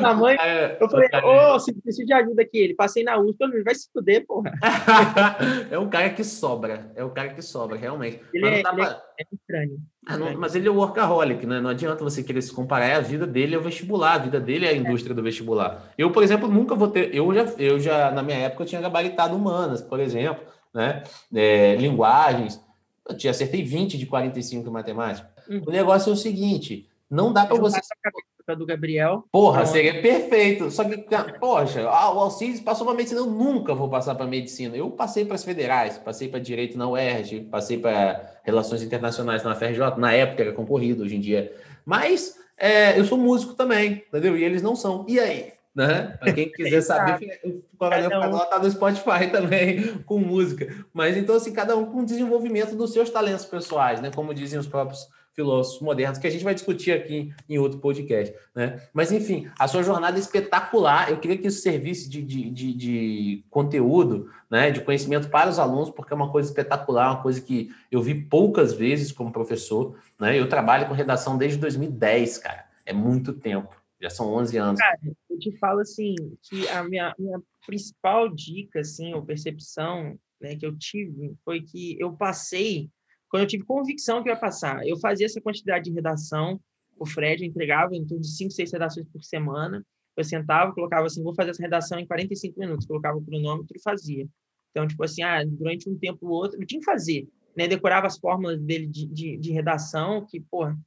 da 0.00 0.14
mãe, 0.14 0.36
eu 0.80 0.88
falei, 0.88 1.08
ô, 1.22 1.54
oh, 1.54 1.58
se 1.58 1.72
preciso 1.72 2.06
de 2.06 2.12
ajuda 2.12 2.42
aqui. 2.42 2.58
Ele 2.58 2.74
passei 2.74 3.02
na 3.02 3.18
USP, 3.18 3.42
ele 3.42 3.62
vai 3.62 3.74
se 3.74 3.88
fuder, 3.92 4.26
porra. 4.26 4.52
é 5.70 5.78
um 5.78 5.88
cara 5.88 6.10
que 6.10 6.22
sobra. 6.22 6.92
É 6.94 7.02
o 7.02 7.10
cara 7.10 7.30
que 7.30 7.42
sobra, 7.42 7.76
realmente. 7.76 8.20
Ele, 8.32 8.46
é, 8.46 8.54
ele 8.54 8.62
pra... 8.62 9.02
é, 9.18 9.24
estranho. 9.32 9.78
Ah, 10.06 10.16
não, 10.16 10.36
mas 10.36 10.54
ele 10.54 10.66
é 10.66 10.70
workaholic, 10.70 11.46
né? 11.46 11.60
Não 11.60 11.70
adianta 11.70 12.02
você 12.02 12.22
querer 12.22 12.42
se 12.42 12.52
comparar. 12.52 12.86
É 12.86 12.94
a 12.94 13.00
vida 13.00 13.26
dele 13.26 13.54
é 13.54 13.58
o 13.58 13.62
vestibular, 13.62 14.14
a 14.14 14.18
vida 14.18 14.40
dele 14.40 14.66
é 14.66 14.70
a 14.70 14.76
indústria 14.76 15.14
do 15.14 15.22
vestibular. 15.22 15.92
Eu, 15.96 16.10
por 16.10 16.22
exemplo, 16.22 16.48
nunca 16.48 16.74
vou 16.74 16.88
ter. 16.88 17.14
Eu 17.14 17.32
já, 17.32 17.44
eu 17.58 17.78
já 17.78 18.10
na 18.10 18.22
minha 18.22 18.38
época, 18.38 18.64
eu 18.64 18.66
tinha 18.66 18.80
gabaritado 18.80 19.36
humanas, 19.36 19.80
por 19.80 20.00
exemplo, 20.00 20.44
né? 20.74 21.04
É, 21.32 21.76
linguagens. 21.76 22.60
Eu 23.08 23.16
tinha 23.16 23.30
acertei 23.30 23.62
20 23.62 23.96
de 23.96 24.06
45 24.06 24.68
em 24.68 24.72
matemática. 24.72 25.30
Uhum. 25.48 25.62
O 25.66 25.70
negócio 25.70 26.10
é 26.10 26.12
o 26.12 26.16
seguinte: 26.16 26.88
não 27.12 27.30
dá 27.30 27.44
para 27.44 27.58
você. 27.58 27.78
A 28.48 28.54
do 28.54 28.66
Gabriel. 28.66 29.24
Porra, 29.30 29.64
seria 29.66 30.02
perfeito. 30.02 30.70
Só 30.70 30.82
que, 30.82 30.96
poxa, 31.38 31.84
o 31.84 31.88
Alcides 31.88 32.60
passou 32.60 32.86
para 32.86 32.96
medicina. 32.96 33.20
Eu 33.20 33.26
nunca 33.26 33.72
vou 33.74 33.88
passar 33.88 34.14
para 34.14 34.26
medicina. 34.26 34.76
Eu 34.76 34.90
passei 34.90 35.24
para 35.24 35.36
as 35.36 35.44
federais, 35.44 35.96
passei 35.98 36.28
para 36.28 36.40
direito 36.40 36.76
na 36.76 36.88
UERJ, 36.88 37.42
passei 37.42 37.78
para 37.78 38.40
relações 38.42 38.82
internacionais 38.82 39.44
na 39.44 39.54
FRJ. 39.54 39.96
Na 39.98 40.12
época 40.12 40.42
era 40.42 40.52
concorrido, 40.52 41.04
hoje 41.04 41.16
em 41.16 41.20
dia. 41.20 41.54
Mas 41.84 42.34
é, 42.56 42.98
eu 42.98 43.04
sou 43.04 43.16
músico 43.16 43.54
também, 43.54 44.04
entendeu? 44.08 44.36
E 44.36 44.42
eles 44.42 44.62
não 44.62 44.74
são. 44.74 45.06
E 45.08 45.20
aí? 45.20 45.52
né? 45.74 46.16
Para 46.18 46.32
quem 46.32 46.50
quiser 46.52 46.80
saber, 46.80 47.40
o 47.44 47.62
Coronel 47.78 48.10
Canal 48.10 48.46
tá 48.46 48.58
no 48.58 48.70
Spotify 48.70 49.28
também, 49.32 49.98
com 50.04 50.18
música. 50.18 50.84
Mas 50.92 51.16
então, 51.16 51.36
assim, 51.36 51.52
cada 51.52 51.76
um 51.76 51.86
com 51.86 52.04
desenvolvimento 52.04 52.74
dos 52.74 52.92
seus 52.92 53.10
talentos 53.10 53.44
pessoais, 53.44 54.00
né? 54.00 54.10
Como 54.14 54.34
dizem 54.34 54.58
os 54.58 54.66
próprios 54.66 55.08
filósofos 55.34 55.80
modernos, 55.80 56.18
que 56.18 56.26
a 56.26 56.30
gente 56.30 56.44
vai 56.44 56.54
discutir 56.54 56.92
aqui 56.92 57.32
em 57.48 57.58
outro 57.58 57.78
podcast, 57.78 58.34
né? 58.54 58.80
Mas, 58.92 59.10
enfim, 59.10 59.50
a 59.58 59.66
sua 59.66 59.82
jornada 59.82 60.16
é 60.16 60.20
espetacular. 60.20 61.10
Eu 61.10 61.18
queria 61.18 61.38
que 61.38 61.48
isso 61.48 61.62
servisse 61.62 62.08
de, 62.08 62.22
de, 62.22 62.50
de, 62.50 62.74
de 62.74 63.44
conteúdo, 63.50 64.30
né? 64.50 64.70
De 64.70 64.80
conhecimento 64.80 65.28
para 65.28 65.50
os 65.50 65.58
alunos, 65.58 65.90
porque 65.90 66.12
é 66.12 66.16
uma 66.16 66.30
coisa 66.30 66.48
espetacular, 66.48 67.12
uma 67.12 67.22
coisa 67.22 67.40
que 67.40 67.70
eu 67.90 68.02
vi 68.02 68.14
poucas 68.14 68.72
vezes 68.72 69.12
como 69.12 69.32
professor, 69.32 69.96
né? 70.20 70.38
Eu 70.38 70.48
trabalho 70.48 70.86
com 70.86 70.94
redação 70.94 71.38
desde 71.38 71.58
2010, 71.58 72.38
cara. 72.38 72.66
É 72.84 72.92
muito 72.92 73.32
tempo. 73.32 73.74
Já 74.00 74.10
são 74.10 74.34
11 74.34 74.56
anos. 74.56 74.80
Cara, 74.80 74.98
eu 75.30 75.38
te 75.38 75.56
falo 75.58 75.80
assim, 75.80 76.14
que 76.42 76.68
a 76.68 76.82
minha, 76.82 77.14
minha 77.18 77.40
principal 77.64 78.28
dica, 78.28 78.80
assim, 78.80 79.14
ou 79.14 79.24
percepção 79.24 80.18
né, 80.40 80.56
que 80.56 80.66
eu 80.66 80.76
tive 80.76 81.34
foi 81.44 81.62
que 81.62 81.96
eu 82.00 82.12
passei, 82.12 82.90
quando 83.32 83.44
eu 83.44 83.48
tive 83.48 83.64
convicção 83.64 84.22
que 84.22 84.28
ia 84.28 84.36
passar, 84.36 84.86
eu 84.86 84.98
fazia 84.98 85.24
essa 85.24 85.40
quantidade 85.40 85.86
de 85.86 85.90
redação, 85.90 86.60
o 86.98 87.06
Fred 87.06 87.46
entregava 87.46 87.96
em 87.96 88.04
torno 88.04 88.20
de 88.20 88.30
5, 88.30 88.50
6 88.50 88.72
redações 88.72 89.06
por 89.10 89.24
semana, 89.24 89.82
eu 90.14 90.22
sentava, 90.22 90.70
colocava 90.74 91.06
assim, 91.06 91.22
vou 91.22 91.34
fazer 91.34 91.52
essa 91.52 91.62
redação 91.62 91.98
em 91.98 92.06
45 92.06 92.60
minutos, 92.60 92.86
colocava 92.86 93.16
o 93.16 93.24
cronômetro 93.24 93.74
e 93.74 93.80
fazia. 93.80 94.28
Então, 94.70 94.86
tipo 94.86 95.02
assim, 95.02 95.22
ah, 95.22 95.42
durante 95.46 95.88
um 95.88 95.96
tempo 95.96 96.26
ou 96.26 96.32
outro, 96.32 96.60
eu 96.60 96.66
tinha 96.66 96.78
que 96.78 96.84
fazer, 96.84 97.26
né? 97.56 97.66
Decorava 97.66 98.06
as 98.06 98.18
fórmulas 98.18 98.60
dele 98.60 98.86
de, 98.86 99.06
de, 99.06 99.38
de 99.38 99.50
redação, 99.50 100.26
que, 100.26 100.38
porra, 100.38 100.78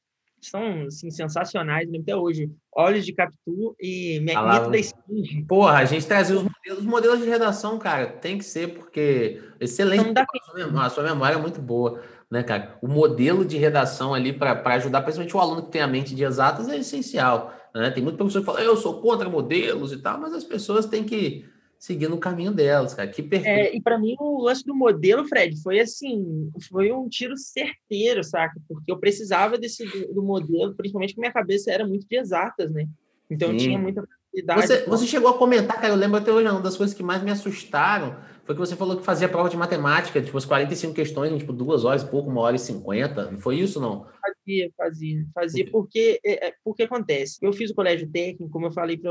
são 0.50 0.84
assim, 0.84 1.10
sensacionais 1.10 1.90
até 1.94 2.16
hoje. 2.16 2.52
Olhos 2.72 3.06
de 3.06 3.14
Capitu 3.14 3.76
e 3.80 4.20
Mito 4.20 4.70
da 4.70 4.78
Esfinge. 4.78 5.44
Porra, 5.48 5.80
a 5.80 5.86
gente 5.86 6.06
trazia 6.06 6.36
os 6.36 6.44
modelos, 6.44 6.80
os 6.80 6.86
modelos 6.86 7.20
de 7.20 7.30
redação, 7.30 7.80
cara, 7.80 8.08
tem 8.08 8.38
que 8.38 8.44
ser, 8.44 8.74
porque 8.76 9.42
excelente. 9.60 10.14
Dá... 10.14 10.24
A, 10.24 10.46
sua 10.46 10.54
memória, 10.56 10.88
a 10.88 10.90
sua 10.90 11.04
memória 11.04 11.36
é 11.36 11.42
muito 11.42 11.62
boa, 11.62 12.02
né, 12.30 12.44
cara? 12.44 12.78
O 12.82 12.88
modelo 12.88 13.46
de 13.46 13.58
redação 13.58 14.14
ali 14.14 14.34
para 14.34 14.62
ajudar, 14.76 15.02
principalmente 15.02 15.36
o 15.36 15.40
aluno 15.40 15.64
que 15.64 15.72
tem 15.72 15.82
a 15.82 15.88
mente 15.88 16.16
de 16.16 16.24
exatas, 16.24 16.68
é 16.68 16.78
essencial. 16.78 17.54
Né? 17.74 17.92
Tem 17.92 18.04
muito 18.04 18.18
professor 18.18 18.40
que 18.40 18.46
fala, 18.46 18.62
eu 18.62 18.76
sou 18.76 19.02
contra 19.02 19.30
modelos 19.30 19.92
e 19.92 19.98
tal, 19.98 20.20
mas 20.20 20.34
as 20.34 20.44
pessoas 20.44 20.86
têm 20.86 21.04
que 21.04 21.46
seguindo 21.78 22.16
o 22.16 22.20
caminho 22.20 22.52
delas, 22.52 22.94
cara. 22.94 23.10
Que 23.10 23.22
perfeito. 23.22 23.74
É, 23.74 23.76
e 23.76 23.82
para 23.82 24.00
mim, 24.00 24.16
o 24.20 24.42
lance 24.42 24.66
do 24.66 24.74
modelo, 24.74 25.26
Fred, 25.28 25.62
foi 25.62 25.80
assim, 25.80 26.50
foi 26.70 26.92
um 26.92 27.08
tiro 27.08 27.38
certeiro, 27.38 28.24
saca? 28.24 28.60
Porque 28.68 28.92
eu 28.92 28.98
precisava 28.98 29.58
desse 29.58 29.86
do, 29.86 30.14
do 30.16 30.24
modelo, 30.24 30.74
principalmente 30.74 31.10
porque 31.10 31.22
minha 31.22 31.34
cabeça 31.34 31.72
era 31.72 31.86
muito 31.86 32.08
de 32.08 32.18
exatas, 32.18 32.72
né? 32.72 32.88
Então 33.30 33.50
Sim. 33.50 33.54
eu 33.54 33.60
tinha 33.60 33.78
muita 33.78 34.04
facilidade. 34.04 34.68
Você, 34.68 34.86
você 34.86 35.06
chegou 35.06 35.30
a 35.30 35.38
comentar, 35.38 35.80
cara, 35.80 35.94
eu 35.94 35.98
lembro 35.98 36.18
até 36.18 36.32
hoje, 36.32 36.48
uma 36.48 36.62
das 36.62 36.78
coisas 36.78 36.96
que 36.96 37.04
mais 37.04 37.22
me 37.22 37.32
assustaram 37.32 38.16
foi 38.46 38.54
que 38.54 38.62
você 38.62 38.76
falou 38.76 38.96
que 38.96 39.04
fazia 39.04 39.28
prova 39.28 39.50
de 39.50 39.58
matemática, 39.58 40.22
tipo, 40.22 40.38
as 40.38 40.46
45 40.46 40.94
questões 40.94 41.32
em, 41.32 41.38
tipo, 41.40 41.52
duas 41.52 41.84
horas 41.84 42.04
e 42.04 42.10
pouco, 42.10 42.30
uma 42.30 42.42
hora 42.42 42.56
e 42.56 42.60
cinquenta. 42.60 43.32
Não 43.32 43.40
foi 43.40 43.60
isso, 43.60 43.82
não? 43.82 44.06
Fazia, 44.22 44.72
fazia. 44.78 45.26
Fazia 45.34 45.72
porque, 45.72 46.20
é, 46.24 46.48
é, 46.48 46.54
porque 46.64 46.84
acontece. 46.84 47.40
Eu 47.42 47.52
fiz 47.52 47.72
o 47.72 47.76
colégio 47.76 48.08
técnico, 48.08 48.50
como 48.50 48.68
eu 48.68 48.72
falei 48.72 49.02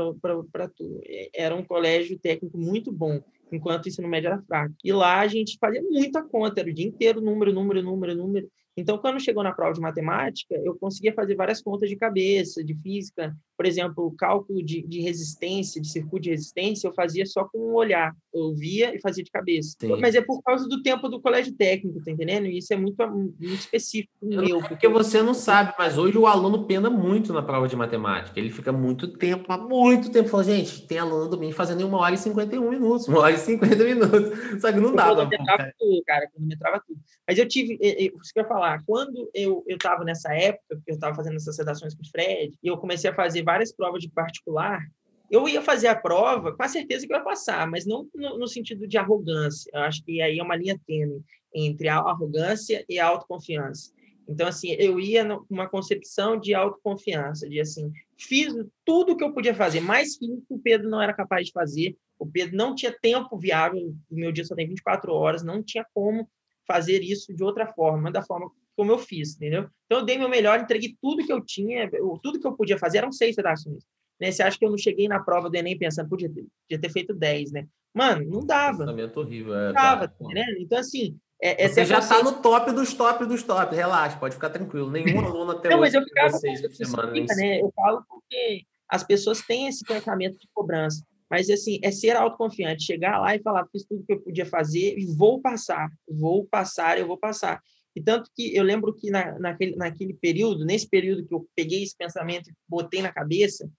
para 0.51 0.69
tu, 0.69 1.01
é, 1.05 1.29
era 1.33 1.53
um 1.53 1.65
colégio 1.65 2.17
técnico 2.17 2.57
muito 2.57 2.93
bom, 2.93 3.21
enquanto 3.51 3.85
o 3.85 3.89
ensino 3.89 4.07
médio 4.07 4.27
era 4.27 4.41
fraco. 4.41 4.73
E 4.81 4.93
lá 4.93 5.19
a 5.19 5.27
gente 5.27 5.57
fazia 5.59 5.83
muita 5.83 6.23
conta, 6.23 6.61
era 6.61 6.69
o 6.69 6.73
dia 6.73 6.87
inteiro, 6.87 7.19
número, 7.19 7.51
número, 7.51 7.83
número, 7.83 8.15
número. 8.15 8.49
Então, 8.77 8.97
quando 8.97 9.21
chegou 9.21 9.43
na 9.43 9.53
prova 9.53 9.73
de 9.73 9.79
matemática, 9.79 10.55
eu 10.63 10.75
conseguia 10.75 11.13
fazer 11.13 11.35
várias 11.35 11.61
contas 11.61 11.89
de 11.89 11.95
cabeça, 11.95 12.63
de 12.63 12.73
física, 12.75 13.35
por 13.55 13.65
exemplo, 13.65 14.05
o 14.05 14.11
cálculo 14.11 14.63
de, 14.63 14.81
de, 14.81 15.01
resistência, 15.01 15.81
de 15.81 15.89
circuito 15.89 16.23
de 16.23 16.29
resistência, 16.31 16.87
eu 16.87 16.93
fazia 16.93 17.25
só 17.25 17.45
com 17.45 17.57
o 17.57 17.73
olhar. 17.73 18.13
Eu 18.33 18.53
via 18.53 18.93
e 18.95 18.99
fazia 18.99 19.23
de 19.23 19.31
cabeça. 19.31 19.75
Sim. 19.79 19.95
Mas 19.99 20.13
é 20.13 20.21
por 20.21 20.41
causa 20.41 20.67
do 20.67 20.81
tempo 20.81 21.07
do 21.07 21.21
colégio 21.21 21.53
técnico, 21.53 22.03
tá 22.03 22.11
entendendo? 22.11 22.47
E 22.47 22.57
isso 22.57 22.73
é 22.73 22.77
muito, 22.77 22.95
muito 23.07 23.53
específico 23.53 24.11
eu 24.21 24.41
meu. 24.41 24.59
Porque 24.59 24.87
você 24.87 25.21
não 25.21 25.33
sabe, 25.33 25.73
mas 25.77 25.97
hoje 25.97 26.17
o 26.17 26.27
aluno 26.27 26.65
pena 26.65 26.89
muito 26.89 27.31
na 27.31 27.41
prova 27.41 27.67
de 27.67 27.75
matemática. 27.75 28.39
Ele 28.39 28.49
fica 28.49 28.71
muito 28.71 29.07
tempo, 29.07 29.51
há 29.51 29.57
muito 29.57 30.11
tempo, 30.11 30.27
falando, 30.27 30.47
gente, 30.47 30.85
tem 30.85 30.97
aluno 30.97 31.29
do 31.29 31.37
mim 31.37 31.51
fazendo 31.51 31.81
em 31.81 31.85
uma 31.85 31.99
hora 31.99 32.15
e 32.15 32.17
51 32.17 32.69
minutos, 32.69 33.07
uma 33.07 33.19
hora 33.19 33.33
e 33.33 33.37
50 33.37 33.83
minutos. 33.83 34.31
Só 34.59 34.71
que 34.71 34.79
não 34.79 34.93
dá. 34.93 35.05
Cronometrava 35.05 35.73
tudo, 35.79 36.03
cara, 36.05 36.27
cronometrava 36.27 36.83
tudo. 36.85 36.99
Mas 37.27 37.37
eu 37.37 37.47
tive, 37.47 37.79
isso 37.81 38.33
que 38.33 38.39
eu 38.39 38.43
ia 38.43 38.47
falar, 38.47 38.83
quando 38.85 39.29
eu 39.33 39.63
estava 39.67 40.03
nessa 40.03 40.33
época, 40.33 40.79
eu 40.85 40.93
estava 40.93 41.15
fazendo 41.15 41.37
essas 41.37 41.57
redações 41.57 41.95
com 41.95 42.03
o 42.03 42.09
Fred, 42.09 42.53
e 42.61 42.67
eu 42.67 42.77
comecei 42.77 43.09
a 43.09 43.15
fazer 43.15 43.44
várias 43.45 43.71
provas 43.71 44.01
de 44.01 44.09
particular, 44.09 44.81
eu 45.31 45.47
ia 45.47 45.61
fazer 45.61 45.87
a 45.87 45.95
prova 45.95 46.55
com 46.55 46.63
a 46.63 46.67
certeza 46.67 47.07
que 47.07 47.13
eu 47.13 47.17
ia 47.17 47.23
passar, 47.23 47.67
mas 47.69 47.85
não 47.85 48.07
no, 48.13 48.39
no, 48.39 48.47
sentido 48.47 48.87
de 48.87 48.97
arrogância. 48.97 49.69
Eu 49.73 49.81
acho 49.81 50.03
que 50.03 50.21
aí 50.21 50.39
é 50.39 50.43
uma 50.43 50.55
linha 50.55 50.79
tênue 50.85 51.23
entre 51.53 51.87
a 51.87 51.97
arrogância 51.97 52.85
e 52.87 52.99
a 52.99 53.07
autoconfiança. 53.07 53.91
Então, 54.27 54.47
assim, 54.47 54.71
eu 54.79 54.99
ia 54.99 55.23
numa 55.23 55.69
concepção 55.69 56.39
de 56.39 56.53
autoconfiança, 56.53 57.47
de 57.47 57.59
assim, 57.59 57.91
fiz 58.17 58.53
tudo 58.83 59.13
o 59.13 59.17
que 59.17 59.23
eu 59.23 59.33
podia 59.33 59.53
fazer, 59.53 59.79
mais 59.79 60.17
que 60.17 60.25
o 60.49 60.59
Pedro 60.59 60.89
não 60.89 61.01
era 61.01 61.13
capaz 61.13 61.45
de 61.45 61.51
fazer. 61.51 61.95
O 62.17 62.25
Pedro 62.25 62.55
não 62.55 62.73
tinha 62.73 62.91
tempo 62.91 63.37
viável, 63.37 63.93
o 64.09 64.15
meu 64.15 64.31
dia 64.31 64.43
só 64.43 64.55
tem 64.55 64.67
24 64.67 65.13
horas, 65.13 65.43
não 65.43 65.61
tinha 65.61 65.85
como 65.93 66.27
fazer 66.67 67.03
isso 67.03 67.33
de 67.33 67.43
outra 67.43 67.67
forma, 67.73 68.11
da 68.11 68.23
forma 68.23 68.49
como 68.75 68.91
eu 68.91 68.97
fiz, 68.97 69.35
entendeu? 69.35 69.67
Então, 69.85 69.99
eu 69.99 70.05
dei 70.05 70.17
meu 70.17 70.29
melhor, 70.29 70.59
entreguei 70.59 70.95
tudo 71.01 71.25
que 71.25 71.31
eu 71.31 71.43
tinha, 71.43 71.89
tudo 72.21 72.39
que 72.39 72.47
eu 72.47 72.53
podia 72.55 72.77
fazer, 72.77 72.99
eram 72.99 73.11
seis 73.11 73.35
redações. 73.35 73.83
Né? 74.19 74.31
Você 74.31 74.43
acha 74.43 74.57
que 74.57 74.65
eu 74.65 74.69
não 74.69 74.77
cheguei 74.77 75.07
na 75.07 75.19
prova 75.19 75.49
do 75.49 75.55
Enem 75.55 75.77
pensando, 75.77 76.09
podia 76.09 76.29
ter, 76.29 76.45
podia 76.67 76.81
ter 76.81 76.89
feito 76.89 77.13
dez, 77.13 77.51
né? 77.51 77.65
Mano, 77.93 78.25
não 78.29 78.45
dava. 78.45 78.79
Pensamento 78.79 79.19
horrível. 79.19 79.55
É, 79.55 79.67
não 79.67 79.73
dava, 79.73 80.07
tá, 80.07 80.27
né? 80.29 80.45
Então, 80.59 80.77
assim... 80.77 81.17
É, 81.41 81.65
é 81.65 81.67
você 81.67 81.83
já 81.83 81.99
está 81.99 82.23
no 82.23 82.41
top 82.41 82.71
dos 82.71 82.93
top 82.93 83.25
dos 83.25 83.43
top, 83.43 83.75
relaxa, 83.75 84.17
pode 84.17 84.35
ficar 84.35 84.49
tranquilo. 84.49 84.89
Nenhum 84.89 85.19
aluno 85.19 85.51
até 85.51 85.69
não, 85.69 85.81
hoje 85.81 85.91
mas 85.91 85.93
eu 85.93 86.03
ficava 86.03 86.31
vocês 86.31 86.77
semana. 86.77 87.11
né? 87.11 87.61
Eu 87.61 87.73
falo 87.75 88.03
porque 88.07 88.63
as 88.87 89.03
pessoas 89.03 89.41
têm 89.41 89.67
esse 89.67 89.83
pensamento 89.83 90.39
de 90.39 90.47
cobrança. 90.53 91.05
Mas, 91.29 91.49
assim, 91.49 91.79
é 91.83 91.91
ser 91.91 92.15
autoconfiante, 92.15 92.85
chegar 92.85 93.19
lá 93.19 93.35
e 93.35 93.41
falar, 93.41 93.67
fiz 93.71 93.83
tudo 93.83 94.05
que 94.05 94.13
eu 94.13 94.21
podia 94.21 94.45
fazer 94.45 94.97
e 94.97 95.05
vou 95.15 95.41
passar, 95.41 95.89
vou 96.07 96.45
passar, 96.45 96.99
eu 96.99 97.07
vou 97.07 97.17
passar. 97.17 97.61
E 97.95 98.01
tanto 98.01 98.29
que 98.35 98.55
eu 98.55 98.63
lembro 98.63 98.93
que 98.93 99.09
na, 99.09 99.39
naquele, 99.39 99.75
naquele 99.75 100.13
período, 100.13 100.65
nesse 100.65 100.87
período 100.87 101.25
que 101.25 101.33
eu 101.33 101.47
peguei 101.55 101.83
esse 101.83 101.95
pensamento 101.95 102.49
e 102.49 102.53
botei 102.67 103.01
na 103.01 103.11
cabeça, 103.11 103.69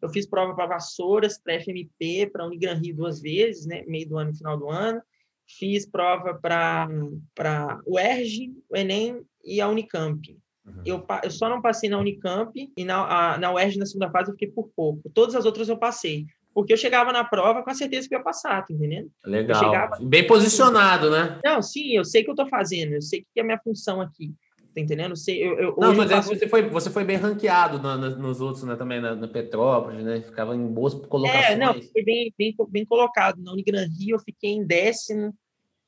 eu 0.00 0.08
fiz 0.08 0.26
prova 0.26 0.54
para 0.54 0.66
Vassouras, 0.66 1.38
para 1.38 1.60
FMP, 1.60 2.30
para 2.32 2.46
Unigran 2.46 2.74
Rio 2.74 2.96
duas 2.96 3.20
vezes, 3.20 3.66
né, 3.66 3.82
meio 3.86 4.08
do 4.08 4.18
ano 4.18 4.30
e 4.30 4.36
final 4.36 4.58
do 4.58 4.70
ano. 4.70 5.02
Fiz 5.46 5.86
prova 5.86 6.34
para 6.34 6.88
o 7.86 7.98
ERG, 7.98 8.52
o 8.68 8.76
Enem 8.76 9.22
e 9.44 9.60
a 9.60 9.68
Unicamp. 9.68 10.36
Uhum. 10.66 10.82
Eu, 10.84 11.06
eu 11.22 11.30
só 11.30 11.48
não 11.48 11.62
passei 11.62 11.88
na 11.88 11.98
Unicamp 11.98 12.52
e 12.76 12.84
na, 12.84 13.34
a, 13.34 13.38
na 13.38 13.52
UERJ, 13.52 13.78
na 13.78 13.86
segunda 13.86 14.10
fase, 14.10 14.30
eu 14.30 14.34
fiquei 14.34 14.50
por 14.50 14.68
pouco. 14.74 15.08
Todas 15.10 15.36
as 15.36 15.44
outras 15.44 15.68
eu 15.68 15.78
passei 15.78 16.26
porque 16.56 16.72
eu 16.72 16.76
chegava 16.78 17.12
na 17.12 17.22
prova 17.22 17.62
com 17.62 17.68
a 17.68 17.74
certeza 17.74 18.08
que 18.08 18.14
eu 18.14 18.18
ia 18.18 18.24
passar, 18.24 18.64
tá 18.64 18.72
entendendo? 18.72 19.10
Legal. 19.26 19.62
Chegava... 19.62 19.98
Bem 20.00 20.26
posicionado, 20.26 21.10
né? 21.10 21.38
Não, 21.44 21.60
sim, 21.60 21.94
eu 21.94 22.02
sei 22.02 22.24
que 22.24 22.30
eu 22.30 22.32
estou 22.32 22.48
fazendo, 22.48 22.94
eu 22.94 23.02
sei 23.02 23.20
que 23.20 23.38
é 23.38 23.42
a 23.42 23.44
minha 23.44 23.60
função 23.62 24.00
aqui. 24.00 24.32
Tá 24.74 24.80
entendendo? 24.80 25.10
Eu 25.10 25.16
sei, 25.16 25.46
eu, 25.46 25.58
eu, 25.58 25.76
não, 25.76 25.94
mas 25.94 26.10
é 26.10 26.14
faço... 26.14 26.30
você, 26.30 26.48
foi, 26.48 26.66
você 26.70 26.88
foi 26.88 27.04
bem 27.04 27.18
ranqueado 27.18 27.78
no, 27.78 27.98
no, 27.98 28.16
nos 28.16 28.40
outros, 28.40 28.64
né? 28.64 28.74
Também 28.74 29.02
na, 29.02 29.14
na, 29.14 29.28
Petrópolis, 29.28 30.02
né? 30.02 30.22
Ficava 30.22 30.56
em 30.56 30.66
boas 30.66 30.94
colocações. 30.94 31.44
É, 31.44 31.56
não, 31.56 31.74
foi 31.74 32.02
bem, 32.02 32.32
bem, 32.38 32.56
bem 32.70 32.86
colocado. 32.86 33.36
Na 33.42 33.52
Unigran 33.52 33.86
Rio 33.86 34.16
eu 34.16 34.20
fiquei 34.20 34.52
em 34.52 34.66
décimo 34.66 35.34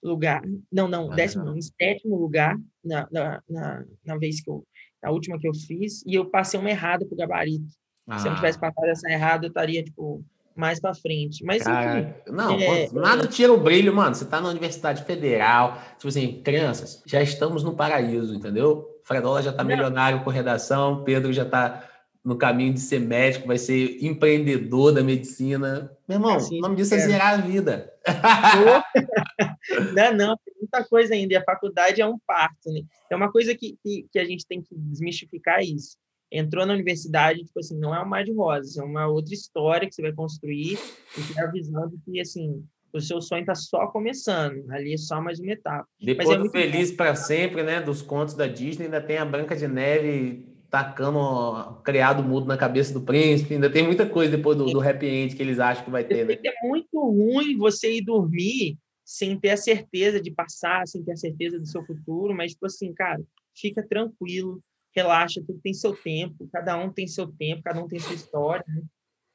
lugar. 0.03 0.43
Não, 0.71 0.87
não, 0.87 1.11
ah, 1.11 1.15
décimo 1.15 1.47
não, 1.47 1.57
em 1.57 1.63
sétimo 1.63 2.15
lugar 2.15 2.59
na, 2.85 3.09
na, 3.11 3.43
na, 3.49 3.85
na, 4.05 4.19
vez 4.19 4.43
que 4.43 4.51
eu... 4.51 4.63
Na 5.03 5.11
última 5.11 5.39
que 5.39 5.49
eu 5.49 5.55
fiz. 5.55 6.05
E 6.07 6.15
eu 6.15 6.27
passei 6.29 6.61
uma 6.61 6.69
errada 6.69 7.07
pro 7.07 7.17
gabarito. 7.17 7.73
Ah. 8.07 8.19
Se 8.19 8.27
eu 8.27 8.31
não 8.31 8.33
ah. 8.35 8.37
tivesse 8.37 8.61
passado 8.61 8.85
essa 8.85 9.11
errada, 9.11 9.47
eu 9.47 9.49
estaria, 9.49 9.83
tipo 9.83 10.23
mais 10.59 10.81
para 10.81 10.93
frente. 10.93 11.45
Mas 11.45 11.63
Cara, 11.63 12.01
enfim, 12.01 12.15
não, 12.27 12.59
é, 12.59 12.89
nada 12.93 13.29
tira 13.29 13.53
o 13.53 13.61
brilho, 13.61 13.95
mano. 13.95 14.15
Você 14.15 14.25
tá 14.25 14.41
na 14.41 14.49
Universidade 14.49 15.05
Federal, 15.05 15.79
tipo 15.97 16.09
assim, 16.09 16.43
crianças, 16.43 17.01
já 17.07 17.23
estamos 17.23 17.63
no 17.63 17.77
paraíso, 17.77 18.35
entendeu? 18.35 19.01
Fredola 19.05 19.41
já 19.41 19.53
tá 19.53 19.63
não. 19.63 19.71
milionário 19.71 20.25
com 20.25 20.31
redação, 20.31 21.05
Pedro 21.05 21.33
já 21.33 21.45
tá 21.45 21.89
no 22.25 22.37
caminho 22.37 22.75
de 22.75 22.81
ser 22.81 22.99
médico, 22.99 23.47
vai 23.47 23.57
ser 23.57 24.05
empreendedor 24.05 24.93
da 24.93 25.03
medicina. 25.03 25.97
Meu 26.09 26.17
irmão, 26.17 26.35
assim, 26.35 26.59
o 26.59 26.63
nome 26.63 26.75
disso 26.75 26.93
é, 26.95 26.99
é 26.99 27.01
zerar 27.01 27.35
a 27.35 27.37
vida. 27.37 27.95
não, 29.95 30.15
não, 30.15 30.37
tem 30.45 30.55
muita 30.61 30.85
coisa 30.85 31.15
ainda. 31.15 31.35
E 31.35 31.37
a 31.37 31.45
faculdade 31.45 32.03
é 32.03 32.07
um 32.07 32.19
parto, 32.27 32.73
né? 32.73 32.81
É 33.09 33.15
uma 33.15 33.31
coisa 33.31 33.55
que, 33.55 33.79
que, 33.83 34.07
que 34.13 34.19
a 34.19 34.25
gente 34.25 34.45
tem 34.45 34.61
que 34.61 34.75
desmistificar 34.75 35.63
isso 35.63 35.97
entrou 36.31 36.67
na 36.67 36.75
universidade, 36.75 37.45
tipo 37.45 37.59
assim, 37.59 37.79
não 37.79 37.95
é 37.95 38.03
um 38.03 38.09
mar 38.09 38.25
de 38.25 38.33
rosas, 38.33 38.77
é 38.77 38.83
uma 38.83 39.07
outra 39.07 39.35
história 39.35 39.89
que 39.89 39.95
você 39.95 40.03
vai 40.03 40.13
construir 40.13 40.79
e 41.17 41.35
tá 41.35 41.45
avisando 41.45 41.99
que, 42.05 42.21
assim, 42.21 42.63
o 42.93 43.01
seu 43.01 43.21
sonho 43.21 43.41
está 43.41 43.55
só 43.55 43.87
começando, 43.87 44.71
ali 44.71 44.95
é 44.95 44.97
só 44.97 45.21
mais 45.21 45.39
uma 45.39 45.53
etapa. 45.53 45.87
Depois 46.01 46.29
é 46.31 46.39
do 46.39 46.51
Feliz 46.51 46.93
para 46.93 47.15
Sempre, 47.15 47.63
né, 47.63 47.81
dos 47.81 48.03
contos 48.03 48.35
da 48.35 48.47
Disney, 48.47 48.87
ainda 48.87 49.01
tem 49.01 49.19
a 49.19 49.25
Branca 49.25 49.57
de 49.57 49.69
Neve 49.69 50.47
tacando 50.71 51.81
criado 51.83 52.23
mudo 52.23 52.47
na 52.47 52.57
cabeça 52.57 52.93
do 52.93 53.01
príncipe, 53.01 53.55
ainda 53.55 53.71
tem 53.71 53.83
muita 53.83 54.07
coisa 54.07 54.37
depois 54.37 54.57
do, 54.57 54.67
do 54.67 54.81
happy 54.81 55.07
end 55.07 55.35
que 55.35 55.43
eles 55.43 55.59
acham 55.59 55.85
que 55.85 55.91
vai 55.91 56.05
ter, 56.05 56.27
né? 56.27 56.39
É 56.45 56.67
muito 56.67 56.99
ruim 57.01 57.57
você 57.57 57.97
ir 57.97 58.03
dormir 58.03 58.77
sem 59.03 59.39
ter 59.41 59.51
a 59.51 59.57
certeza 59.57 60.21
de 60.21 60.31
passar, 60.31 60.87
sem 60.87 61.03
ter 61.03 61.13
a 61.13 61.17
certeza 61.17 61.59
do 61.59 61.67
seu 61.67 61.83
futuro, 61.87 62.35
mas, 62.35 62.53
tipo 62.53 62.67
assim, 62.67 62.93
cara, 62.93 63.23
fica 63.57 63.83
tranquilo, 63.83 64.61
relaxa, 64.99 65.43
tudo 65.47 65.61
tem 65.61 65.73
seu 65.73 65.95
tempo, 65.95 66.49
cada 66.53 66.77
um 66.77 66.91
tem 66.91 67.07
seu 67.07 67.27
tempo, 67.27 67.63
cada 67.63 67.83
um 67.83 67.89
tem 67.89 67.99
sua 67.99 68.15
história. 68.15 68.65
Né? 68.67 68.83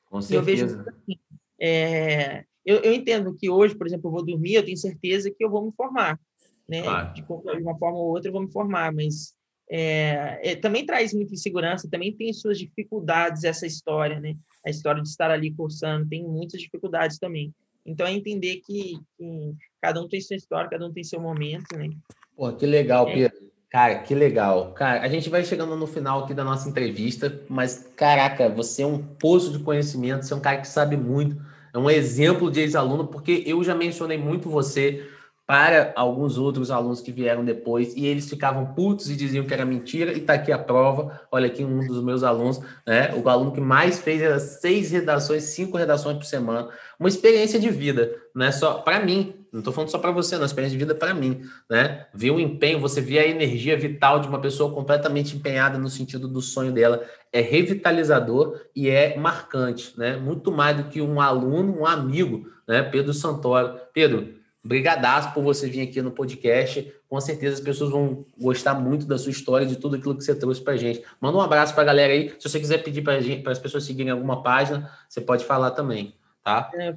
Com 0.09 0.22
certeza. 0.22 0.36
Eu 0.36 0.68
vejo 0.68 0.89
assim, 0.89 1.20
é, 1.59 2.43
eu, 2.66 2.78
eu, 2.78 2.93
entendo 2.93 3.34
que 3.36 3.49
hoje, 3.49 3.76
por 3.76 3.88
exemplo, 3.88 4.07
eu 4.07 4.11
vou 4.11 4.26
dormir, 4.26 4.55
eu 4.55 4.66
tenho 4.66 4.78
certeza 4.78 5.32
que 5.32 5.43
eu 5.43 5.49
vou 5.49 5.66
me 5.66 5.72
formar, 5.72 6.20
né? 6.68 6.82
Claro. 6.82 7.14
De, 7.14 7.22
de, 7.22 7.64
uma 7.64 7.78
forma 7.78 7.97
ou 7.97 8.09
outra 8.09 8.30
eu 8.30 8.34
vou 8.34 8.41
me 8.41 8.51
formar, 8.51 8.93
mas 8.93 9.34
é, 9.70 10.39
é, 10.43 10.55
também 10.55 10.86
traz 10.86 11.14
muita 11.14 11.34
insegurança, 11.34 11.89
também 11.89 12.14
tem 12.16 12.32
suas 12.34 12.57
dificuldades 12.59 13.43
essa 13.43 13.66
história, 13.66 14.20
né? 14.20 14.36
A 14.66 14.70
história 14.70 15.01
de 15.01 15.09
estar 15.09 15.32
ali 15.32 15.51
cursando 15.51 16.07
tem 16.07 16.24
muitas 16.24 16.61
dificuldades 16.61 17.18
também. 17.18 17.53
Então, 17.86 18.07
é 18.07 18.14
entender 18.14 18.61
que, 18.66 18.93
que 19.18 19.55
cada 19.82 20.01
um 20.01 20.07
tem 20.07 20.22
sua 20.22 20.38
história, 20.38 20.70
cada 20.70 20.86
um 20.86 20.93
tem 20.93 21.03
seu 21.03 21.20
momento, 21.20 21.78
né? 21.78 21.89
Pô, 22.36 22.51
que 22.53 22.66
legal, 22.66 23.07
é. 23.07 23.14
Pedro. 23.14 23.53
Cara, 23.74 23.95
que 24.03 24.13
legal. 24.13 24.71
Cara, 24.74 25.01
a 25.01 25.07
gente 25.07 25.32
vai 25.32 25.43
chegando 25.43 25.76
no 25.76 25.88
final 25.88 26.24
aqui 26.24 26.34
da 26.34 26.43
nossa 26.43 26.69
entrevista, 26.69 27.41
mas 27.49 27.89
caraca, 27.95 28.47
você 28.47 28.84
é 28.84 28.86
um 28.86 28.99
poço 28.99 29.51
de 29.51 29.63
conhecimento, 29.63 30.24
você 30.24 30.34
é 30.34 30.38
um 30.38 30.39
cara 30.39 30.61
que 30.61 30.67
sabe 30.67 30.95
muito, 30.95 31.43
é 31.74 31.78
um 31.80 31.89
exemplo 31.89 32.51
de 32.51 32.59
ex-aluno, 32.59 33.07
porque 33.07 33.43
eu 33.47 33.63
já 33.63 33.74
mencionei 33.74 34.15
muito 34.15 34.47
você 34.47 35.09
para 35.46 35.91
alguns 35.96 36.38
outros 36.38 36.72
alunos 36.72 37.02
que 37.02 37.12
vieram 37.12 37.44
depois 37.44 37.94
e 37.96 38.06
eles 38.06 38.30
ficavam 38.30 38.74
putos 38.74 39.10
e 39.10 39.16
diziam 39.16 39.46
que 39.46 39.54
era 39.54 39.66
mentira 39.66 40.14
e 40.14 40.22
tá 40.22 40.34
aqui 40.34 40.52
a 40.52 40.58
prova. 40.58 41.22
Olha 41.30 41.48
aqui 41.48 41.64
um 41.66 41.86
dos 41.86 42.02
meus 42.02 42.24
alunos, 42.24 42.62
né? 42.88 43.14
O 43.14 43.28
aluno 43.28 43.52
que 43.52 43.60
mais 43.60 44.00
fez 44.00 44.22
era 44.22 44.39
seis 44.39 44.91
redações, 44.91 45.44
cinco 45.44 45.78
redações 45.78 46.18
por 46.18 46.26
semana, 46.26 46.70
uma 46.98 47.10
experiência 47.10 47.60
de 47.60 47.70
vida, 47.70 48.16
não 48.34 48.46
é 48.46 48.52
só 48.52 48.76
para 48.76 49.04
mim, 49.04 49.34
não 49.52 49.60
estou 49.60 49.74
falando 49.74 49.89
só 49.89 50.00
para 50.00 50.12
você, 50.12 50.38
não, 50.38 50.46
experiência 50.46 50.78
de 50.78 50.84
vida 50.84 50.96
para 50.96 51.14
mim, 51.14 51.41
né? 51.70 52.08
Ver 52.14 52.32
o 52.32 52.39
empenho, 52.39 52.80
você 52.80 53.02
vê 53.02 53.20
a 53.20 53.28
energia 53.28 53.78
vital 53.78 54.20
de 54.20 54.28
uma 54.28 54.39
pessoa 54.39 54.74
completamente 54.74 55.36
empenhada 55.36 55.78
no 55.78 55.89
sentido 55.89 56.28
do 56.28 56.41
sonho 56.41 56.72
dela, 56.72 57.04
é 57.32 57.41
revitalizador 57.41 58.62
e 58.76 58.89
é 58.89 59.18
marcante, 59.18 59.94
né? 59.98 60.16
Muito 60.16 60.52
mais 60.52 60.78
do 60.78 60.86
que 60.86 61.02
um 61.02 61.20
aluno, 61.20 61.82
um 61.82 61.86
amigo, 61.86 62.48
né? 62.68 62.82
Pedro 62.82 63.14
Santoro. 63.14 63.78
Pedro, 63.94 64.41
brigadaço 64.64 65.34
por 65.34 65.43
você 65.43 65.70
vir 65.70 65.82
aqui 65.82 66.01
no 66.01 66.11
podcast. 66.11 66.91
Com 67.07 67.20
certeza 67.20 67.55
as 67.55 67.59
pessoas 67.59 67.91
vão 67.91 68.26
gostar 68.39 68.74
muito 68.76 69.05
da 69.05 69.18
sua 69.18 69.32
história, 69.32 69.68
de 69.68 69.76
tudo 69.76 69.97
aquilo 69.97 70.18
que 70.18 70.24
você 70.24 70.34
trouxe 70.34 70.61
para 70.61 70.78
gente. 70.78 71.03
Manda 71.20 71.38
um 71.38 71.41
abraço 71.41 71.74
para 71.74 71.84
a 71.84 71.88
galera 71.88 72.14
aí. 72.14 72.30
Se 72.39 72.49
você 72.49 72.59
quiser 72.59 72.84
pedir 72.84 73.01
para 73.01 73.51
as 73.51 73.59
pessoas 73.59 73.84
seguirem 73.84 74.11
alguma 74.11 74.41
página, 74.41 74.89
você 75.09 75.20
pode 75.20 75.43
falar 75.43 75.72
também, 75.72 76.16
tá? 76.43 76.72
É, 76.76 76.95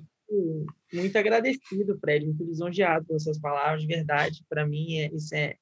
muito 0.92 1.16
agradecido, 1.16 1.98
Fred, 1.98 2.26
muito 2.26 2.44
lisonjeado 2.44 3.04
pelas 3.06 3.24
suas 3.24 3.38
palavras, 3.38 3.82
de 3.82 3.88
verdade. 3.88 4.44
Para 4.48 4.66
mim, 4.66 4.98
é, 4.98 5.10
isso 5.12 5.34
é, 5.34 5.56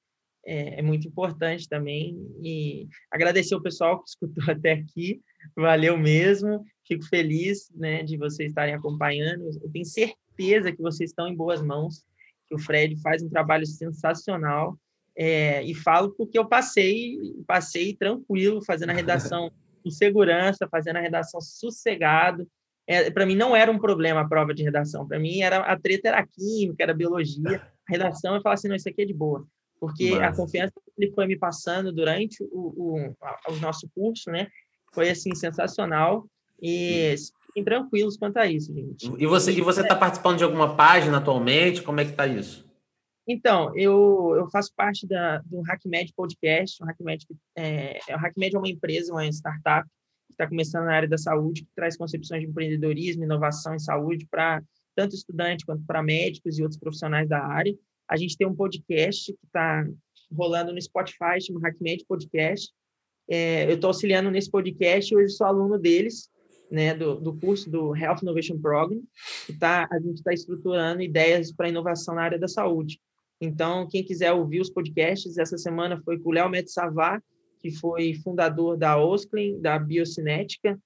é, 0.47 0.81
é, 0.81 0.83
muito 0.83 1.09
importante 1.09 1.69
também. 1.69 2.17
E 2.43 2.87
agradecer 3.11 3.55
o 3.55 3.63
pessoal 3.63 4.03
que 4.03 4.09
escutou 4.11 4.45
até 4.49 4.73
aqui, 4.73 5.21
valeu 5.57 5.97
mesmo. 5.97 6.65
Fico 6.87 7.05
feliz 7.05 7.71
né, 7.75 8.03
de 8.03 8.17
vocês 8.17 8.51
estarem 8.51 8.75
acompanhando. 8.75 9.49
Eu 9.63 9.71
tenho 9.71 9.85
certeza 9.87 10.24
que 10.37 10.83
vocês 10.83 11.11
estão 11.11 11.27
em 11.27 11.37
boas 11.37 11.63
mãos, 11.63 12.05
que 12.47 12.55
o 12.55 12.59
Fred 12.59 13.01
faz 13.01 13.23
um 13.23 13.29
trabalho 13.29 13.67
sensacional. 13.67 14.79
É, 15.17 15.63
e 15.63 15.75
falo 15.75 16.11
porque 16.11 16.37
eu 16.37 16.47
passei, 16.47 17.17
passei 17.47 17.95
tranquilo 17.95 18.65
fazendo 18.65 18.91
a 18.91 18.95
redação 18.95 19.51
com 19.83 19.91
segurança, 19.91 20.69
fazendo 20.69 20.97
a 20.97 21.01
redação 21.01 21.41
sossegado. 21.41 22.49
É, 22.87 23.11
para 23.11 23.25
mim 23.25 23.37
não 23.37 23.55
era 23.55 23.71
um 23.71 23.79
problema 23.79 24.23
a 24.23 24.29
prova 24.29 24.53
de 24.53 24.63
redação. 24.63 25.07
Para 25.07 25.19
mim 25.19 25.41
era 25.41 25.59
a 25.59 25.79
treta 25.79 26.09
era 26.09 26.27
química, 26.27 26.83
era 26.83 26.95
biologia. 26.95 27.63
A 27.87 27.93
redação 27.93 28.35
eu 28.35 28.41
falava 28.41 28.55
assim, 28.55 28.67
não, 28.67 28.77
isso 28.77 28.89
aqui 28.89 29.03
é 29.03 29.05
de 29.05 29.13
boa, 29.13 29.47
porque 29.79 30.13
Mas... 30.13 30.23
a 30.23 30.33
confiança 30.35 30.73
que 30.73 31.05
ele 31.05 31.13
foi 31.13 31.27
me 31.27 31.37
passando 31.37 31.93
durante 31.93 32.43
o, 32.45 32.47
o, 32.49 33.15
o 33.53 33.57
nosso 33.61 33.87
curso, 33.95 34.31
né, 34.31 34.49
foi 34.95 35.11
assim 35.11 35.35
sensacional. 35.35 36.27
E 36.63 37.15
fiquem 37.47 37.65
tranquilos 37.65 38.17
quanto 38.17 38.39
a 38.39 38.47
isso, 38.47 38.73
gente. 38.73 39.13
E 39.19 39.27
você 39.27 39.53
e 39.53 39.61
você 39.61 39.83
está 39.83 39.95
participando 39.95 40.39
de 40.39 40.45
alguma 40.45 40.77
página 40.77 41.19
atualmente? 41.19 41.83
Como 41.83 42.01
é 42.01 42.05
que 42.05 42.11
está 42.11 42.27
isso? 42.27 42.65
Então, 43.27 43.75
eu, 43.75 44.35
eu 44.37 44.51
faço 44.51 44.71
parte 44.77 45.07
da, 45.07 45.39
do 45.39 45.63
HackMed 45.67 46.13
Podcast. 46.15 46.83
O 46.83 46.87
HackMed, 46.87 47.27
é, 47.57 47.99
o 48.11 48.19
HackMed 48.19 48.55
é 48.55 48.59
uma 48.59 48.69
empresa, 48.69 49.13
uma 49.13 49.27
startup 49.27 49.89
que 50.27 50.33
está 50.33 50.47
começando 50.47 50.85
na 50.85 50.95
área 50.95 51.09
da 51.09 51.17
saúde, 51.17 51.63
que 51.63 51.71
traz 51.75 51.97
concepções 51.97 52.43
de 52.43 52.49
empreendedorismo, 52.49 53.25
inovação 53.25 53.75
em 53.75 53.79
saúde 53.79 54.27
para 54.31 54.63
tanto 54.95 55.15
estudantes 55.15 55.65
quanto 55.65 55.85
para 55.85 56.03
médicos 56.03 56.59
e 56.59 56.63
outros 56.63 56.79
profissionais 56.79 57.29
da 57.29 57.43
área. 57.43 57.75
A 58.09 58.17
gente 58.17 58.37
tem 58.37 58.47
um 58.47 58.55
podcast 58.55 59.33
que 59.33 59.47
está 59.47 59.87
rolando 60.31 60.73
no 60.73 60.81
Spotify, 60.81 61.41
chama 61.41 61.67
HackMed 61.67 62.05
Podcast. 62.07 62.71
É, 63.29 63.65
eu 63.65 63.77
estou 63.77 63.89
auxiliando 63.89 64.31
nesse 64.31 64.51
podcast 64.51 65.13
e 65.13 65.17
hoje 65.17 65.33
sou 65.33 65.47
aluno 65.47 65.79
deles, 65.79 66.29
né, 66.75 66.93
do, 66.93 67.21
do 67.21 67.33
curso 67.33 67.71
do 67.71 67.97
Health 67.97 68.19
Innovation 68.23 68.59
Program, 68.59 69.01
que 69.47 69.53
tá, 69.53 69.87
a 69.91 70.01
gente 70.01 70.17
está 70.17 70.33
estruturando 70.33 71.01
ideias 71.03 71.53
para 71.53 71.69
inovação 71.69 72.17
na 72.17 72.23
área 72.23 72.39
da 72.39 72.49
saúde. 72.49 73.01
Então, 73.41 73.87
quem 73.89 74.03
quiser 74.03 74.33
ouvir 74.33 74.61
os 74.61 74.71
podcasts, 74.71 75.39
essa 75.39 75.57
semana 75.57 76.01
foi 76.05 76.19
com 76.19 76.31
o 76.31 76.33
Léo 76.33 76.51
Metsavá, 76.51 77.23
que 77.61 77.71
foi 77.71 78.15
fundador 78.15 78.77
da 78.77 78.99
Osclen, 78.99 79.61
da 79.61 79.79
Biocinética 79.79 80.79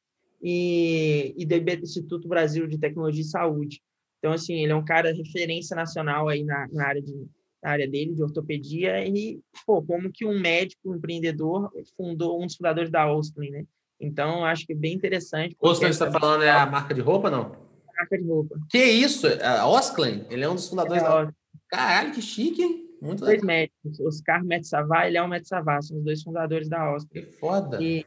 e, 0.42 1.34
e 1.36 1.46
do 1.46 1.54
Instituto 1.54 2.28
Brasil 2.28 2.66
de 2.66 2.78
Tecnologia 2.78 3.22
e 3.22 3.24
Saúde. 3.24 3.80
Então, 4.18 4.32
assim, 4.32 4.62
ele 4.62 4.72
é 4.72 4.76
um 4.76 4.84
cara 4.84 5.12
referência 5.12 5.74
nacional 5.74 6.28
aí 6.28 6.44
na, 6.44 6.68
na 6.70 6.86
área 6.86 7.02
de 7.02 7.26
na 7.60 7.70
área 7.70 7.88
dele 7.88 8.14
de 8.14 8.22
ortopedia 8.22 9.04
e 9.04 9.40
pô, 9.66 9.82
como 9.82 10.12
que 10.12 10.24
um 10.24 10.38
médico 10.38 10.92
um 10.92 10.94
empreendedor 10.94 11.68
fundou 11.96 12.40
um 12.40 12.46
dos 12.46 12.54
fundadores 12.54 12.88
da 12.88 13.12
Osclen, 13.12 13.50
né? 13.50 13.66
Então, 14.00 14.44
acho 14.44 14.66
que 14.66 14.72
é 14.72 14.76
bem 14.76 14.94
interessante. 14.94 15.56
Osclen, 15.60 15.92
você 15.92 16.04
está 16.04 16.20
falando 16.20 16.42
é 16.44 16.50
a 16.50 16.66
marca 16.66 16.94
de 16.94 17.00
roupa, 17.00 17.30
não? 17.30 17.68
marca 17.98 18.16
de 18.16 18.24
roupa. 18.24 18.56
Que 18.70 18.82
isso? 18.82 19.26
A 19.42 19.66
Osclen? 19.66 20.24
Ele 20.30 20.44
é 20.44 20.48
um 20.48 20.54
dos 20.54 20.68
fundadores 20.68 21.02
é, 21.02 21.06
da 21.06 21.32
Caralho, 21.68 22.12
que 22.12 22.22
chique, 22.22 22.62
hein? 22.62 22.84
Muito 23.00 23.20
dois 23.20 23.40
legal. 23.40 23.46
médicos, 23.46 24.00
Oscar 24.00 24.44
Metsavá 24.44 25.08
e 25.08 25.12
Léo 25.12 25.28
Metsavá, 25.28 25.80
são 25.80 25.98
os 25.98 26.04
dois 26.04 26.22
fundadores 26.22 26.68
da 26.68 26.92
Oscar. 26.92 27.22
Que 27.22 27.30
foda. 27.30 27.80
E 27.80 28.04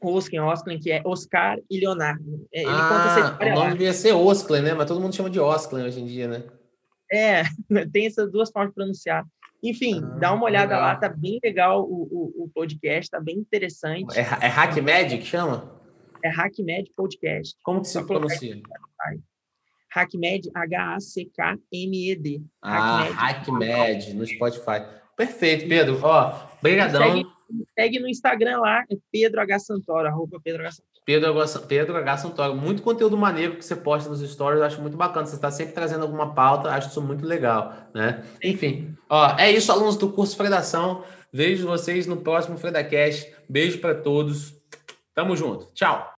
Osclen, 0.00 0.40
Osclen, 0.40 0.78
que 0.78 0.90
é 0.90 1.02
Oscar 1.04 1.58
e 1.70 1.78
Leonardo. 1.78 2.46
É, 2.52 2.62
ele 2.62 2.70
ah, 2.70 3.38
o 3.40 3.54
nome 3.54 3.72
devia 3.72 3.92
ser 3.92 4.12
Osclen, 4.12 4.62
né? 4.62 4.74
Mas 4.74 4.86
todo 4.86 5.00
mundo 5.00 5.14
chama 5.14 5.30
de 5.30 5.38
Osclen 5.38 5.84
hoje 5.84 6.00
em 6.00 6.06
dia, 6.06 6.26
né? 6.26 6.42
É, 7.10 7.42
tem 7.92 8.06
essas 8.06 8.30
duas 8.30 8.50
formas 8.50 8.70
de 8.70 8.74
pronunciar. 8.74 9.24
Enfim, 9.62 10.02
ah, 10.02 10.18
dá 10.18 10.32
uma 10.32 10.44
olhada 10.44 10.74
legal. 10.74 10.88
lá, 10.88 10.96
tá 10.96 11.08
bem 11.08 11.38
legal 11.42 11.84
o, 11.84 12.02
o, 12.10 12.44
o, 12.44 12.50
podcast, 12.52 13.10
tá 13.10 13.20
bem 13.20 13.38
interessante. 13.38 14.18
É, 14.18 14.22
é 14.22 14.48
HackMed 14.48 15.18
que 15.18 15.24
chama? 15.24 15.80
É 16.24 16.28
HackMed 16.28 16.90
Podcast. 16.96 17.56
Como 17.62 17.80
que 17.80 17.88
se 17.88 18.04
pronuncia? 18.04 18.60
HackMed, 19.94 20.50
H-A-C-K-M-E-D. 20.54 22.42
Ah, 22.62 23.04
HackMed, 23.04 24.14
no 24.14 24.26
Spotify. 24.26 24.84
Perfeito, 25.16 25.68
Pedro. 25.68 26.00
Ó, 26.02 26.48
brigadão. 26.62 27.02
Segue, 27.02 27.26
segue, 27.78 27.98
no 28.00 28.08
Instagram 28.08 28.58
lá, 28.60 28.84
é 28.90 28.96
Pedro 29.10 29.40
H. 29.42 29.58
Santoro, 29.60 30.08
arroba 30.08 30.40
Pedro 30.42 30.62
H. 30.62 30.72
Santoro. 30.72 30.91
Pedro 31.04 31.40
H. 31.40 31.60
Pedro 31.60 31.96
H. 31.96 32.18
Santoro. 32.18 32.54
Muito 32.54 32.82
conteúdo 32.82 33.16
maneiro 33.16 33.56
que 33.56 33.64
você 33.64 33.74
posta 33.74 34.08
nos 34.08 34.20
stories, 34.20 34.62
acho 34.62 34.80
muito 34.80 34.96
bacana. 34.96 35.26
Você 35.26 35.34
está 35.34 35.50
sempre 35.50 35.74
trazendo 35.74 36.02
alguma 36.02 36.34
pauta, 36.34 36.70
acho 36.70 36.88
isso 36.88 37.02
muito 37.02 37.26
legal, 37.26 37.72
né? 37.94 38.22
Enfim, 38.42 38.96
ó, 39.08 39.36
é 39.38 39.50
isso, 39.50 39.72
alunos 39.72 39.96
do 39.96 40.10
curso 40.10 40.36
Fredação. 40.36 41.04
Vejo 41.32 41.66
vocês 41.66 42.06
no 42.06 42.18
próximo 42.18 42.58
Fredacast. 42.58 43.32
Beijo 43.48 43.78
para 43.78 43.94
todos. 43.94 44.54
Tamo 45.14 45.36
junto. 45.36 45.72
Tchau. 45.72 46.11